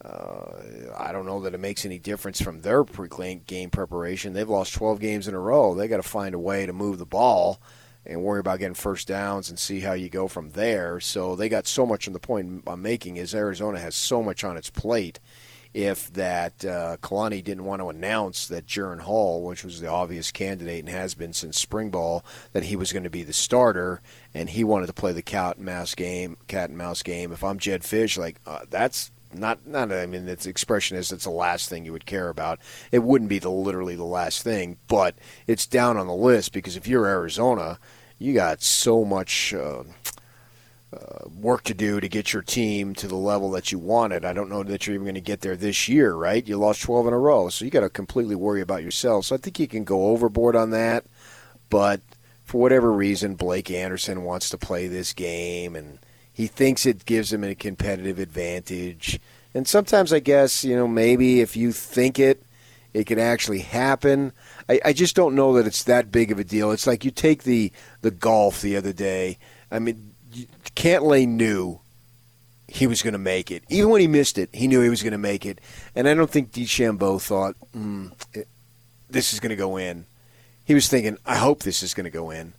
Uh, 0.04 0.92
I 0.96 1.10
don't 1.10 1.26
know 1.26 1.40
that 1.40 1.54
it 1.54 1.58
makes 1.58 1.84
any 1.84 1.98
difference 1.98 2.40
from 2.40 2.60
their 2.60 2.84
pre-game 2.84 3.70
preparation. 3.70 4.32
They've 4.32 4.48
lost 4.48 4.74
12 4.74 5.00
games 5.00 5.26
in 5.26 5.34
a 5.34 5.40
row. 5.40 5.74
They 5.74 5.88
got 5.88 5.96
to 5.96 6.02
find 6.04 6.34
a 6.34 6.38
way 6.38 6.66
to 6.66 6.72
move 6.72 6.98
the 6.98 7.06
ball 7.06 7.60
and 8.06 8.22
worry 8.22 8.40
about 8.40 8.58
getting 8.58 8.74
first 8.74 9.08
downs 9.08 9.50
and 9.50 9.58
see 9.58 9.80
how 9.80 9.92
you 9.92 10.08
go 10.08 10.28
from 10.28 10.50
there. 10.50 11.00
So 11.00 11.36
they 11.36 11.48
got 11.48 11.66
so 11.66 11.84
much. 11.84 12.06
And 12.06 12.14
the 12.14 12.20
point 12.20 12.62
I'm 12.66 12.82
making 12.82 13.16
is 13.16 13.34
Arizona 13.34 13.78
has 13.78 13.94
so 13.94 14.22
much 14.22 14.44
on 14.44 14.56
its 14.56 14.70
plate. 14.70 15.20
If 15.74 16.10
that 16.14 16.64
uh, 16.64 16.96
Kalani 17.02 17.44
didn't 17.44 17.66
want 17.66 17.82
to 17.82 17.90
announce 17.90 18.48
that 18.48 18.66
Jaren 18.66 19.00
Hall, 19.00 19.44
which 19.44 19.62
was 19.62 19.80
the 19.80 19.88
obvious 19.88 20.32
candidate 20.32 20.80
and 20.80 20.88
has 20.88 21.14
been 21.14 21.34
since 21.34 21.60
spring 21.60 21.90
ball, 21.90 22.24
that 22.54 22.64
he 22.64 22.74
was 22.74 22.90
going 22.90 23.04
to 23.04 23.10
be 23.10 23.22
the 23.22 23.34
starter, 23.34 24.00
and 24.32 24.48
he 24.48 24.64
wanted 24.64 24.86
to 24.86 24.94
play 24.94 25.12
the 25.12 25.20
cat 25.20 25.58
and 25.58 25.66
mouse 25.66 25.94
game, 25.94 26.38
cat 26.48 26.70
and 26.70 26.78
mouse 26.78 27.02
game. 27.02 27.32
If 27.32 27.44
I'm 27.44 27.58
Jedd 27.58 27.82
Fisch, 27.82 28.16
like 28.16 28.36
uh, 28.46 28.60
that's 28.70 29.10
not 29.34 29.66
not 29.66 29.92
I 29.92 30.06
mean 30.06 30.28
its 30.28 30.46
expression 30.46 30.96
is 30.96 31.12
it's 31.12 31.24
the 31.24 31.30
last 31.30 31.68
thing 31.68 31.84
you 31.84 31.92
would 31.92 32.06
care 32.06 32.28
about. 32.28 32.58
It 32.92 33.00
wouldn't 33.00 33.28
be 33.28 33.38
the 33.38 33.50
literally 33.50 33.96
the 33.96 34.04
last 34.04 34.42
thing, 34.42 34.78
but 34.88 35.16
it's 35.46 35.66
down 35.66 35.96
on 35.96 36.06
the 36.06 36.14
list 36.14 36.52
because 36.52 36.76
if 36.76 36.86
you're 36.86 37.06
Arizona, 37.06 37.78
you 38.18 38.34
got 38.34 38.62
so 38.62 39.04
much 39.04 39.54
uh, 39.54 39.84
uh, 40.92 41.28
work 41.28 41.64
to 41.64 41.74
do 41.74 42.00
to 42.00 42.08
get 42.08 42.32
your 42.32 42.42
team 42.42 42.94
to 42.94 43.06
the 43.06 43.16
level 43.16 43.50
that 43.50 43.70
you 43.70 43.78
wanted. 43.78 44.24
I 44.24 44.32
don't 44.32 44.48
know 44.48 44.62
that 44.62 44.86
you're 44.86 44.94
even 44.94 45.04
going 45.04 45.14
to 45.14 45.20
get 45.20 45.42
there 45.42 45.56
this 45.56 45.88
year, 45.88 46.14
right? 46.14 46.46
You 46.46 46.56
lost 46.56 46.82
12 46.82 47.08
in 47.08 47.12
a 47.12 47.18
row, 47.18 47.48
so 47.48 47.64
you 47.64 47.70
got 47.70 47.80
to 47.80 47.90
completely 47.90 48.34
worry 48.34 48.60
about 48.60 48.82
yourself. 48.82 49.26
So 49.26 49.34
I 49.34 49.38
think 49.38 49.58
you 49.58 49.68
can 49.68 49.84
go 49.84 50.06
overboard 50.06 50.56
on 50.56 50.70
that, 50.70 51.04
but 51.68 52.00
for 52.44 52.60
whatever 52.60 52.90
reason, 52.90 53.34
Blake 53.34 53.70
Anderson 53.70 54.24
wants 54.24 54.48
to 54.48 54.58
play 54.58 54.88
this 54.88 55.12
game 55.12 55.76
and 55.76 55.98
he 56.38 56.46
thinks 56.46 56.86
it 56.86 57.04
gives 57.04 57.32
him 57.32 57.42
a 57.42 57.52
competitive 57.56 58.20
advantage. 58.20 59.18
And 59.54 59.66
sometimes 59.66 60.12
I 60.12 60.20
guess, 60.20 60.62
you 60.62 60.76
know, 60.76 60.86
maybe 60.86 61.40
if 61.40 61.56
you 61.56 61.72
think 61.72 62.20
it, 62.20 62.44
it 62.94 63.08
can 63.08 63.18
actually 63.18 63.58
happen. 63.58 64.30
I, 64.68 64.80
I 64.84 64.92
just 64.92 65.16
don't 65.16 65.34
know 65.34 65.54
that 65.54 65.66
it's 65.66 65.82
that 65.82 66.12
big 66.12 66.30
of 66.30 66.38
a 66.38 66.44
deal. 66.44 66.70
It's 66.70 66.86
like 66.86 67.04
you 67.04 67.10
take 67.10 67.42
the, 67.42 67.72
the 68.02 68.12
golf 68.12 68.62
the 68.62 68.76
other 68.76 68.92
day. 68.92 69.38
I 69.72 69.80
mean, 69.80 70.14
Cantlay 70.76 71.26
knew 71.26 71.80
he 72.68 72.86
was 72.86 73.02
going 73.02 73.14
to 73.14 73.18
make 73.18 73.50
it. 73.50 73.64
Even 73.68 73.90
when 73.90 74.00
he 74.00 74.06
missed 74.06 74.38
it, 74.38 74.48
he 74.52 74.68
knew 74.68 74.80
he 74.80 74.90
was 74.90 75.02
going 75.02 75.10
to 75.10 75.18
make 75.18 75.44
it. 75.44 75.60
And 75.96 76.08
I 76.08 76.14
don't 76.14 76.30
think 76.30 76.52
DeChambeau 76.52 77.20
thought, 77.20 77.56
mm, 77.76 78.12
it, 78.32 78.46
this 79.10 79.32
is 79.32 79.40
going 79.40 79.50
to 79.50 79.56
go 79.56 79.76
in. 79.76 80.06
He 80.64 80.74
was 80.74 80.86
thinking, 80.86 81.18
I 81.26 81.34
hope 81.34 81.64
this 81.64 81.82
is 81.82 81.94
going 81.94 82.04
to 82.04 82.10
go 82.10 82.30
in 82.30 82.52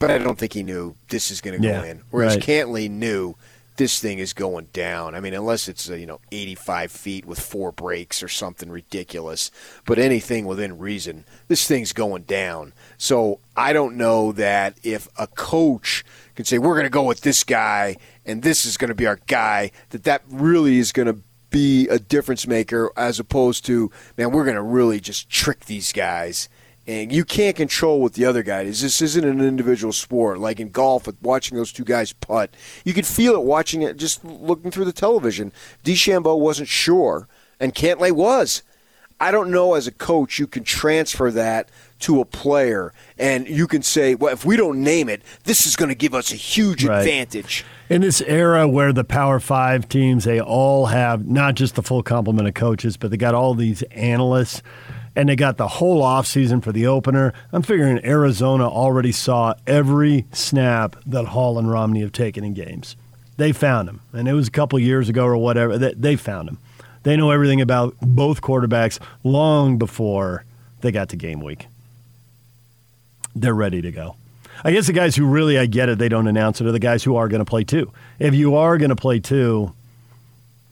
but 0.00 0.10
I 0.10 0.18
don't 0.18 0.38
think 0.38 0.54
he 0.54 0.64
knew 0.64 0.96
this 1.08 1.30
is 1.30 1.40
going 1.40 1.60
to 1.60 1.66
Yeah, 1.66 1.82
go 1.82 1.86
in. 1.86 2.02
Whereas 2.10 2.34
right. 2.34 2.44
Cantlay 2.44 2.90
knew 2.90 3.36
this 3.76 4.00
thing 4.00 4.18
is 4.18 4.32
going 4.32 4.68
down. 4.72 5.14
I 5.14 5.20
mean, 5.20 5.32
unless 5.32 5.68
it's 5.68 5.88
uh, 5.88 5.94
you 5.94 6.06
know 6.06 6.20
85 6.32 6.90
feet 6.90 7.24
with 7.24 7.38
four 7.38 7.70
breaks 7.70 8.22
or 8.22 8.28
something 8.28 8.70
ridiculous, 8.70 9.50
but 9.86 9.98
anything 9.98 10.44
within 10.46 10.78
reason, 10.78 11.24
this 11.48 11.66
thing's 11.66 11.92
going 11.92 12.22
down. 12.22 12.72
So 12.98 13.40
I 13.56 13.72
don't 13.72 13.96
know 13.96 14.32
that 14.32 14.76
if 14.82 15.08
a 15.16 15.26
coach 15.26 16.04
can 16.34 16.44
say 16.44 16.58
we're 16.58 16.74
going 16.74 16.84
to 16.84 16.90
go 16.90 17.04
with 17.04 17.20
this 17.20 17.44
guy 17.44 17.96
and 18.26 18.42
this 18.42 18.66
is 18.66 18.76
going 18.76 18.88
to 18.88 18.94
be 18.94 19.06
our 19.06 19.20
guy, 19.26 19.70
that 19.90 20.04
that 20.04 20.22
really 20.28 20.78
is 20.78 20.92
going 20.92 21.08
to 21.08 21.18
be 21.50 21.88
a 21.88 21.98
difference 21.98 22.46
maker 22.46 22.90
as 22.96 23.18
opposed 23.18 23.64
to 23.66 23.90
man, 24.16 24.30
we're 24.30 24.44
going 24.44 24.56
to 24.56 24.62
really 24.62 25.00
just 25.00 25.28
trick 25.28 25.66
these 25.66 25.92
guys 25.92 26.48
and 26.90 27.12
you 27.12 27.24
can't 27.24 27.54
control 27.54 28.00
what 28.00 28.14
the 28.14 28.24
other 28.24 28.42
guy 28.42 28.62
is. 28.62 28.82
This 28.82 29.00
isn't 29.00 29.24
an 29.24 29.40
individual 29.40 29.92
sport 29.92 30.40
like 30.40 30.58
in 30.58 30.70
golf. 30.70 31.06
With 31.06 31.22
watching 31.22 31.56
those 31.56 31.72
two 31.72 31.84
guys 31.84 32.12
putt, 32.12 32.50
you 32.84 32.92
could 32.92 33.06
feel 33.06 33.34
it 33.34 33.42
watching 33.44 33.82
it 33.82 33.96
just 33.96 34.24
looking 34.24 34.72
through 34.72 34.86
the 34.86 34.92
television. 34.92 35.52
DeChambeau 35.84 36.36
wasn't 36.38 36.68
sure, 36.68 37.28
and 37.60 37.74
Cantlay 37.74 38.10
was. 38.10 38.64
I 39.20 39.30
don't 39.30 39.50
know 39.50 39.74
as 39.74 39.86
a 39.86 39.92
coach 39.92 40.38
you 40.38 40.46
can 40.46 40.64
transfer 40.64 41.30
that 41.30 41.68
to 42.00 42.20
a 42.20 42.24
player, 42.24 42.92
and 43.18 43.46
you 43.46 43.66
can 43.68 43.82
say, 43.82 44.14
well, 44.16 44.32
if 44.32 44.44
we 44.46 44.56
don't 44.56 44.82
name 44.82 45.08
it, 45.10 45.22
this 45.44 45.66
is 45.66 45.76
going 45.76 45.90
to 45.90 45.94
give 45.94 46.14
us 46.14 46.32
a 46.32 46.36
huge 46.36 46.84
Right. 46.84 47.00
advantage. 47.00 47.64
In 47.90 48.00
this 48.00 48.20
era 48.22 48.66
where 48.66 48.92
the 48.92 49.04
Power 49.04 49.38
Five 49.38 49.88
teams, 49.88 50.24
they 50.24 50.40
all 50.40 50.86
have 50.86 51.26
not 51.28 51.54
just 51.54 51.74
the 51.76 51.82
full 51.82 52.02
complement 52.02 52.48
of 52.48 52.54
coaches, 52.54 52.96
but 52.96 53.10
they 53.10 53.16
got 53.16 53.34
all 53.34 53.54
these 53.54 53.82
analysts 53.90 54.62
and 55.20 55.28
they 55.28 55.36
got 55.36 55.58
the 55.58 55.68
whole 55.68 56.00
offseason 56.00 56.64
for 56.64 56.72
the 56.72 56.86
opener. 56.86 57.34
I'm 57.52 57.60
figuring 57.60 58.02
Arizona 58.02 58.66
already 58.66 59.12
saw 59.12 59.52
every 59.66 60.24
snap 60.32 60.96
that 61.04 61.26
Hall 61.26 61.58
and 61.58 61.70
Romney 61.70 62.00
have 62.00 62.12
taken 62.12 62.42
in 62.42 62.54
games. 62.54 62.96
They 63.36 63.52
found 63.52 63.86
him, 63.86 64.00
and 64.14 64.26
it 64.26 64.32
was 64.32 64.48
a 64.48 64.50
couple 64.50 64.78
years 64.78 65.10
ago 65.10 65.26
or 65.26 65.36
whatever. 65.36 65.76
They, 65.76 65.92
they 65.92 66.16
found 66.16 66.48
him. 66.48 66.56
They 67.02 67.18
know 67.18 67.32
everything 67.32 67.60
about 67.60 67.96
both 68.00 68.40
quarterbacks 68.40 68.98
long 69.22 69.76
before 69.76 70.46
they 70.80 70.90
got 70.90 71.10
to 71.10 71.16
game 71.16 71.40
week. 71.40 71.66
They're 73.36 73.52
ready 73.52 73.82
to 73.82 73.92
go. 73.92 74.16
I 74.64 74.72
guess 74.72 74.86
the 74.86 74.94
guys 74.94 75.16
who 75.16 75.26
really, 75.26 75.58
I 75.58 75.66
get 75.66 75.90
it, 75.90 75.98
they 75.98 76.08
don't 76.08 76.28
announce 76.28 76.62
it, 76.62 76.66
are 76.66 76.72
the 76.72 76.78
guys 76.78 77.04
who 77.04 77.16
are 77.16 77.28
going 77.28 77.40
to 77.40 77.44
play 77.44 77.64
two. 77.64 77.92
If 78.18 78.34
you 78.34 78.56
are 78.56 78.78
going 78.78 78.88
to 78.88 78.96
play 78.96 79.20
two, 79.20 79.74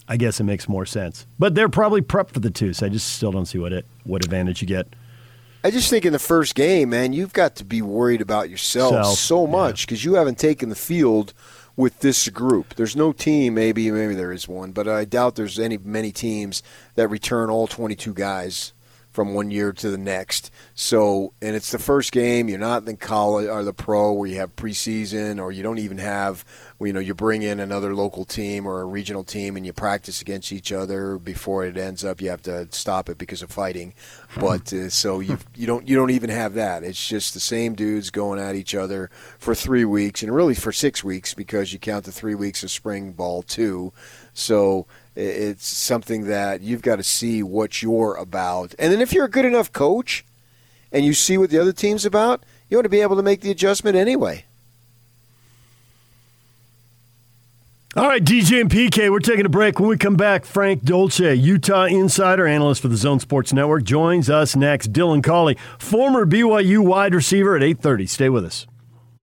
I 0.09 0.17
guess 0.17 0.41
it 0.41 0.45
makes 0.45 0.69
more 0.69 0.87
sense. 0.87 1.27
But 1.39 1.55
they're 1.55 1.69
probably 1.69 2.01
prepped 2.01 2.31
for 2.31 2.41
the 2.41 2.51
two, 2.51 2.73
so 2.73 2.87
I 2.87 2.89
just 2.89 3.15
still 3.15 3.31
don't 3.33 3.47
see 3.47 3.59
what 3.59 3.73
it 3.73 3.87
what 4.05 4.25
advantage 4.25 4.63
you 4.63 4.69
get. 4.69 4.89
I 5.63 5.71
just 5.71 5.91
think 5.91 6.05
in 6.05 6.13
the 6.13 6.19
first 6.19 6.55
game, 6.55 6.91
man, 6.91 7.13
you've 7.13 7.33
got 7.33 7.57
to 7.57 7.65
be 7.65 7.83
worried 7.83 8.21
about 8.21 8.49
yourself 8.49 8.93
Self, 8.93 9.19
so 9.19 9.47
much 9.47 9.87
because 9.87 10.05
you 10.05 10.15
haven't 10.15 10.39
taken 10.39 10.69
the 10.69 10.77
field 10.77 11.35
with 11.77 12.01
this 12.01 12.29
group. 12.29 12.75
There's 12.75 12.97
no 12.97 13.13
team, 13.13 13.55
maybe 13.55 13.91
maybe 13.91 14.15
there 14.15 14.33
is 14.33 14.49
one, 14.49 14.73
but 14.73 14.89
I 14.89 15.05
doubt 15.05 15.35
there's 15.35 15.59
any 15.59 15.77
many 15.79 16.13
teams 16.13 16.63
that 16.95 17.09
return 17.09 17.51
all 17.51 17.67
22 17.67 18.15
guys 18.15 18.73
from 19.19 19.35
one 19.35 19.51
year 19.51 19.73
to 19.73 19.91
the 19.91 19.99
next. 19.99 20.53
So, 20.77 21.33
and 21.43 21.57
it's 21.57 21.73
the 21.73 21.79
first 21.81 22.13
game. 22.13 22.49
You're 22.49 22.61
not 22.61 22.87
in 22.87 22.99
college 22.99 23.49
or 23.49 23.65
the 23.65 23.73
pro 23.73 24.13
where 24.13 24.29
you 24.29 24.37
have 24.37 24.55
preseason, 24.55 25.43
or 25.43 25.51
you 25.51 25.65
don't 25.65 25.81
even 25.81 25.99
have, 25.99 26.45
you 26.81 26.93
know, 26.93 27.01
you 27.01 27.15
bring 27.15 27.43
in 27.43 27.59
another 27.59 27.97
local 27.97 28.25
team 28.25 28.65
or 28.65 28.81
a 28.81 28.85
regional 28.85 29.25
team 29.25 29.57
and 29.57 29.67
you 29.67 29.73
practice 29.73 30.23
against 30.23 30.53
each 30.53 30.71
other 30.71 31.19
before 31.19 31.65
it 31.65 31.77
ends 31.77 32.05
up. 32.05 32.21
You 32.21 32.31
have 32.31 32.43
to 32.43 32.69
stop 32.71 33.09
it 33.09 33.19
because 33.19 33.43
of 33.43 33.51
fighting. 33.51 33.93
But 34.39 34.73
uh, 34.73 34.89
so 34.89 35.19
you 35.19 35.37
you 35.57 35.67
don't 35.67 35.89
you 35.89 35.97
don't 35.97 36.11
even 36.11 36.31
have 36.31 36.55
that. 36.55 36.85
It's 36.85 37.09
just 37.09 37.35
the 37.35 37.41
same 37.41 37.75
dudes 37.75 38.11
going 38.11 38.39
at 38.39 38.55
each 38.55 38.73
other 38.73 39.11
for 39.41 39.53
three 39.53 39.85
weeks 39.85 40.23
and 40.23 40.33
really 40.33 40.55
for 40.55 40.71
six 40.71 41.03
weeks 41.03 41.35
because 41.35 41.73
you 41.73 41.81
count 41.81 42.05
the 42.05 42.13
three 42.13 42.37
weeks 42.37 42.63
of 42.63 42.71
spring 42.71 43.11
ball 43.15 43.43
too. 43.43 43.93
So 44.33 44.87
it's 45.19 45.67
something 45.67 46.27
that 46.27 46.61
you've 46.61 46.83
got 46.83 46.97
to 46.97 47.03
see 47.03 47.43
what 47.43 47.83
you're 47.83 48.15
about. 48.15 48.75
And 48.79 48.93
then 48.93 49.01
if 49.01 49.13
you're 49.13 49.25
a 49.25 49.31
good 49.31 49.45
enough 49.45 49.73
coach 49.73 50.25
and 50.93 51.05
you 51.05 51.13
see 51.13 51.37
what 51.37 51.51
the 51.51 51.59
other 51.59 51.73
team's 51.73 52.07
about, 52.07 52.45
you 52.71 52.77
want 52.77 52.85
to 52.85 52.91
be 52.91 53.01
able 53.01 53.17
to 53.17 53.23
make 53.23 53.41
the 53.41 53.51
adjustment 53.51 53.97
anyway. 53.97 54.45
All 57.97 58.07
right, 58.07 58.23
DJ 58.23 58.61
and 58.61 58.71
PK, 58.71 59.11
we're 59.11 59.19
taking 59.19 59.45
a 59.45 59.49
break. 59.49 59.81
When 59.81 59.89
we 59.89 59.97
come 59.97 60.15
back, 60.15 60.45
Frank 60.45 60.85
Dolce, 60.85 61.35
Utah 61.35 61.87
insider 61.87 62.47
analyst 62.47 62.83
for 62.83 62.89
the 62.89 62.97
Zone 62.97 63.19
Sports 63.19 63.53
Network, 63.53 63.83
joins 63.83 64.31
us 64.31 64.55
next. 64.55 64.93
Dylan 64.93 65.25
Collie, 65.25 65.57
former 65.79 66.25
BYU 66.25 66.79
wide 66.85 67.13
receiver 67.13 67.57
at 67.57 67.63
8:30. 67.63 68.07
Stay 68.07 68.29
with 68.29 68.45
us. 68.45 68.67